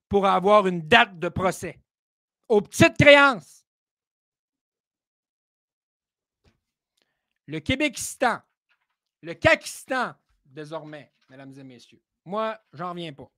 pour 0.08 0.26
avoir 0.26 0.66
une 0.66 0.86
date 0.86 1.18
de 1.18 1.28
procès. 1.28 1.80
Aux 2.48 2.60
petites 2.60 2.96
créances. 2.96 3.66
Le 7.46 7.60
Québékistan, 7.60 8.38
le 9.24 9.34
Kakistan, 9.34 10.14
désormais, 10.44 11.12
mesdames 11.30 11.54
et 11.58 11.64
messieurs. 11.64 12.02
Moi, 12.24 12.58
j'en 12.72 12.90
reviens 12.90 13.12
pas. 13.12 13.30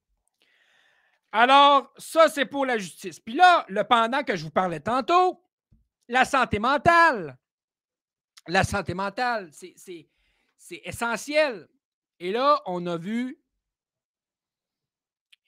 Alors, 1.32 1.93
ça, 1.97 2.28
c'est 2.28 2.47
pour 2.47 2.66
la 2.66 2.78
justice. 2.78 3.20
Puis 3.20 3.34
là, 3.34 3.64
le 3.68 3.84
pendant 3.84 4.22
que 4.22 4.37
je 4.37 4.45
vous 4.45 4.51
parlais 4.51 4.80
tantôt, 4.80 5.43
la 6.09 6.24
santé 6.24 6.59
mentale. 6.59 7.39
La 8.49 8.64
santé 8.64 8.95
mentale, 8.95 9.51
c'est 9.53 10.09
essentiel. 10.84 11.68
Et 12.18 12.32
là, 12.32 12.62
on 12.66 12.87
a 12.87 12.97
vu, 12.97 13.39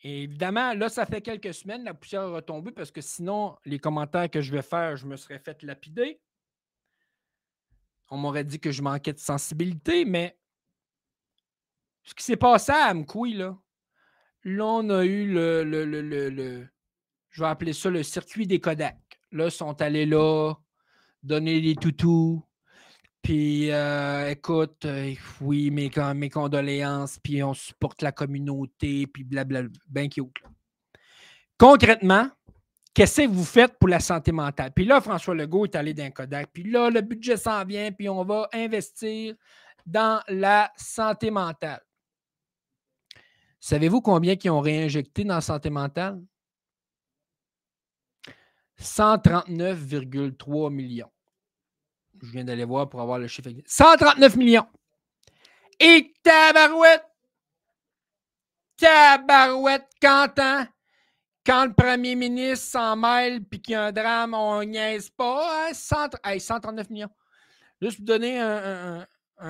et 0.02 0.24
évidemment, 0.24 0.74
là, 0.74 0.88
ça 0.88 1.06
fait 1.06 1.22
quelques 1.22 1.54
semaines, 1.54 1.84
la 1.84 1.94
poussière 1.94 2.22
a 2.22 2.30
retombé 2.30 2.70
parce 2.70 2.90
que 2.90 3.00
sinon, 3.00 3.56
les 3.64 3.78
commentaires 3.78 4.30
que 4.30 4.40
je 4.40 4.52
vais 4.52 4.62
faire, 4.62 4.96
je 4.96 5.06
me 5.06 5.16
serais 5.16 5.38
fait 5.38 5.62
lapider. 5.62 6.20
On 8.10 8.16
m'aurait 8.16 8.44
dit 8.44 8.60
que 8.60 8.70
je 8.70 8.82
manquais 8.82 9.12
de 9.12 9.18
sensibilité, 9.18 10.04
mais 10.04 10.38
ce 12.04 12.14
qui 12.14 12.24
s'est 12.24 12.36
passé 12.36 12.72
à 12.72 12.88
Amkoui, 12.88 13.34
là, 13.34 13.56
là, 14.44 14.64
on 14.64 14.90
a 14.90 15.04
eu 15.04 15.30
le, 15.30 15.62
le, 15.64 16.66
je 17.30 17.42
vais 17.42 17.48
appeler 17.48 17.72
ça 17.72 17.90
le 17.90 18.02
circuit 18.02 18.46
des 18.46 18.60
Kodak. 18.60 18.98
Là, 19.32 19.46
ils 19.46 19.50
sont 19.50 19.80
allés 19.82 20.06
là, 20.06 20.54
donner 21.22 21.60
des 21.60 21.74
toutous. 21.74 22.42
Puis, 23.20 23.70
euh, 23.70 24.30
écoute, 24.30 24.86
euh, 24.86 25.14
oui, 25.42 25.70
mes, 25.70 25.90
mes 26.14 26.30
condoléances, 26.30 27.18
puis 27.18 27.42
on 27.42 27.52
supporte 27.52 28.00
la 28.00 28.12
communauté, 28.12 29.06
puis 29.06 29.24
blablabla, 29.24 29.70
bien 29.86 30.08
cute. 30.08 30.32
Concrètement, 31.58 32.30
qu'est-ce 32.98 33.20
que 33.20 33.28
vous 33.28 33.44
faites 33.44 33.78
pour 33.78 33.88
la 33.88 34.00
santé 34.00 34.32
mentale? 34.32 34.72
Puis 34.72 34.84
là, 34.84 35.00
François 35.00 35.32
Legault 35.32 35.66
est 35.66 35.76
allé 35.76 35.94
d'un 35.94 36.10
Kodak. 36.10 36.50
Puis 36.52 36.64
là, 36.64 36.90
le 36.90 37.00
budget 37.00 37.36
s'en 37.36 37.64
vient, 37.64 37.92
puis 37.92 38.08
on 38.08 38.24
va 38.24 38.48
investir 38.52 39.36
dans 39.86 40.20
la 40.26 40.72
santé 40.76 41.30
mentale. 41.30 41.80
Savez-vous 43.60 44.00
combien 44.00 44.34
qui 44.34 44.50
ont 44.50 44.58
réinjecté 44.58 45.22
dans 45.22 45.36
la 45.36 45.40
santé 45.40 45.70
mentale? 45.70 46.20
139,3 48.80 50.72
millions. 50.72 51.12
Je 52.20 52.32
viens 52.32 52.44
d'aller 52.44 52.64
voir 52.64 52.88
pour 52.88 53.00
avoir 53.00 53.20
le 53.20 53.28
chiffre. 53.28 53.50
139 53.64 54.34
millions. 54.34 54.66
Et 55.78 56.12
tabarouette! 56.24 57.04
Tabarouette, 58.76 59.88
Quentin! 60.02 60.66
Quand 61.48 61.64
le 61.64 61.72
premier 61.72 62.14
ministre 62.14 62.66
s'en 62.66 62.94
mêle 62.94 63.42
puis 63.42 63.62
qu'il 63.62 63.72
y 63.72 63.74
a 63.74 63.86
un 63.86 63.92
drame, 63.92 64.34
on 64.34 64.62
niaise 64.64 65.08
pas. 65.08 65.72
139 65.72 66.20
hein, 66.22 66.86
millions. 66.90 67.08
Juste 67.80 67.96
pour 67.96 68.04
donner 68.04 68.38
un, 68.38 69.06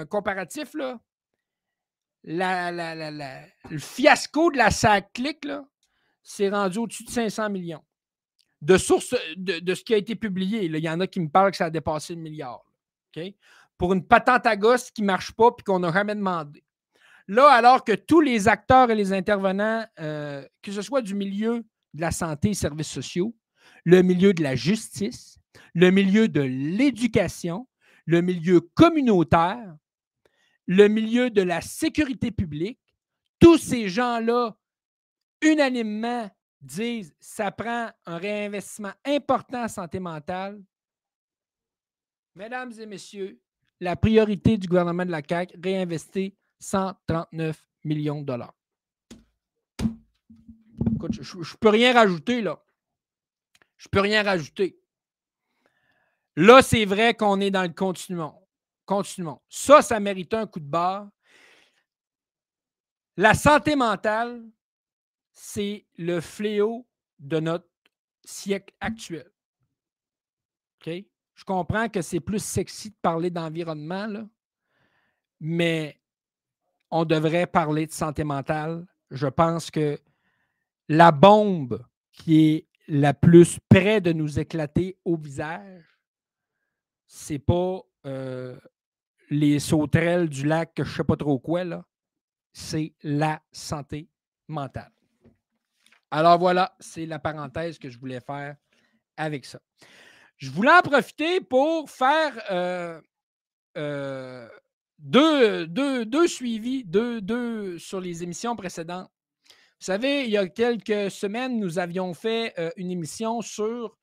comparatif, 0.09 0.75
là. 0.75 1.01
le 2.23 3.79
fiasco 3.79 4.53
de 4.53 4.59
la 4.59 4.71
SAC 4.71 5.13
Click, 5.13 5.49
c'est 6.23 6.51
rendu 6.51 6.79
au-dessus 6.79 7.03
de 7.03 7.11
500 7.11 7.51
millions. 7.51 7.83
De 8.61 8.79
source 8.79 9.17
de, 9.37 9.75
ce 9.75 9.83
qui 9.83 9.93
a 9.93 9.97
été 9.97 10.15
publié. 10.15 10.67
Il 10.67 10.77
y 10.77 10.89
en 10.89 11.01
a 11.01 11.07
qui 11.09 11.19
me 11.19 11.29
parlent 11.29 11.51
que 11.51 11.57
ça 11.57 11.65
a 11.65 11.71
dépassé 11.71 12.15
le 12.15 12.21
milliard. 12.21 12.63
Pour 13.77 13.93
une 13.93 14.07
patente 14.07 14.47
à 14.47 14.57
gosse 14.57 14.93
qui 14.93 15.03
ne 15.03 15.09
marche 15.09 15.33
pas 15.33 15.51
et 15.59 15.63
qu'on 15.65 15.81
n'a 15.81 15.93
jamais 15.93 16.15
demandé. 16.15 16.63
Là, 17.27 17.49
alors 17.51 17.83
que 17.83 17.93
tous 17.93 18.21
les 18.21 18.47
acteurs 18.47 18.89
et 18.93 18.95
les 18.95 19.13
intervenants, 19.13 19.85
euh, 19.99 20.47
que 20.63 20.71
ce 20.71 20.81
soit 20.81 21.03
du 21.03 21.15
milieu 21.15 21.65
de 21.95 22.01
la 22.01 22.11
santé 22.11 22.51
et 22.51 22.55
services 22.55 22.89
sociaux, 22.89 23.35
le 23.85 24.03
milieu 24.03 24.33
de 24.33 24.43
la 24.43 24.55
justice, 24.57 25.39
le 25.75 25.91
milieu 25.91 26.29
de 26.29 26.41
l'éducation, 26.41 27.69
le 28.07 28.21
milieu 28.21 28.61
communautaire, 28.61 29.77
le 30.67 30.89
milieu 30.89 31.31
de 31.31 31.43
la 31.43 31.61
sécurité 31.61 32.31
publique, 32.31 32.81
tous 33.39 33.59
ces 33.59 33.89
gens-là, 33.89 34.57
unanimement, 35.41 36.31
disent 36.61 37.15
ça 37.21 37.51
prend 37.51 37.91
un 38.05 38.19
réinvestissement 38.19 38.93
important 39.05 39.65
en 39.65 39.69
santé 39.69 40.01
mentale. 40.01 40.61
Mesdames 42.35 42.73
et 42.79 42.87
messieurs, 42.87 43.41
la 43.81 43.97
priorité 43.97 44.59
du 44.59 44.67
gouvernement 44.67 45.07
de 45.07 45.11
la 45.11 45.23
CAQ, 45.27 45.59
réinvestir 45.63 46.33
139 46.59 47.69
millions 47.85 48.21
de 48.21 48.27
dollars. 48.27 48.58
Je 51.11 51.39
ne 51.39 51.57
peux 51.59 51.69
rien 51.69 51.95
rajouter, 51.95 52.41
là. 52.43 52.63
Je 53.77 53.87
ne 53.87 53.91
peux 53.91 54.01
rien 54.01 54.23
rajouter. 54.23 54.81
Là, 56.37 56.63
c'est 56.63 56.85
vrai 56.85 57.15
qu'on 57.15 57.41
est 57.41 57.51
dans 57.51 57.63
le 57.63 57.69
continuum. 57.69 58.33
Continuons. 58.85 59.41
Ça, 59.49 59.83
ça 59.83 60.01
mérite 60.01 60.35
un 60.35 60.47
coup 60.47 60.61
de 60.61 60.69
barre. 60.69 61.09
La 63.17 63.35
santé 63.35 63.75
mentale, 63.77 64.45
c'est 65.33 65.87
le 65.97 66.21
fléau 66.21 66.87
de 67.19 67.41
notre 67.41 67.69
siècle 68.25 68.75
actuel. 68.81 69.31
OK? 70.81 70.93
Je 71.35 71.45
comprends 71.45 71.89
que 71.89 72.03
c'est 72.03 72.21
plus 72.21 72.43
sexy 72.43 72.91
de 72.91 72.97
parler 73.01 73.31
d'environnement, 73.31 74.29
mais 75.41 76.01
on 76.91 77.05
devrait 77.05 77.47
parler 77.47 77.87
de 77.87 77.93
santé 77.93 78.25
mentale. 78.25 78.87
Je 79.11 79.27
pense 79.27 79.71
que 79.71 80.01
la 80.89 81.13
bombe 81.13 81.85
qui 82.13 82.47
est 82.47 82.67
la 82.89 83.15
plus 83.15 83.59
près 83.69 84.01
de 84.01 84.13
nous 84.13 84.39
éclater 84.39 84.99
au 85.05 85.17
visage, 85.17 85.85
c'est 87.07 87.39
pas 87.39 87.81
euh, 88.07 88.59
les 89.31 89.59
sauterelles 89.59 90.29
du 90.29 90.47
lac 90.47 90.73
je 90.83 90.97
sais 90.97 91.05
pas 91.05 91.17
trop 91.17 91.39
quoi. 91.39 91.65
C'est 92.53 92.95
la 93.03 93.41
santé 93.53 94.09
mentale. 94.49 94.91
Alors 96.11 96.39
voilà, 96.39 96.75
c'est 96.81 97.07
la 97.07 97.19
parenthèse 97.19 97.79
que 97.79 97.91
je 97.91 97.99
voulais 97.99 98.21
faire 98.21 98.57
avec 99.17 99.45
ça. 99.45 99.61
Je 100.39 100.51
voulais 100.51 100.73
en 100.73 100.81
profiter 100.81 101.41
pour 101.41 101.91
faire 101.91 102.33
euh, 102.51 103.01
euh, 103.77 104.49
deux, 104.99 105.67
deux, 105.67 106.27
suivis, 106.27 106.85
sur 107.79 108.01
les 108.01 108.23
émissions 108.23 108.57
précédentes. 108.57 109.11
Vous 109.81 109.85
savez, 109.85 110.25
il 110.25 110.31
y 110.31 110.37
a 110.37 110.49
quelques 110.49 111.09
semaines, 111.09 111.61
nous 111.61 111.79
avions 111.79 112.13
fait 112.13 112.53
euh, 112.59 112.71
une 112.77 112.91
émission 112.91 113.41
sur 113.43 113.97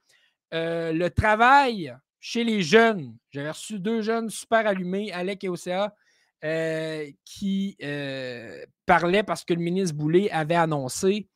euh, 0.53 0.93
le 0.93 1.09
travail 1.09 1.93
chez 2.21 2.45
les 2.45 2.61
jeunes. 2.61 3.17
J'avais 3.31 3.51
reçu 3.51 3.79
deux 3.79 4.01
jeunes 4.01 4.29
super 4.29 4.65
allumés, 4.67 5.11
Alec 5.11 5.43
et 5.43 5.49
Océa, 5.49 5.93
euh, 6.45 7.05
qui 7.25 7.77
parlaient 8.85 9.23
parce 9.23 9.43
que 9.43 9.53
le 9.53 9.59
ministre 9.59 9.97
Boulay 9.97 10.29
avait 10.31 10.55
annoncé 10.55 11.27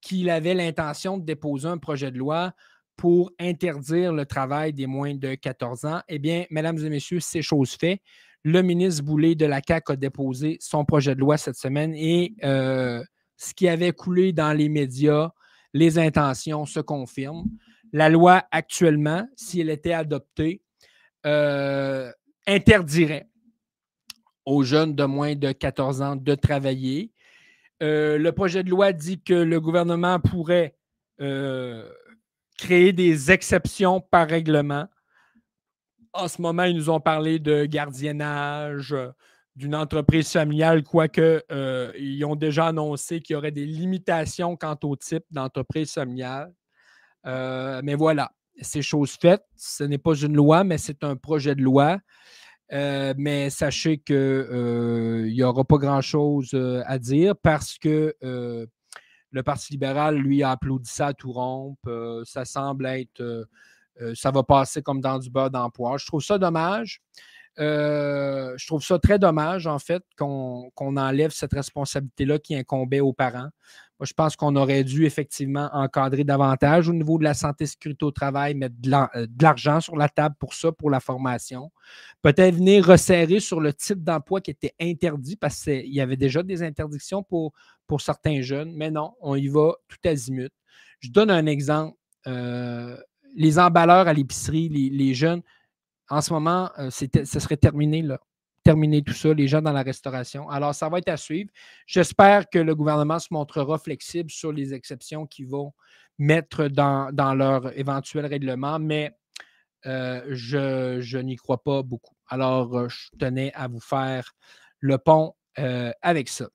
qu'il 0.00 0.30
avait 0.30 0.54
l'intention 0.54 1.18
de 1.18 1.26
déposer 1.26 1.68
un 1.68 1.78
projet 1.78 2.10
de 2.10 2.16
loi 2.16 2.54
pour 2.96 3.32
interdire 3.38 4.14
le 4.14 4.24
travail 4.24 4.72
des 4.72 4.86
moins 4.86 5.14
de 5.14 5.34
14 5.34 5.84
ans. 5.84 6.00
Eh 6.08 6.18
bien, 6.18 6.46
mesdames 6.50 6.78
et 6.78 6.88
messieurs, 6.88 7.20
c'est 7.20 7.42
chose 7.42 7.76
faite. 7.78 8.00
Le 8.44 8.62
ministre 8.62 9.02
Boulay 9.04 9.34
de 9.34 9.46
la 9.46 9.60
CAQ 9.66 9.92
a 9.92 9.96
déposé 9.96 10.58
son 10.60 10.84
projet 10.84 11.14
de 11.14 11.20
loi 11.20 11.36
cette 11.36 11.56
semaine 11.56 11.94
et 11.94 12.34
euh, 12.44 13.02
ce 13.36 13.52
qui 13.52 13.68
avait 13.68 13.92
coulé 13.92 14.32
dans 14.32 14.52
les 14.52 14.68
médias, 14.68 15.30
les 15.74 15.98
intentions 15.98 16.64
se 16.64 16.80
confirment. 16.80 17.44
La 17.92 18.08
loi 18.08 18.44
actuellement, 18.50 19.26
si 19.36 19.60
elle 19.60 19.70
était 19.70 19.92
adoptée, 19.92 20.62
euh, 21.26 22.12
interdirait 22.46 23.28
aux 24.46 24.62
jeunes 24.62 24.94
de 24.94 25.04
moins 25.04 25.34
de 25.34 25.52
14 25.52 26.02
ans 26.02 26.16
de 26.16 26.34
travailler. 26.34 27.12
Euh, 27.82 28.18
le 28.18 28.32
projet 28.32 28.62
de 28.62 28.70
loi 28.70 28.92
dit 28.92 29.20
que 29.20 29.34
le 29.34 29.60
gouvernement 29.60 30.20
pourrait 30.20 30.74
créer 32.56 32.92
des 32.92 33.32
exceptions 33.32 34.00
par 34.00 34.28
règlement. 34.28 34.86
En 36.18 36.26
ce 36.26 36.42
moment, 36.42 36.64
ils 36.64 36.74
nous 36.74 36.90
ont 36.90 36.98
parlé 36.98 37.38
de 37.38 37.64
gardiennage, 37.64 38.92
euh, 38.92 39.12
d'une 39.54 39.76
entreprise 39.76 40.28
familiale, 40.32 40.82
quoique 40.82 41.44
euh, 41.52 41.92
ils 41.96 42.24
ont 42.24 42.34
déjà 42.34 42.66
annoncé 42.66 43.20
qu'il 43.20 43.34
y 43.34 43.36
aurait 43.36 43.52
des 43.52 43.64
limitations 43.64 44.56
quant 44.56 44.76
au 44.82 44.96
type 44.96 45.22
d'entreprise 45.30 45.92
familiale. 45.92 46.52
Euh, 47.24 47.80
mais 47.84 47.94
voilà, 47.94 48.32
c'est 48.60 48.82
chose 48.82 49.12
faite. 49.12 49.44
Ce 49.54 49.84
n'est 49.84 49.98
pas 49.98 50.14
une 50.14 50.34
loi, 50.34 50.64
mais 50.64 50.76
c'est 50.76 51.04
un 51.04 51.14
projet 51.14 51.54
de 51.54 51.62
loi. 51.62 51.98
mais 52.72 53.48
sachez 53.50 53.98
qu'il 53.98 55.30
n'y 55.32 55.42
aura 55.44 55.64
pas 55.64 55.78
grand-chose 55.78 56.50
à 56.84 56.98
dire 56.98 57.36
parce 57.36 57.78
que 57.78 58.16
le 58.22 59.42
Parti 59.44 59.72
libéral, 59.74 60.16
lui, 60.16 60.42
a 60.42 60.50
applaudi 60.50 60.90
ça 60.90 61.08
à 61.08 61.14
tout 61.14 61.32
rompre. 61.32 62.22
Ça 62.24 62.44
semble 62.44 62.86
être. 62.86 63.46
Euh, 64.00 64.10
euh, 64.10 64.14
ça 64.14 64.30
va 64.30 64.42
passer 64.42 64.82
comme 64.82 65.00
dans 65.00 65.18
du 65.18 65.30
beurre 65.30 65.50
d'emploi. 65.50 65.96
Je 65.98 66.06
trouve 66.06 66.22
ça 66.22 66.38
dommage. 66.38 67.00
je 67.56 68.66
trouve 68.66 68.82
ça 68.84 68.98
très 68.98 69.18
dommage, 69.18 69.66
en 69.66 69.78
fait, 69.78 70.02
qu'on 70.16 70.70
enlève 70.78 71.30
cette 71.30 71.52
responsabilité-là 71.52 72.38
qui 72.38 72.54
incombait 72.54 73.00
aux 73.00 73.12
parents. 73.12 73.50
Moi, 73.98 74.06
je 74.06 74.12
pense 74.12 74.36
qu'on 74.36 74.54
aurait 74.54 74.84
dû 74.84 75.06
effectivement 75.06 75.68
encadrer 75.72 76.22
davantage 76.22 76.88
au 76.88 76.92
niveau 76.92 77.18
de 77.18 77.24
la 77.24 77.34
santé 77.34 77.66
sécurité 77.66 78.04
au 78.04 78.12
travail, 78.12 78.54
mettre 78.54 78.76
de 78.78 79.42
l'argent 79.42 79.80
sur 79.80 79.96
la 79.96 80.08
table 80.08 80.36
pour 80.38 80.54
ça, 80.54 80.70
pour 80.70 80.88
la 80.88 81.00
formation. 81.00 81.72
Peut-être 82.22 82.54
venir 82.54 82.86
resserrer 82.86 83.40
sur 83.40 83.60
le 83.60 83.72
type 83.72 84.04
d'emploi 84.04 84.40
qui 84.40 84.52
était 84.52 84.74
interdit 84.80 85.34
parce 85.34 85.64
qu'il 85.64 85.92
y 85.92 86.00
avait 86.00 86.16
déjà 86.16 86.44
des 86.44 86.62
interdictions 86.62 87.24
pour, 87.24 87.52
pour 87.88 88.00
certains 88.00 88.40
jeunes, 88.40 88.72
mais 88.72 88.92
non, 88.92 89.14
on 89.20 89.34
y 89.34 89.48
va 89.48 89.72
tout 89.88 89.98
azimut. 90.04 90.52
Je 91.00 91.10
donne 91.10 91.30
un 91.30 91.46
exemple. 91.46 91.96
Euh, 92.28 92.96
les 93.34 93.58
emballeurs 93.58 94.08
à 94.08 94.12
l'épicerie, 94.12 94.68
les, 94.68 95.14
jeunes, 95.14 95.42
en 96.08 96.20
ce 96.20 96.32
moment, 96.32 96.70
euh, 96.78 96.90
ce 96.90 97.40
serait 97.40 97.56
terminé, 97.56 98.02
là. 98.02 98.20
Terminé 98.64 99.02
tout 99.02 99.14
ça, 99.14 99.32
les 99.32 99.48
gens 99.48 99.62
dans 99.62 99.72
la 99.72 99.82
restauration. 99.82 100.50
Alors, 100.50 100.74
ça 100.74 100.88
va 100.88 100.98
être 100.98 101.08
à 101.08 101.16
suivre. 101.16 101.50
J'espère 101.86 102.50
que 102.50 102.58
le 102.58 102.74
gouvernement 102.74 103.18
se 103.18 103.28
montrera 103.30 103.78
flexible 103.78 104.30
sur 104.30 104.52
les 104.52 104.74
exceptions 104.74 105.26
qu'ils 105.26 105.48
vont 105.48 105.72
mettre 106.18 106.68
dans, 106.68 107.34
leur 107.34 107.78
éventuel 107.78 108.26
règlement, 108.26 108.78
mais 108.78 109.12
euh, 109.86 110.22
je, 110.28 110.98
je 111.00 111.18
n'y 111.18 111.36
crois 111.36 111.62
pas 111.62 111.82
beaucoup. 111.82 112.14
Alors, 112.28 112.88
je 112.90 113.08
tenais 113.18 113.52
à 113.54 113.68
vous 113.68 113.80
faire 113.80 114.32
le 114.80 114.98
pont 114.98 115.34
avec 116.02 116.28
ça. 116.28 116.48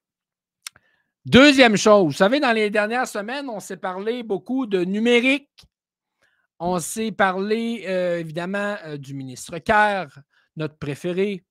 Deuxième 1.25 1.77
chose, 1.77 2.03
vous 2.05 2.11
savez, 2.11 2.41
dans 2.41 2.51
les 2.51 2.69
dernières 2.69 3.07
semaines, 3.07 3.47
on 3.47 3.61
s'est 3.61 3.77
parlé 3.77 4.23
beaucoup 4.23 4.65
de 4.65 4.83
numérique. 4.83 5.49
On 6.65 6.79
s'est 6.79 7.11
parlé 7.11 7.83
euh, 7.87 8.19
évidemment 8.19 8.77
euh, 8.85 8.95
du 8.95 9.13
ministre 9.13 9.57
Kerr, 9.57 10.21
notre 10.55 10.77
préféré, 10.77 11.43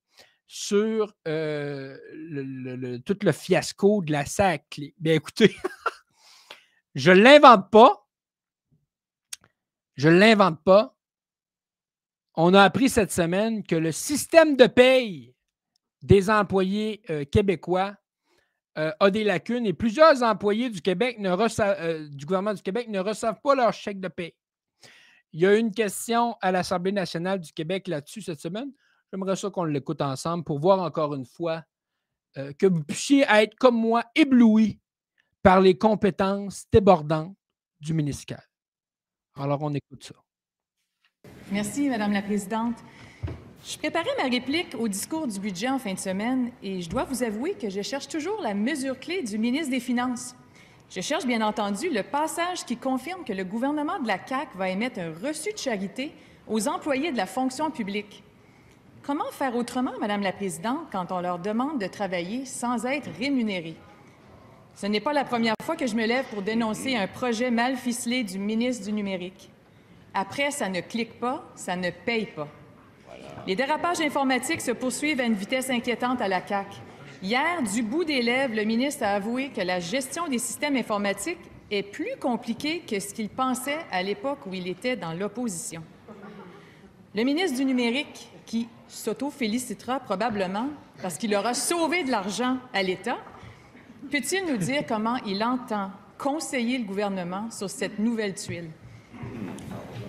sur 0.47 1.13
euh, 1.27 1.95
tout 3.05 3.19
le 3.21 3.31
fiasco 3.31 4.01
de 4.01 4.11
la 4.11 4.25
SAC. 4.25 4.81
Bien 4.97 5.13
écoutez, 5.13 5.55
je 6.95 7.11
ne 7.11 7.21
l'invente 7.21 7.69
pas. 7.69 8.07
Je 9.97 10.09
ne 10.09 10.17
l'invente 10.17 10.63
pas. 10.63 10.97
On 12.33 12.55
a 12.55 12.63
appris 12.63 12.89
cette 12.89 13.11
semaine 13.11 13.61
que 13.61 13.75
le 13.75 13.91
système 13.91 14.57
de 14.57 14.65
paye 14.65 15.35
des 16.01 16.31
employés 16.31 17.03
québécois 17.31 17.95
a 18.75 19.11
des 19.11 19.23
lacunes 19.23 19.67
et 19.67 19.73
plusieurs 19.73 20.23
employés 20.23 20.71
du 20.71 20.81
Québec 20.81 21.19
ne 21.19 22.07
du 22.07 22.25
gouvernement 22.25 22.55
du 22.55 22.63
Québec 22.63 22.87
ne 22.87 22.99
reçoivent 22.99 23.41
pas 23.43 23.53
leur 23.53 23.73
chèque 23.73 23.99
de 23.99 24.07
paie. 24.07 24.35
Il 25.33 25.41
y 25.41 25.47
a 25.47 25.55
eu 25.55 25.59
une 25.59 25.71
question 25.71 26.35
à 26.41 26.51
l'Assemblée 26.51 26.91
nationale 26.91 27.39
du 27.39 27.51
Québec 27.51 27.87
là-dessus 27.87 28.21
cette 28.21 28.39
semaine. 28.39 28.71
J'aimerais 29.11 29.35
ça 29.35 29.49
qu'on 29.49 29.63
l'écoute 29.63 30.01
ensemble 30.01 30.43
pour 30.43 30.59
voir 30.59 30.79
encore 30.79 31.15
une 31.15 31.25
fois 31.25 31.63
euh, 32.37 32.53
que 32.53 32.67
vous 32.67 32.83
puissiez 32.83 33.25
être 33.27 33.55
comme 33.55 33.75
moi 33.75 34.03
ébloui 34.15 34.79
par 35.41 35.59
les 35.59 35.77
compétences 35.77 36.65
débordantes 36.71 37.35
du 37.79 37.93
ministère. 37.93 38.47
Alors, 39.35 39.61
on 39.61 39.73
écoute 39.73 40.03
ça. 40.03 40.15
Merci, 41.51 41.89
Madame 41.89 42.13
la 42.13 42.21
Présidente. 42.21 42.75
Je 43.65 43.77
préparais 43.77 44.09
ma 44.17 44.29
réplique 44.29 44.75
au 44.77 44.87
discours 44.87 45.27
du 45.27 45.39
budget 45.39 45.69
en 45.69 45.79
fin 45.79 45.93
de 45.93 45.99
semaine 45.99 46.51
et 46.61 46.81
je 46.81 46.89
dois 46.89 47.05
vous 47.05 47.23
avouer 47.23 47.55
que 47.55 47.69
je 47.69 47.81
cherche 47.81 48.07
toujours 48.07 48.41
la 48.41 48.53
mesure 48.53 48.99
clé 48.99 49.23
du 49.23 49.37
ministre 49.37 49.71
des 49.71 49.79
Finances. 49.79 50.35
Je 50.95 51.01
cherche 51.01 51.25
bien 51.25 51.41
entendu 51.41 51.89
le 51.89 52.03
passage 52.03 52.65
qui 52.65 52.77
confirme 52.77 53.23
que 53.23 53.33
le 53.33 53.43
gouvernement 53.43 53.97
de 53.99 54.07
la 54.07 54.19
CAQ 54.23 54.55
va 54.55 54.69
émettre 54.69 54.99
un 54.99 55.11
reçu 55.27 55.51
de 55.51 55.57
charité 55.57 56.13
aux 56.47 56.67
employés 56.67 57.11
de 57.11 57.17
la 57.17 57.25
fonction 57.25 57.71
publique. 57.71 58.23
Comment 59.01 59.31
faire 59.31 59.55
autrement, 59.55 59.93
Madame 59.99 60.21
la 60.21 60.31
Présidente, 60.31 60.85
quand 60.91 61.11
on 61.11 61.19
leur 61.19 61.39
demande 61.39 61.81
de 61.81 61.87
travailler 61.87 62.45
sans 62.45 62.85
être 62.85 63.09
rémunérés? 63.17 63.75
Ce 64.75 64.85
n'est 64.85 64.99
pas 64.99 65.13
la 65.13 65.23
première 65.23 65.55
fois 65.63 65.75
que 65.75 65.87
je 65.87 65.95
me 65.95 66.05
lève 66.05 66.25
pour 66.25 66.43
dénoncer 66.43 66.95
un 66.95 67.07
projet 67.07 67.49
mal 67.49 67.75
ficelé 67.75 68.23
du 68.23 68.37
ministre 68.37 68.85
du 68.85 68.93
Numérique. 68.93 69.49
Après, 70.13 70.51
ça 70.51 70.69
ne 70.69 70.81
clique 70.81 71.19
pas, 71.19 71.43
ça 71.55 71.75
ne 71.75 71.89
paye 71.89 72.27
pas. 72.27 72.49
Les 73.47 73.55
dérapages 73.55 73.99
informatiques 73.99 74.61
se 74.61 74.71
poursuivent 74.71 75.21
à 75.21 75.25
une 75.25 75.33
vitesse 75.33 75.71
inquiétante 75.71 76.21
à 76.21 76.27
la 76.27 76.41
CAC. 76.41 76.67
Hier, 77.23 77.63
du 77.63 77.81
bout 77.81 78.03
des 78.03 78.21
lèvres, 78.21 78.53
le 78.53 78.65
ministre 78.65 79.03
a 79.03 79.13
avoué 79.13 79.49
que 79.49 79.61
la 79.61 79.79
gestion 79.79 80.27
des 80.27 80.39
systèmes 80.39 80.75
informatiques 80.75 81.39
est 81.71 81.83
plus 81.83 82.15
compliquée 82.19 82.81
que 82.81 82.99
ce 82.99 83.13
qu'il 83.13 83.29
pensait 83.29 83.79
à 83.91 84.03
l'époque 84.03 84.45
où 84.45 84.53
il 84.53 84.67
était 84.67 84.97
dans 84.97 85.13
l'opposition. 85.13 85.81
Le 87.15 87.23
ministre 87.23 87.57
du 87.57 87.65
Numérique, 87.65 88.29
qui 88.45 88.67
s'auto-félicitera 88.89 90.01
probablement 90.01 90.67
parce 91.01 91.17
qu'il 91.17 91.33
aura 91.33 91.53
sauvé 91.53 92.03
de 92.03 92.11
l'argent 92.11 92.57
à 92.73 92.83
l'État, 92.83 93.17
Peut-il 94.11 94.45
nous 94.45 94.57
dire 94.57 94.83
comment 94.87 95.15
il 95.25 95.43
entend 95.43 95.89
conseiller 96.17 96.77
le 96.77 96.83
gouvernement 96.83 97.49
sur 97.49 97.69
cette 97.69 97.99
nouvelle 97.99 98.35
tuile? 98.35 98.69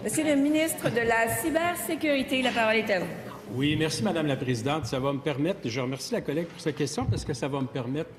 Monsieur 0.03 0.25
le 0.25 0.37
ministre 0.37 0.91
de 0.91 1.01
la 1.01 1.29
Cybersécurité, 1.37 2.43
la 2.43 2.51
parole 2.51 2.77
est 2.77 2.91
à 2.91 3.01
vous. 3.01 3.34
Oui, 3.53 3.77
merci, 3.77 4.03
Madame 4.03 4.27
la 4.27 4.37
Présidente. 4.37 4.87
Ça 4.87 4.99
va 4.99 5.13
me 5.13 5.19
permettre, 5.19 5.69
je 5.69 5.81
remercie 5.81 6.13
la 6.13 6.23
collègue 6.23 6.47
pour 6.47 6.61
cette 6.61 6.77
question 6.77 7.05
parce 7.05 7.25
que 7.25 7.35
ça 7.35 7.47
va 7.47 7.61
me 7.61 7.67
permettre 7.67 8.11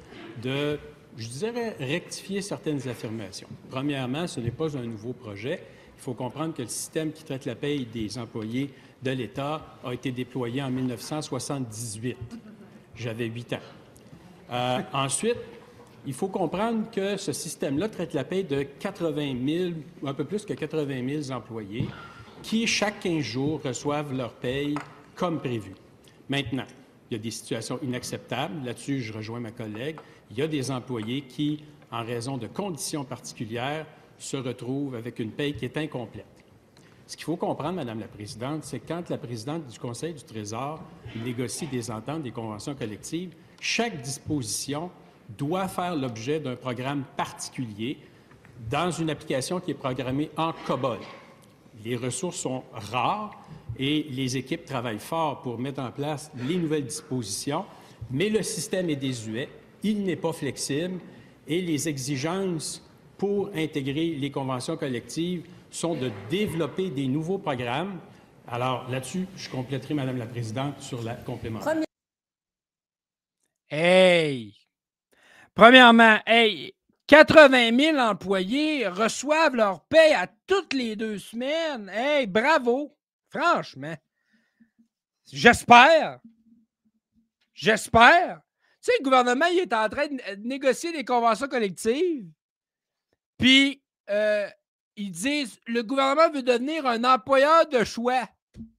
de, 0.41 0.77
je 1.17 1.27
dirais, 1.27 1.75
rectifier 1.79 2.41
certaines 2.41 2.87
affirmations. 2.87 3.47
Premièrement, 3.69 4.27
ce 4.27 4.39
n'est 4.39 4.51
pas 4.51 4.77
un 4.77 4.83
nouveau 4.83 5.13
projet. 5.13 5.61
Il 5.97 6.01
faut 6.01 6.13
comprendre 6.13 6.53
que 6.53 6.61
le 6.61 6.67
système 6.67 7.11
qui 7.11 7.23
traite 7.23 7.45
la 7.45 7.55
paye 7.55 7.85
des 7.85 8.17
employés 8.17 8.69
de 9.01 9.11
l'État 9.11 9.77
a 9.83 9.93
été 9.93 10.11
déployé 10.11 10.61
en 10.61 10.69
1978. 10.69 12.17
J'avais 12.95 13.25
huit 13.25 13.51
ans. 13.53 13.59
Euh, 14.51 14.79
ensuite, 14.93 15.37
il 16.05 16.13
faut 16.13 16.27
comprendre 16.27 16.89
que 16.91 17.17
ce 17.17 17.33
système-là 17.33 17.89
traite 17.89 18.13
la 18.13 18.23
paie 18.23 18.43
de 18.43 18.63
80 18.63 19.35
000, 19.45 19.73
ou 20.01 20.07
un 20.07 20.13
peu 20.13 20.23
plus 20.23 20.45
que 20.45 20.53
80 20.53 21.23
000 21.23 21.37
employés 21.37 21.87
qui, 22.43 22.67
chaque 22.67 22.99
15 22.99 23.23
jours, 23.23 23.61
reçoivent 23.63 24.13
leur 24.15 24.33
paye 24.33 24.75
comme 25.15 25.39
prévu. 25.39 25.73
Maintenant, 26.29 26.65
il 27.09 27.17
y 27.17 27.19
a 27.19 27.23
des 27.23 27.31
situations 27.31 27.79
inacceptables. 27.81 28.65
Là-dessus, 28.65 29.01
je 29.01 29.13
rejoins 29.13 29.39
ma 29.39 29.51
collègue. 29.51 29.97
Il 30.31 30.37
y 30.37 30.41
a 30.41 30.47
des 30.47 30.71
employés 30.71 31.21
qui, 31.21 31.63
en 31.91 32.03
raison 32.03 32.37
de 32.37 32.47
conditions 32.47 33.03
particulières, 33.03 33.85
se 34.17 34.37
retrouvent 34.37 34.95
avec 34.95 35.19
une 35.19 35.31
paye 35.31 35.53
qui 35.53 35.65
est 35.65 35.77
incomplète. 35.77 36.25
Ce 37.07 37.15
qu'il 37.15 37.25
faut 37.25 37.35
comprendre, 37.35 37.75
Madame 37.75 37.99
la 37.99 38.07
Présidente, 38.07 38.63
c'est 38.63 38.79
que 38.79 38.87
quand 38.87 39.09
la 39.09 39.19
présidente 39.19 39.67
du 39.67 39.77
Conseil 39.77 40.13
du 40.13 40.23
Trésor 40.23 40.81
négocie 41.23 41.67
des 41.67 41.91
ententes, 41.91 42.23
des 42.23 42.31
conventions 42.31 42.73
collectives, 42.73 43.35
chaque 43.61 44.01
disposition 44.01 44.89
doit 45.37 45.67
faire 45.67 45.95
l'objet 45.95 46.39
d'un 46.39 46.55
programme 46.55 47.03
particulier 47.15 47.99
dans 48.69 48.89
une 48.89 49.09
application 49.11 49.59
qui 49.59 49.71
est 49.71 49.75
programmée 49.75 50.31
en 50.37 50.53
COBOL. 50.65 50.99
Les 51.83 51.95
ressources 51.95 52.37
sont 52.37 52.63
rares 52.73 53.31
et 53.77 54.07
les 54.09 54.37
équipes 54.37 54.65
travaillent 54.65 54.99
fort 54.99 55.41
pour 55.41 55.57
mettre 55.59 55.81
en 55.81 55.91
place 55.91 56.31
les 56.47 56.57
nouvelles 56.57 56.85
dispositions, 56.85 57.65
mais 58.11 58.29
le 58.29 58.43
système 58.43 58.89
est 58.89 58.95
désuet, 58.95 59.49
il 59.83 60.03
n'est 60.03 60.15
pas 60.15 60.33
flexible 60.33 60.99
et 61.47 61.61
les 61.61 61.87
exigences 61.87 62.83
pour 63.17 63.49
intégrer 63.55 64.15
les 64.15 64.31
conventions 64.31 64.77
collectives 64.77 65.43
sont 65.69 65.95
de 65.95 66.11
développer 66.29 66.89
des 66.89 67.07
nouveaux 67.07 67.37
programmes. 67.37 67.99
Alors 68.47 68.89
là-dessus, 68.89 69.27
je 69.35 69.49
compléterai, 69.49 69.93
Madame 69.93 70.17
la 70.17 70.25
Présidente, 70.25 70.79
sur 70.79 71.01
la 71.01 71.15
complémentaire. 71.15 71.83
Hey! 73.69 74.53
Premièrement, 75.53 76.17
hey, 76.25 76.73
80 77.07 77.77
000 77.77 77.97
employés 77.97 78.87
reçoivent 78.87 79.55
leur 79.55 79.81
paie 79.85 80.13
à 80.13 80.27
toutes 80.47 80.73
les 80.73 80.95
deux 80.95 81.17
semaines. 81.17 81.89
Hey, 81.93 82.27
bravo! 82.27 82.95
Franchement. 83.29 83.95
J'espère. 85.31 86.19
J'espère. 87.53 88.41
Tu 88.81 88.91
sais, 88.91 88.97
le 88.99 89.03
gouvernement, 89.03 89.45
il 89.47 89.59
est 89.59 89.73
en 89.73 89.89
train 89.89 90.07
de 90.07 90.35
négocier 90.47 90.91
des 90.91 91.03
conventions 91.05 91.47
collectives. 91.47 92.29
Puis, 93.37 93.81
euh, 94.09 94.47
ils 94.95 95.11
disent 95.11 95.59
le 95.65 95.81
gouvernement 95.81 96.29
veut 96.29 96.43
devenir 96.43 96.85
un 96.85 97.03
employeur 97.03 97.67
de 97.67 97.83
choix. 97.83 98.29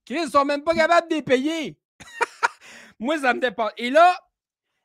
Ils 0.09 0.23
ne 0.23 0.31
sont 0.31 0.45
même 0.45 0.63
pas 0.63 0.75
capables 0.75 1.09
de 1.11 1.17
les 1.17 1.23
payer. 1.23 1.79
Moi, 2.99 3.19
ça 3.19 3.35
me 3.35 3.41
dépasse. 3.41 3.73
Et 3.77 3.91
là, 3.91 4.17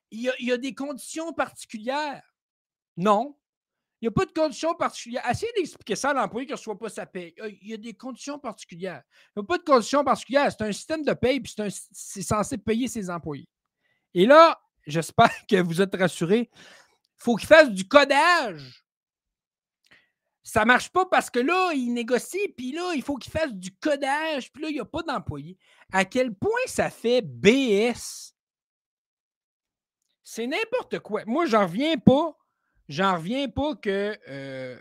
il 0.09 0.34
y, 0.39 0.51
a, 0.51 0.57
des 0.57 0.74
conditions 0.74 1.32
particulières. 1.32 2.24
Non. 2.97 3.38
Il 4.02 4.06
n'y 4.06 4.08
a 4.08 4.12
pas 4.12 4.26
de 4.26 4.32
conditions 4.32 4.74
particulières. 4.74 5.24
Essayez 5.30 5.52
d'expliquer 5.56 5.95
ça 5.95 6.10
à 6.10 6.14
l'employé 6.14 6.47
qui 6.47 6.54
ne 6.54 6.58
reçoit 6.58 6.78
pas 6.78 6.89
sa 6.89 7.06
paye. 7.06 7.36
Il 7.62 7.70
y 7.70 7.74
a 7.74 7.78
des 7.78 7.93
conditions 7.93 8.39
particulières. 8.39 9.04
Il 9.36 9.39
n'y 9.39 9.43
a 9.43 9.47
pas 9.47 9.60
de 9.60 9.64
conditions 9.64 10.04
particulières. 10.04 10.52
C'est 10.52 10.64
un 10.64 10.72
système 10.72 11.04
de 11.04 11.14
paye, 11.14 11.39
puis 11.39 11.54
c'est 11.91 12.24
censé 12.24 12.58
payer 12.58 12.88
ses 12.88 13.10
employés. 13.10 13.47
Et 14.14 14.26
là, 14.26 14.60
j'espère 14.88 15.32
que 15.47 15.62
vous 15.62 15.82
êtes 15.82 15.95
rassurés. 15.95 16.49
Il 16.54 17.24
faut 17.24 17.36
qu'il 17.36 17.47
fasse 17.47 17.70
du 17.70 17.88
codage. 17.88 18.84
Ça 20.43 20.62
ne 20.62 20.66
marche 20.66 20.89
pas 20.89 21.06
parce 21.06 21.30
que 21.30 21.39
là, 21.39 21.72
il 21.74 21.93
négocie, 21.93 22.47
puis 22.58 22.72
là, 22.72 22.93
il 22.95 23.04
faut 23.04 23.18
qu'il 23.18 23.32
fasse 23.32 23.54
du 23.54 23.72
codage, 23.76 24.52
puis 24.52 24.64
là, 24.64 24.70
il 24.70 24.74
n'y 24.74 24.80
a 24.80 24.86
pas 24.86 25.04
d'employé. 25.04 25.58
À 25.93 26.06
quel 26.06 26.34
point 26.34 26.49
ça 26.66 26.89
fait 26.89 27.22
BS 27.22 28.34
c'est 30.34 30.47
n'importe 30.47 30.99
quoi. 30.99 31.24
Moi, 31.26 31.45
j'en 31.45 31.68
reviens 31.68 31.97
pas. 31.97 32.38
J'en 32.91 33.15
reviens 33.15 33.47
pas 33.47 33.73
que 33.75 34.17
euh, 34.27 34.77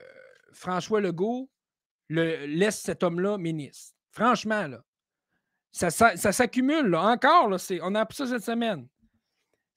François 0.52 1.00
Legault 1.00 1.48
le, 2.08 2.44
laisse 2.46 2.80
cet 2.80 3.04
homme-là 3.04 3.38
ministre. 3.38 3.94
Franchement, 4.10 4.66
là. 4.66 4.82
Ça, 5.70 5.90
s'accumule, 6.16 6.92
Encore, 6.96 7.48
là, 7.48 7.56
on 7.82 7.94
a 7.94 8.00
appris 8.00 8.16
ça 8.16 8.26
cette 8.26 8.42
semaine. 8.42 8.88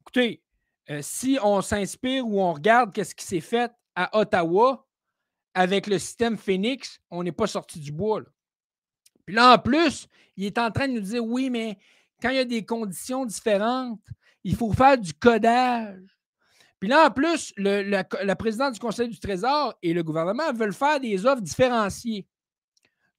Écoutez, 0.02 0.42
euh, 0.90 1.02
si 1.04 1.38
on 1.44 1.62
s'inspire 1.62 2.28
ou 2.28 2.42
on 2.42 2.54
regarde 2.54 2.92
qu'est-ce 2.92 3.14
qui 3.14 3.24
s'est 3.24 3.40
fait 3.40 3.72
à 3.94 4.18
Ottawa 4.18 4.88
avec 5.54 5.86
le 5.86 6.00
système 6.00 6.36
Phoenix, 6.36 7.00
on 7.12 7.22
n'est 7.22 7.32
pas 7.32 7.46
sorti 7.46 7.80
du 7.80 7.92
bois. 7.92 8.24
Puis 9.28 9.36
là, 9.36 9.54
en 9.54 9.60
plus, 9.60 10.08
il 10.38 10.46
est 10.46 10.58
en 10.58 10.72
train 10.72 10.88
de 10.88 10.94
nous 10.94 11.02
dire 11.02 11.24
oui, 11.24 11.52
mais 11.52 11.78
quand 12.20 12.32
il 12.32 12.38
y 12.38 12.40
a 12.40 12.46
des 12.46 12.66
conditions 12.66 13.28
différentes, 13.28 14.02
il 14.44 14.56
faut 14.56 14.74
faire 14.74 14.98
du 14.98 15.14
codage. 15.14 16.02
Puis 16.84 16.90
là, 16.90 17.08
en 17.08 17.12
plus, 17.12 17.54
le, 17.56 17.82
la, 17.84 18.36
présidente 18.36 18.74
du 18.74 18.80
Conseil 18.82 19.08
du 19.08 19.18
Trésor 19.18 19.74
et 19.82 19.94
le 19.94 20.04
gouvernement 20.04 20.52
veulent 20.52 20.74
faire 20.74 21.00
des 21.00 21.26
offres 21.26 21.42
différenciées. 21.42 22.28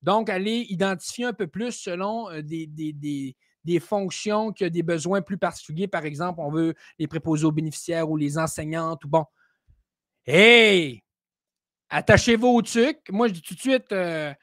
Donc, 0.02 0.28
aller 0.28 0.66
identifier 0.68 1.24
un 1.24 1.32
peu 1.32 1.46
plus 1.46 1.72
selon 1.72 2.28
euh, 2.28 2.42
des, 2.42 2.66
des, 2.66 3.80
fonctions 3.80 4.52
qui 4.52 4.66
ont 4.66 4.68
des 4.68 4.82
besoins 4.82 5.22
plus 5.22 5.38
particuliers. 5.38 5.88
Par 5.88 6.04
exemple, 6.04 6.40
on 6.42 6.50
veut 6.50 6.74
les 6.98 7.06
préposer 7.06 7.46
aux 7.46 7.52
bénéficiaires 7.52 8.10
ou 8.10 8.18
les 8.18 8.36
enseignantes 8.36 9.02
ou 9.06 9.08
bon. 9.08 9.24
Hey! 10.26 11.02
Attachez-vous 11.88 12.48
au 12.48 12.60
truc. 12.60 12.98
Moi, 13.08 13.28
je 13.28 13.32
dis 13.32 13.40
tout 13.40 13.54
de 13.54 13.60
suite, 13.60 13.90
euh, 13.92 14.34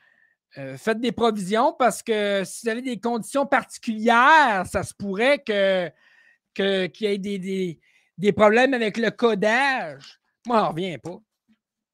euh, 0.57 0.77
faites 0.77 0.99
des 0.99 1.11
provisions 1.11 1.75
parce 1.77 2.01
que 2.01 2.41
si 2.43 2.65
vous 2.65 2.69
avez 2.71 2.81
des 2.81 2.99
conditions 2.99 3.45
particulières, 3.45 4.65
ça 4.65 4.81
se 4.81 4.95
pourrait 4.95 5.43
que 5.43 5.91
qu'il 6.55 6.91
y 7.01 7.05
ait 7.05 7.17
des, 7.19 7.37
des, 7.37 7.79
problèmes 8.31 8.73
avec 8.73 8.97
le 8.97 9.09
codage. 9.11 10.19
Moi, 10.45 10.63
on 10.65 10.69
revient 10.69 10.97
pas. 10.97 11.17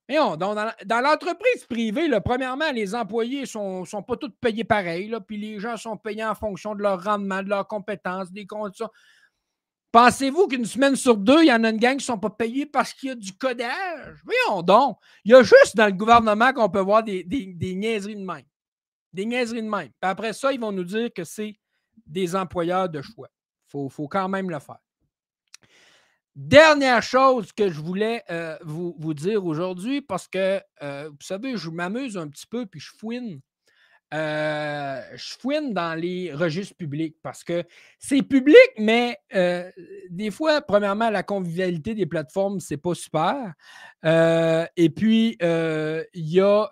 Mais 0.10 0.16
dans, 0.16 1.02
l'entreprise 1.02 1.66
privée, 1.70 2.10
premièrement, 2.24 2.72
les 2.72 2.96
employés 2.96 3.42
ne 3.42 3.46
sont, 3.46 3.84
sont, 3.86 4.02
pas 4.02 4.16
tous 4.16 4.32
payés 4.40 4.64
pareil, 4.64 5.14
puis 5.28 5.38
les 5.38 5.60
gens 5.60 5.76
sont 5.76 5.98
payés 5.98 6.24
en 6.24 6.36
fonction 6.36 6.76
de 6.76 6.82
leur 6.82 7.04
rendement, 7.04 7.44
de 7.44 7.50
leurs 7.50 7.68
compétences, 7.68 8.32
des 8.32 8.46
conditions. 8.46 8.90
Pensez-vous 9.92 10.48
qu'une 10.48 10.66
semaine 10.66 10.96
sur 10.96 11.18
deux, 11.18 11.44
il 11.44 11.48
y 11.48 11.52
en 11.52 11.64
a 11.64 11.70
une 11.70 11.78
gang 11.78 11.92
qui 11.92 11.98
ne 11.98 12.02
sont 12.02 12.20
pas 12.20 12.30
payés 12.30 12.66
parce 12.66 12.94
qu'il 12.94 13.10
y 13.10 13.12
a 13.12 13.16
du 13.16 13.34
codage? 13.34 14.22
Voyons 14.24 14.62
donc. 14.62 14.98
Il 15.26 15.32
y 15.32 15.36
a 15.36 15.44
juste 15.44 15.76
dans 15.76 15.88
le 15.88 15.94
gouvernement 15.94 16.54
qu'on 16.54 16.70
peut 16.70 16.82
voir 16.82 17.04
des, 17.04 17.24
des, 17.24 17.54
des, 17.54 17.74
niaiseries 17.74 18.16
de 18.16 18.24
même. 18.24 18.46
Des 19.12 19.26
niaiseries 19.26 19.64
de 19.64 19.70
même. 19.70 19.90
Puis 19.90 20.10
après 20.10 20.34
ça, 20.34 20.52
ils 20.52 20.60
vont 20.60 20.72
nous 20.72 20.84
dire 20.84 21.10
que 21.14 21.24
c'est 21.24 21.58
des 22.06 22.36
employeurs 22.36 22.90
de 22.90 23.02
choix. 23.02 23.30
Il 23.74 23.90
faut, 23.90 24.08
quand 24.08 24.30
même 24.30 24.50
le 24.50 24.60
faire. 24.60 24.80
Dernière 26.38 27.02
chose 27.02 27.52
que 27.52 27.68
je 27.68 27.82
voulais 27.82 28.22
euh, 28.30 28.56
vous, 28.62 29.16
dire 29.16 29.44
aujourd'hui, 29.44 30.04
parce 30.04 30.28
que 30.28 30.62
euh, 30.84 31.10
vous 31.10 31.18
savez, 31.20 31.58
je 31.58 31.72
m'amuse 31.72 32.16
un 32.16 32.28
petit 32.28 32.46
peu 32.46 32.68
puis 32.68 32.80
je 32.80 32.92
fouine. 32.96 33.42
euh, 34.14 35.02
je 35.16 35.34
fouine 35.40 35.74
dans 35.74 36.00
les 36.00 36.32
registres 36.32 36.76
publics 36.76 37.16
parce 37.24 37.44
que 37.44 37.64
c'est 37.98 38.22
public, 38.22 38.70
mais 38.78 39.18
des 40.12 40.30
fois, 40.30 40.62
premièrement, 40.62 41.10
la 41.10 41.24
convivialité 41.24 41.96
des 41.96 42.06
plateformes, 42.06 42.60
c'est 42.60 42.78
pas 42.78 42.94
super. 42.94 43.56
Et 44.06 44.90
puis, 44.92 45.38
il 45.42 46.06
y 46.14 46.40
a. 46.40 46.70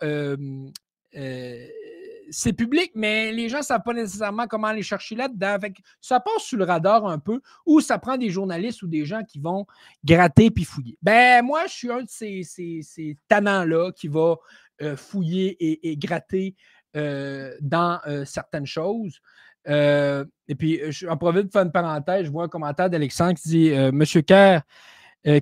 c'est 2.30 2.54
public, 2.54 2.92
mais 2.96 3.32
les 3.32 3.50
gens 3.50 3.60
ne 3.60 3.64
savent 3.64 3.84
pas 3.84 3.94
nécessairement 3.94 4.48
comment 4.48 4.68
aller 4.68 4.84
chercher 4.84 5.16
là-dedans. 5.16 5.58
Ça 6.02 6.20
passe 6.20 6.44
sous 6.44 6.58
le 6.58 6.64
radar 6.64 7.06
un 7.06 7.20
peu, 7.20 7.42
ou 7.66 7.80
ça 7.82 7.98
prend 7.98 8.18
des 8.18 8.30
journalistes 8.30 8.82
ou 8.84 8.88
des 8.88 9.06
gens 9.06 9.24
qui 9.24 9.40
vont 9.40 9.66
gratter 10.04 10.52
puis 10.52 10.64
fouiller. 10.64 10.98
Ben, 11.02 11.44
moi, 11.44 11.64
je 11.68 11.74
suis 11.74 11.92
un 11.92 12.02
de 12.02 12.10
ces, 12.10 12.44
ces, 12.44 12.82
ces 12.84 13.18
tannants-là 13.28 13.92
qui 13.92 14.08
va 14.08 14.36
euh, 14.82 14.98
fouiller 14.98 15.56
et, 15.90 15.96
gratter 15.98 16.56
euh, 16.96 17.56
dans 17.62 18.00
euh, 18.08 18.26
certaines 18.26 18.66
choses. 18.66 19.20
Et 19.68 20.56
puis, 20.58 20.80
je- 20.90 21.08
en 21.08 21.18
profite 21.18 21.48
de 21.48 21.52
faire 21.52 21.64
une 21.64 21.72
parenthèse, 21.72 22.26
je 22.26 22.32
vois 22.32 22.44
un 22.44 22.50
commentaire 22.50 22.90
d'Alexandre 22.90 23.34
qui 23.34 23.50
dit 23.50 23.72
Monsieur 23.92 24.22
Kerr, 24.22 24.62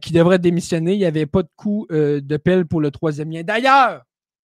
qui 0.01 0.13
devrait 0.13 0.39
démissionner, 0.39 0.93
il 0.93 0.99
n'y 0.99 1.05
avait 1.05 1.25
pas 1.25 1.43
de 1.43 1.49
coup 1.57 1.85
de 1.89 2.37
pelle 2.37 2.65
pour 2.65 2.79
le 2.79 2.89
troisième 2.89 3.31
lien. 3.31 3.43
D'ailleurs, 3.43 4.03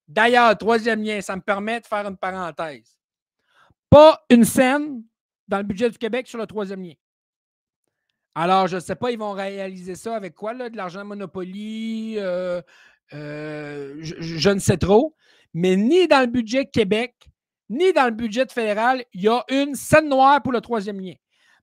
D'ailleurs, 0.10 0.58
troisième 0.58 1.04
lien, 1.04 1.22
ça 1.22 1.36
me 1.36 1.42
permet 1.42 1.80
de 1.80 1.86
faire 1.86 2.08
une 2.08 2.18
parenthèse. 2.18 2.98
Pas 3.92 4.26
une 4.32 4.44
scène 4.44 5.04
dans 5.48 5.60
le 5.60 5.64
budget 5.64 5.88
du 5.92 6.00
Québec 6.00 6.28
sur 6.28 6.40
le 6.40 6.48
troisième 6.48 6.82
lien. 6.82 6.94
Alors, 8.34 8.66
je 8.66 8.78
ne 8.78 8.82
sais 8.82 8.96
pas, 8.96 9.12
ils 9.12 9.20
vont 9.20 9.34
réaliser 9.34 9.94
ça 9.94 10.16
avec 10.16 10.34
quoi, 10.34 10.54
là, 10.54 10.70
de 10.72 10.78
l'argent 10.78 11.06
Monopoly, 11.06 12.16
euh, 12.18 12.60
euh, 13.14 13.98
je, 14.00 14.16
je 14.20 14.50
ne 14.50 14.60
sais 14.60 14.78
trop, 14.78 15.16
mais 15.54 15.76
ni 15.76 16.08
dans 16.08 16.22
le 16.22 16.28
budget 16.28 16.66
Québec, 16.66 17.16
ni 17.70 17.94
dans 17.94 18.06
le 18.06 18.12
budget 18.12 18.48
fédéral, 18.48 19.04
il 19.14 19.22
y 19.22 19.28
a 19.28 19.44
une 19.50 19.76
scène 19.76 20.10
noire 20.10 20.42
pour 20.42 20.54
le 20.54 20.62
troisième 20.62 21.00
lien. 21.00 21.14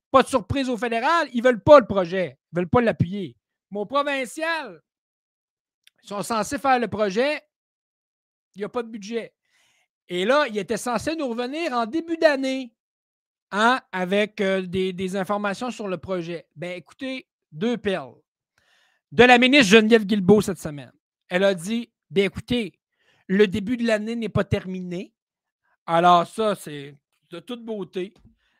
Pas 0.09 0.23
de 0.23 0.27
surprise 0.27 0.69
au 0.69 0.77
fédéral, 0.77 1.27
ils 1.33 1.41
ne 1.41 1.49
veulent 1.49 1.63
pas 1.63 1.81
le 1.81 1.85
projet, 1.85 2.37
ils 2.51 2.55
ne 2.55 2.61
veulent 2.61 2.69
pas 2.69 2.79
l'appuyer. 2.79 3.35
Mais 3.71 3.79
au 3.79 3.85
provincial, 3.85 4.81
ils 6.03 6.07
sont 6.07 6.23
censés 6.23 6.57
faire 6.57 6.79
le 6.79 6.87
projet, 6.87 7.41
il 8.57 8.61
n'y 8.61 8.65
a 8.65 8.69
pas 8.69 8.81
de 8.81 8.89
budget. 8.89 9.33
Et 10.09 10.25
là, 10.25 10.47
il 10.47 10.57
était 10.57 10.77
censé 10.77 11.15
nous 11.15 11.27
revenir 11.27 11.73
en 11.73 11.85
début 11.85 12.17
d'année 12.17 12.73
hein, 13.51 13.79
avec 13.91 14.41
euh, 14.41 14.63
des, 14.63 15.15
informations 15.15 15.69
sur 15.69 15.87
le 15.87 15.97
projet. 15.97 16.47
Ben 16.55 16.71
écoutez, 16.75 17.27
deux 17.51 17.77
perles. 17.77 18.15
De 19.11 19.23
la 19.23 19.37
ministre 19.37 19.71
Geneviève 19.71 20.05
Guilbeault 20.05 20.41
cette 20.41 20.59
semaine. 20.59 20.91
Elle 21.29 21.43
a 21.43 21.53
dit 21.53 21.91
Bien 22.09 22.25
écoutez, 22.25 22.79
le 23.27 23.47
début 23.47 23.77
de 23.77 23.85
l'année 23.85 24.15
n'est 24.15 24.29
pas 24.29 24.43
terminé. 24.43 25.13
Alors, 25.85 26.25
ça, 26.25 26.55
c'est 26.55 26.95
de 27.29 27.39
toute 27.39 27.63
beauté. 27.63 28.13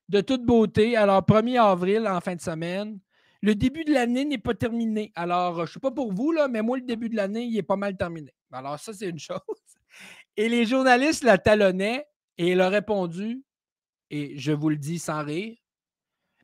De 0.10 0.22
toute 0.22 0.46
beauté. 0.46 0.96
Alors, 0.96 1.22
1er 1.22 1.60
avril, 1.60 2.08
en 2.08 2.22
fin 2.22 2.36
de 2.36 2.42
semaine, 2.42 3.00
le 3.42 3.56
début 3.56 3.84
de 3.84 3.94
l'année 3.94 4.26
n'est 4.26 4.38
pas 4.38 4.54
terminé. 4.54 5.12
Alors, 5.16 5.56
je 5.56 5.62
ne 5.62 5.68
sais 5.68 5.80
pas 5.80 5.92
pour 5.92 6.14
vous, 6.14 6.32
là, 6.32 6.48
mais 6.48 6.62
moi, 6.62 6.78
le 6.78 6.84
début 6.84 7.10
de 7.10 7.16
l'année, 7.16 7.46
il 7.46 7.58
est 7.58 7.64
pas 7.64 7.76
mal 7.76 7.98
terminé. 7.98 8.34
Alors, 8.52 8.80
ça, 8.80 8.94
c'est 8.94 9.10
une 9.10 9.20
chose. 9.20 9.40
Et 10.38 10.50
les 10.50 10.66
journalistes 10.66 11.24
la 11.24 11.40
talonnaient 11.40 12.06
et 12.38 12.50
elle 12.50 12.62
a 12.62 12.70
répondu, 12.70 13.44
et 14.12 14.38
je 14.38 14.52
vous 14.52 14.70
le 14.70 14.78
dis 14.78 15.00
sans 15.00 15.24
rire. 15.24 15.58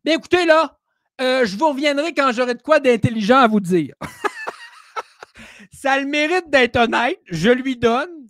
Bien, 0.03 0.15
écoutez, 0.15 0.45
là, 0.45 0.79
euh, 1.21 1.45
je 1.45 1.55
vous 1.55 1.69
reviendrai 1.69 2.13
quand 2.13 2.31
j'aurai 2.31 2.55
de 2.55 2.61
quoi 2.61 2.79
d'intelligent 2.79 3.37
à 3.37 3.47
vous 3.47 3.59
dire. 3.59 3.93
ça 5.71 5.99
le 5.99 6.07
mérite 6.07 6.49
d'être 6.49 6.75
honnête, 6.75 7.19
je 7.27 7.51
lui 7.51 7.77
donne, 7.77 8.29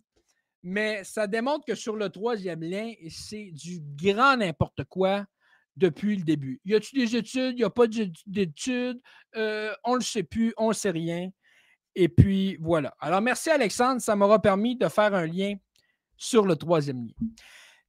mais 0.64 1.04
ça 1.06 1.28
démontre 1.28 1.66
que 1.66 1.76
sur 1.76 1.96
le 1.96 2.10
troisième 2.10 2.62
lien, 2.62 2.92
c'est 3.10 3.52
du 3.52 3.80
grand 3.96 4.38
n'importe 4.38 4.84
quoi 4.90 5.26
depuis 5.78 6.18
le 6.18 6.24
début. 6.24 6.60
Y 6.66 6.76
a-t-il 6.76 7.00
des 7.06 7.16
études? 7.16 7.54
Il 7.54 7.60
n'y 7.60 7.64
a 7.64 7.70
pas 7.70 7.88
d'études? 7.88 9.02
Euh, 9.36 9.74
on 9.84 9.94
ne 9.94 9.98
le 10.00 10.04
sait 10.04 10.24
plus, 10.24 10.54
on 10.58 10.70
ne 10.70 10.74
sait 10.74 10.92
rien. 10.92 11.30
Et 11.96 12.10
puis 12.10 12.58
voilà. 12.60 12.96
Alors 13.00 13.22
merci 13.22 13.50
Alexandre, 13.50 14.02
ça 14.02 14.16
m'aura 14.16 14.42
permis 14.42 14.76
de 14.76 14.88
faire 14.88 15.14
un 15.14 15.26
lien 15.26 15.56
sur 16.18 16.46
le 16.46 16.56
troisième 16.56 17.06
lien. 17.06 17.28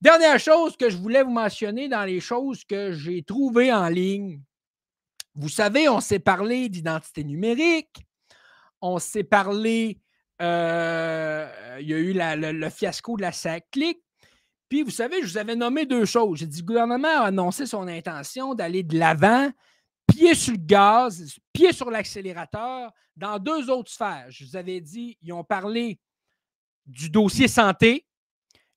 Dernière 0.01 0.39
chose 0.39 0.77
que 0.77 0.91
je 0.91 0.97
voulais 0.97 1.23
vous 1.23 1.31
mentionner 1.31 1.89
dans 1.89 2.05
les 2.05 2.21
choses 2.21 2.65
que 2.65 2.93
j'ai 2.93 3.23
trouvées 3.23 3.73
en 3.73 3.89
ligne. 3.89 4.43
Vous 5.35 5.49
savez, 5.49 5.89
on 5.89 6.01
s'est 6.01 6.19
parlé 6.19 6.69
d'identité 6.69 7.25
numérique, 7.25 8.05
on 8.81 8.99
s'est 8.99 9.25
parlé, 9.25 9.99
euh, 10.43 11.49
il 11.81 11.89
y 11.89 11.95
a 11.95 11.99
eu 11.99 12.13
le, 12.13 12.71
fiasco 12.71 13.17
de 13.17 13.23
la 13.23 13.33
SAC-CLIC. 13.33 13.99
Puis, 14.69 14.83
vous 14.83 14.91
savez, 14.91 15.23
je 15.23 15.27
vous 15.27 15.39
avais 15.39 15.57
nommé 15.57 15.87
deux 15.87 16.05
choses. 16.05 16.39
J'ai 16.39 16.47
dit, 16.47 16.61
le 16.61 16.67
gouvernement 16.67 17.09
a 17.09 17.27
annoncé 17.27 17.67
son 17.67 17.89
intention 17.89 18.55
d'aller 18.55 18.83
de 18.83 18.99
l'avant, 18.99 19.51
pied 20.07 20.35
sur 20.35 20.53
le 20.53 20.59
gaz, 20.59 21.39
pied 21.53 21.73
sur 21.73 21.91
l'accélérateur, 21.91 22.93
dans 23.17 23.39
deux 23.39 23.71
autres 23.71 23.91
sphères. 23.91 24.27
Je 24.31 24.45
vous 24.45 24.57
avais 24.57 24.81
dit, 24.81 25.17
ils 25.23 25.33
ont 25.33 25.45
parlé 25.45 25.99
du 26.87 27.11
dossier 27.11 27.49
santé, 27.49 28.07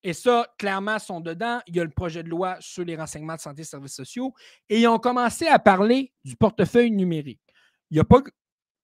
et 0.03 0.13
ça, 0.13 0.47
clairement, 0.57 0.99
sont 0.99 1.19
dedans. 1.19 1.59
Il 1.67 1.75
y 1.75 1.79
a 1.79 1.83
le 1.83 1.89
projet 1.89 2.23
de 2.23 2.29
loi 2.29 2.55
sur 2.61 2.85
les 2.85 2.95
renseignements 2.95 3.35
de 3.35 3.41
santé 3.41 3.61
et 3.61 3.65
services 3.65 3.95
sociaux, 3.95 4.33
et 4.69 4.79
ils 4.81 4.87
ont 4.87 4.99
commencé 4.99 5.47
à 5.47 5.59
parler 5.59 6.13
du 6.23 6.35
portefeuille 6.35 6.91
numérique. 6.91 7.41
Il 7.89 7.95
n'y 7.95 7.99
a 7.99 8.03
pas, 8.03 8.21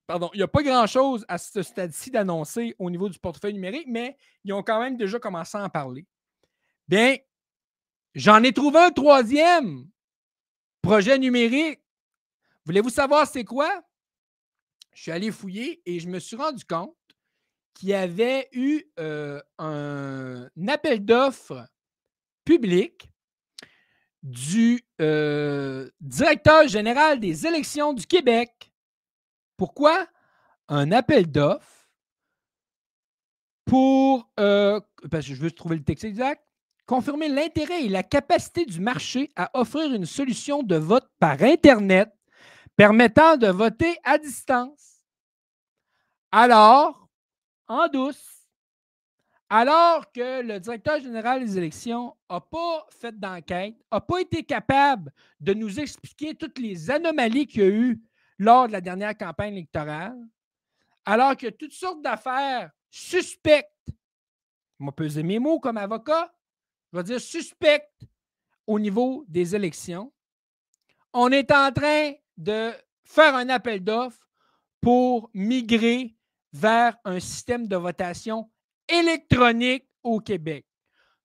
pardon, 0.08 0.30
il 0.34 0.40
y 0.40 0.44
a 0.44 0.48
pas 0.48 0.64
grand-chose 0.64 1.24
à 1.28 1.38
ce 1.38 1.62
stade-ci 1.62 2.12
d'annoncer 2.12 2.76
au 2.80 2.90
niveau 2.90 3.10
du 3.10 3.20
portefeuille 3.20 3.54
numérique, 3.54 3.88
mais 3.88 4.18
ils 4.44 4.54
ont 4.54 4.64
quand 4.64 4.80
même 4.80 4.98
déjà 4.98 5.20
commencé 5.20 5.58
à 5.58 5.64
en 5.64 5.70
parler. 5.70 6.06
Bien, 6.88 7.16
j'en 8.16 8.44
ai 8.44 8.52
trouvé 8.52 8.80
un 8.80 8.92
troisième 8.92 9.88
projet 10.82 11.18
numérique. 11.18 11.80
Voulez-vous 12.66 12.90
savoir 12.90 13.28
c'est 13.28 13.44
quoi? 13.44 13.84
Je 14.94 15.02
suis 15.02 15.12
allé 15.12 15.32
fouiller 15.32 15.82
et 15.86 16.00
je 16.00 16.08
me 16.08 16.20
suis 16.20 16.36
rendu 16.36 16.64
compte 16.66 16.96
qu'il 17.74 17.90
y 17.90 17.94
avait 17.94 18.48
eu 18.54 18.84
euh, 19.00 19.42
un 19.58 20.48
appel 20.68 21.04
d'offres 21.04 21.68
public 22.46 23.10
du 24.22 24.86
euh, 25.02 25.90
directeur 26.00 26.68
général 26.68 27.20
des 27.20 27.46
élections 27.46 27.94
du 27.94 28.06
Québec. 28.06 28.72
Pourquoi? 29.58 30.08
Un 30.70 30.92
appel 30.92 31.30
d'offres 31.30 31.90
pour, 33.66 34.30
euh, 34.40 34.80
parce 35.12 35.28
que 35.28 35.34
je 35.34 35.42
veux 35.42 35.52
trouver 35.52 35.76
le 35.76 35.84
texte 35.84 36.06
exact, 36.06 36.46
confirmer 36.86 37.28
l'intérêt 37.28 37.84
et 37.84 37.90
la 37.90 38.04
capacité 38.04 38.66
du 38.66 38.80
marché 38.80 39.32
à 39.36 39.52
offrir 39.60 39.94
une 39.94 40.06
solution 40.06 40.64
de 40.64 40.76
vote 40.76 41.10
par 41.20 41.42
Internet 41.42 42.14
permettant 42.76 43.38
de 43.38 43.48
voter 43.48 43.98
à 44.04 44.18
distance. 44.18 45.04
Alors, 46.32 47.08
en 47.68 47.88
douce, 47.88 48.48
alors 49.50 50.12
que 50.12 50.42
le 50.42 50.60
directeur 50.60 51.00
général 51.00 51.46
des 51.46 51.58
élections 51.58 52.16
n'a 52.30 52.42
pas 52.42 52.88
fait 52.90 53.18
d'enquête, 53.18 53.76
n'a 53.92 54.02
pas 54.02 54.22
été 54.22 54.44
capable 54.44 55.14
de 55.40 55.54
nous 55.54 55.80
expliquer 55.80 56.34
toutes 56.34 56.58
les 56.58 56.90
anomalies 56.90 57.46
qu'il 57.46 57.62
y 57.62 57.66
a 57.66 57.70
eu 57.70 58.02
lors 58.40 58.68
de 58.68 58.72
la 58.72 58.82
dernière 58.82 59.16
campagne 59.16 59.54
électorale, 59.54 60.18
alors 61.06 61.32
a 61.32 61.36
toutes 61.36 61.74
sortes 61.74 62.02
d'affaires 62.02 62.72
suspectes, 62.90 63.70
je 64.80 64.86
vais 64.86 64.92
peser 64.92 65.22
mes 65.22 65.38
mots 65.38 65.60
comme 65.60 65.78
avocat, 65.78 66.34
je 66.92 66.98
vais 66.98 67.04
dire 67.04 67.22
suspectes 67.22 68.04
au 68.66 68.80
niveau 68.80 69.24
des 69.28 69.56
élections, 69.56 70.12
on 71.14 71.32
est 71.32 71.52
en 71.52 71.72
train 71.72 72.14
de 72.38 72.72
faire 73.04 73.36
un 73.36 73.50
appel 73.50 73.84
d'offres 73.84 74.28
pour 74.82 75.30
migrer 75.34 76.16
vers 76.52 76.96
un 77.06 77.20
système 77.20 77.68
de 77.68 77.76
votation 77.76 78.50
électronique 78.88 79.88
au 80.04 80.20
Québec. 80.20 80.66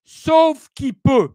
Sauf 0.03 0.69
qui 0.73 0.93
peut. 0.93 1.29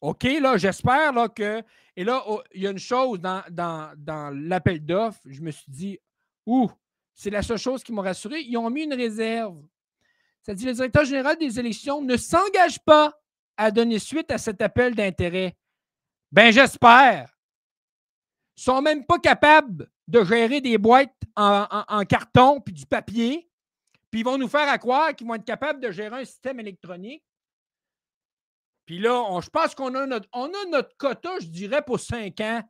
OK, 0.00 0.24
là, 0.24 0.56
j'espère 0.56 1.12
là, 1.12 1.28
que. 1.28 1.62
Et 1.96 2.04
là, 2.04 2.22
oh, 2.26 2.42
il 2.54 2.62
y 2.62 2.66
a 2.66 2.70
une 2.70 2.78
chose 2.78 3.20
dans, 3.20 4.32
l'appel 4.34 4.84
d'offres, 4.84 5.20
je 5.26 5.40
me 5.42 5.50
suis 5.50 5.70
dit, 5.70 5.98
ouh, 6.46 6.70
c'est 7.14 7.30
la 7.30 7.42
seule 7.42 7.58
chose 7.58 7.84
qui 7.84 7.92
m'a 7.92 8.02
rassuré. 8.02 8.40
Ils 8.40 8.56
ont 8.56 8.70
mis 8.70 8.84
une 8.84 8.94
réserve. 8.94 9.62
C'est-à-dire, 10.42 10.68
le 10.68 10.74
directeur 10.74 11.04
général 11.04 11.36
des 11.36 11.60
élections 11.60 12.00
ne 12.00 12.16
s'engage 12.16 12.80
pas 12.80 13.14
à 13.56 13.70
donner 13.70 13.98
suite 13.98 14.30
à 14.30 14.38
cet 14.38 14.62
appel 14.62 14.94
d'intérêt. 14.94 15.54
Ben, 16.32 16.50
j'espère. 16.50 17.36
Sont 18.60 18.82
même 18.82 19.06
pas 19.06 19.18
capables 19.18 19.90
de 20.06 20.22
gérer 20.22 20.60
des 20.60 20.76
boîtes 20.76 21.14
en, 21.34 22.02
carton 22.06 22.60
puis 22.60 22.74
du 22.74 22.84
papier. 22.84 23.48
Puis 24.10 24.20
ils 24.20 24.22
vont 24.22 24.36
nous 24.36 24.48
faire 24.48 24.68
à 24.68 24.76
croire 24.76 25.14
qu'ils 25.14 25.26
vont 25.26 25.34
être 25.36 25.46
capables 25.46 25.80
de 25.80 25.90
gérer 25.90 26.20
un 26.20 26.24
système 26.26 26.60
électronique. 26.60 27.24
Puis 28.84 28.98
là, 28.98 29.40
je 29.40 29.48
pense 29.48 29.74
qu'on 29.74 29.94
a 29.94 30.04
notre, 30.04 30.28
on 30.34 30.48
a 30.48 30.82
quota, 30.98 31.38
je 31.40 31.46
dirais, 31.46 31.80
pour 31.80 32.00
cinq 32.00 32.40
ans 32.40 32.62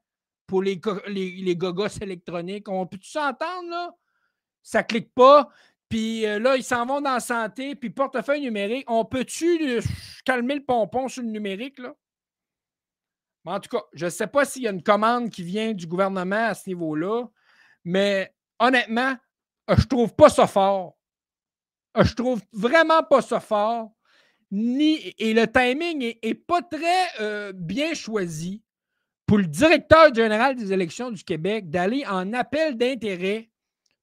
pour 0.46 0.62
les, 0.62 0.80
les, 1.08 1.32
les 1.42 1.56
gogos 1.56 1.88
électroniques. 2.00 2.68
On 2.68 2.86
peut-tu 2.86 3.10
s'entendre, 3.10 3.70
là? 3.70 3.92
Ça 4.62 4.84
clique 4.84 5.12
pas. 5.12 5.48
Puis 5.88 6.24
euh, 6.24 6.38
là, 6.38 6.56
ils 6.56 6.62
s'en 6.62 6.86
vont 6.86 7.00
dans 7.00 7.14
la 7.14 7.20
santé, 7.20 7.74
puis 7.74 7.90
portefeuille 7.90 8.42
numérique. 8.42 8.88
On 8.88 9.04
peut-tu 9.04 9.80
calmer 10.24 10.54
le 10.54 10.64
pompon 10.64 11.08
sur 11.08 11.24
le 11.24 11.30
numérique, 11.30 11.80
là? 11.80 11.96
En 13.44 13.60
tout 13.60 13.68
cas, 13.68 13.82
je 13.92 14.06
ne 14.06 14.10
sais 14.10 14.26
pas 14.26 14.44
s'il 14.44 14.62
y 14.62 14.68
a 14.68 14.70
une 14.70 14.82
commande 14.82 15.30
qui 15.30 15.42
vient 15.42 15.72
du 15.72 15.86
gouvernement 15.86 16.48
à 16.48 16.54
ce 16.54 16.68
niveau-là, 16.68 17.26
mais 17.84 18.34
honnêtement, 18.58 19.16
euh, 19.70 19.76
je 19.78 19.86
trouve 19.86 20.14
pas 20.14 20.28
ça 20.28 20.46
fort. 20.46 20.96
Euh, 21.96 22.04
je 22.04 22.14
trouve 22.14 22.42
vraiment 22.52 23.02
pas 23.02 23.22
ça 23.22 23.40
fort. 23.40 23.92
Ni, 24.50 25.14
et 25.18 25.32
le 25.32 25.46
timing 25.46 26.16
n'est 26.22 26.34
pas 26.34 26.60
très 26.60 27.52
bien 27.54 27.94
choisi 27.94 28.64
pour 29.30 29.38
le 29.38 29.46
directeur 29.46 30.12
général 30.12 30.56
des 30.56 30.72
élections 30.72 31.12
du 31.12 31.22
Québec 31.22 31.70
d'aller 31.70 32.04
en 32.04 32.32
appel 32.32 32.76
d'intérêt 32.76 33.48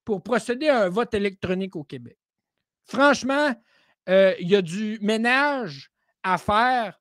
pour 0.05 0.23
procéder 0.23 0.69
à 0.69 0.83
un 0.83 0.87
vote 0.87 1.13
électronique 1.13 1.75
au 1.75 1.83
Québec. 1.83 2.17
Franchement, 2.85 3.53
euh, 4.07 4.33
il 4.39 4.47
y 4.47 4.55
a 4.55 4.61
du 4.61 4.97
ménage 5.01 5.91
à 6.23 6.37
faire 6.37 6.97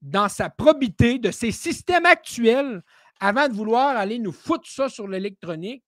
dans 0.00 0.28
sa 0.28 0.50
probité 0.50 1.18
de 1.18 1.30
ses 1.30 1.52
systèmes 1.52 2.06
actuels 2.06 2.82
avant 3.20 3.48
de 3.48 3.52
vouloir 3.52 3.96
aller 3.96 4.18
nous 4.18 4.32
foutre 4.32 4.68
ça 4.68 4.88
sur 4.88 5.06
l'électronique. 5.06 5.84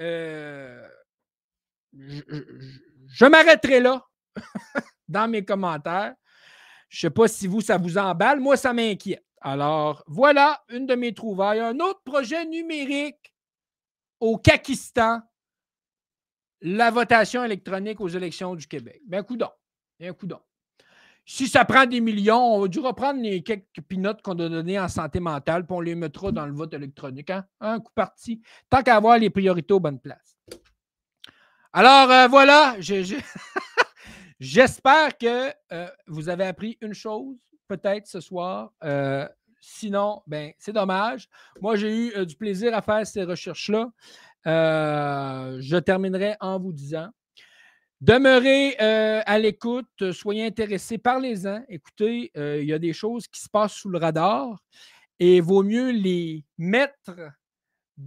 Euh, 0.00 0.86
je, 1.92 3.24
m'arrêterai 3.24 3.80
là 3.80 4.04
dans 5.08 5.28
mes 5.28 5.44
commentaires. 5.44 6.14
Je 6.88 7.06
ne 7.06 7.10
sais 7.10 7.14
pas 7.14 7.28
si 7.28 7.46
vous, 7.46 7.60
ça 7.60 7.78
vous 7.78 7.98
emballe. 7.98 8.40
Moi, 8.40 8.56
ça 8.56 8.72
m'inquiète. 8.72 9.24
Alors, 9.40 10.02
voilà 10.06 10.64
une 10.68 10.86
de 10.86 10.94
mes 10.94 11.14
trouvailles. 11.14 11.60
Un 11.60 11.78
autre 11.78 12.02
projet 12.04 12.44
numérique 12.46 13.34
au 14.18 14.38
Kakistan 14.38 15.20
la 16.64 16.90
votation 16.90 17.44
électronique 17.44 18.00
aux 18.00 18.08
élections 18.08 18.54
du 18.54 18.66
Québec. 18.66 19.02
Ben, 19.06 19.22
coudon. 19.22 19.50
Un 20.00 20.14
coudon. 20.14 20.40
Si 21.26 21.48
ça 21.48 21.64
prend 21.64 21.86
des 21.86 22.00
millions, 22.00 22.54
on 22.54 22.60
va 22.60 22.68
dû 22.68 22.80
reprendre 22.80 23.20
les 23.22 23.42
quelques 23.42 23.80
pinottes 23.88 24.20
qu'on 24.20 24.38
a 24.38 24.48
données 24.48 24.78
en 24.78 24.88
santé 24.88 25.20
mentale, 25.20 25.64
puis 25.64 25.74
on 25.74 25.80
les 25.80 25.94
mettra 25.94 26.32
dans 26.32 26.44
le 26.44 26.52
vote 26.52 26.74
électronique. 26.74 27.30
Hein? 27.30 27.46
Un 27.60 27.80
coup 27.80 27.92
parti. 27.94 28.42
Tant 28.68 28.82
qu'à 28.82 28.96
avoir 28.96 29.18
les 29.18 29.30
priorités 29.30 29.72
aux 29.72 29.80
bonnes 29.80 30.00
places. 30.00 30.36
Alors, 31.72 32.10
euh, 32.10 32.28
voilà. 32.28 32.76
J'espère 34.40 35.16
que 35.16 35.50
euh, 35.72 35.88
vous 36.06 36.28
avez 36.28 36.44
appris 36.44 36.76
une 36.82 36.92
chose, 36.92 37.36
peut-être 37.68 38.06
ce 38.06 38.20
soir. 38.20 38.72
Euh, 38.84 39.26
sinon, 39.60 40.22
ben, 40.26 40.52
c'est 40.58 40.74
dommage. 40.74 41.28
Moi, 41.62 41.76
j'ai 41.76 41.96
eu 41.96 42.26
du 42.26 42.36
plaisir 42.36 42.76
à 42.76 42.82
faire 42.82 43.06
ces 43.06 43.24
recherches-là. 43.24 43.90
Je 44.44 45.76
terminerai 45.78 46.36
en 46.40 46.60
vous 46.60 46.72
disant 46.72 47.08
Demeurez 48.04 48.76
euh, 48.82 49.22
à 49.24 49.38
l'écoute, 49.38 50.12
soyez 50.12 50.44
intéressés, 50.44 50.98
parlez-en. 50.98 51.64
Écoutez, 51.70 52.30
euh, 52.36 52.60
il 52.60 52.68
y 52.68 52.74
a 52.74 52.78
des 52.78 52.92
choses 52.92 53.26
qui 53.26 53.40
se 53.40 53.48
passent 53.48 53.72
sous 53.72 53.88
le 53.88 53.96
radar 53.96 54.62
et 55.18 55.40
vaut 55.40 55.62
mieux 55.62 55.90
les 55.90 56.44
mettre 56.58 57.14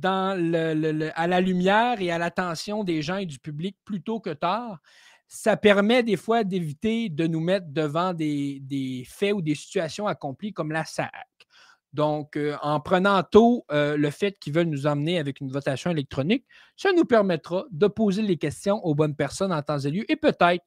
à 0.03 1.27
la 1.27 1.41
lumière 1.41 1.99
et 1.99 2.11
à 2.11 2.19
l'attention 2.19 2.83
des 2.83 3.01
gens 3.01 3.17
et 3.17 3.25
du 3.25 3.39
public 3.39 3.75
plutôt 3.85 4.19
que 4.19 4.29
tard. 4.29 4.79
Ça 5.27 5.57
permet 5.57 6.03
des 6.03 6.15
fois 6.15 6.43
d'éviter 6.43 7.09
de 7.09 7.25
nous 7.25 7.41
mettre 7.41 7.65
devant 7.69 8.13
des, 8.13 9.03
faits 9.09 9.33
ou 9.33 9.41
des 9.41 9.55
situations 9.55 10.05
accomplies 10.05 10.53
comme 10.53 10.71
la 10.71 10.85
SAC. 10.85 11.11
Donc, 11.93 12.35
euh, 12.35 12.55
en 12.61 12.79
prenant 12.79 13.23
tôt 13.23 13.65
euh, 13.71 13.97
le 13.97 14.09
fait 14.11 14.37
qu'ils 14.39 14.53
veulent 14.53 14.67
nous 14.67 14.87
emmener 14.87 15.19
avec 15.19 15.39
une 15.39 15.51
votation 15.51 15.89
électronique, 15.89 16.45
ça 16.75 16.91
nous 16.91 17.05
permettra 17.05 17.65
de 17.71 17.87
poser 17.87 18.21
les 18.21 18.37
questions 18.37 18.83
aux 18.85 18.93
bonnes 18.93 19.15
personnes 19.15 19.53
en 19.53 19.61
temps 19.61 19.79
et 19.79 19.89
lieu 19.89 20.11
et 20.11 20.15
peut-être 20.15 20.65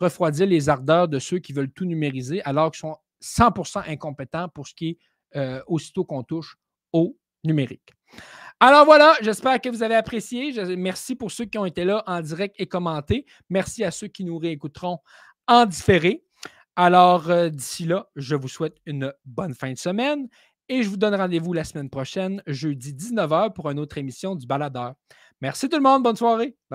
refroidir 0.00 0.46
les 0.46 0.68
ardeurs 0.68 1.08
de 1.08 1.18
ceux 1.18 1.38
qui 1.38 1.52
veulent 1.52 1.70
tout 1.70 1.86
numériser 1.86 2.42
alors 2.42 2.70
qu'ils 2.70 2.80
sont 2.80 2.96
100% 3.22 3.88
incompétents 3.88 4.48
pour 4.48 4.66
ce 4.66 4.74
qui 4.74 4.88
est 4.88 4.98
euh, 5.36 5.62
aussitôt 5.66 6.04
qu'on 6.04 6.22
touche 6.22 6.56
au 6.92 7.16
numérique. 7.44 7.94
Alors 8.60 8.84
voilà, 8.84 9.14
j'espère 9.22 9.60
que 9.60 9.68
vous 9.68 9.82
avez 9.82 9.94
apprécié. 9.94 10.52
Merci 10.76 11.14
pour 11.14 11.30
ceux 11.30 11.44
qui 11.44 11.58
ont 11.58 11.66
été 11.66 11.84
là 11.84 12.02
en 12.06 12.20
direct 12.20 12.56
et 12.58 12.66
commenté. 12.66 13.26
Merci 13.50 13.84
à 13.84 13.90
ceux 13.90 14.08
qui 14.08 14.24
nous 14.24 14.38
réécouteront 14.38 14.98
en 15.46 15.66
différé. 15.66 16.24
Alors, 16.74 17.30
d'ici 17.50 17.84
là, 17.84 18.08
je 18.16 18.34
vous 18.34 18.48
souhaite 18.48 18.76
une 18.84 19.12
bonne 19.24 19.54
fin 19.54 19.72
de 19.72 19.78
semaine 19.78 20.28
et 20.68 20.82
je 20.82 20.88
vous 20.88 20.96
donne 20.96 21.14
rendez-vous 21.14 21.52
la 21.52 21.64
semaine 21.64 21.90
prochaine, 21.90 22.42
jeudi 22.46 22.92
19h, 22.92 23.52
pour 23.52 23.70
une 23.70 23.78
autre 23.78 23.98
émission 23.98 24.34
du 24.34 24.46
Baladeur. 24.46 24.94
Merci 25.40 25.68
tout 25.68 25.76
le 25.76 25.82
monde. 25.82 26.02
Bonne 26.02 26.16
soirée. 26.16 26.36
Bye 26.36 26.54
bye. 26.54 26.74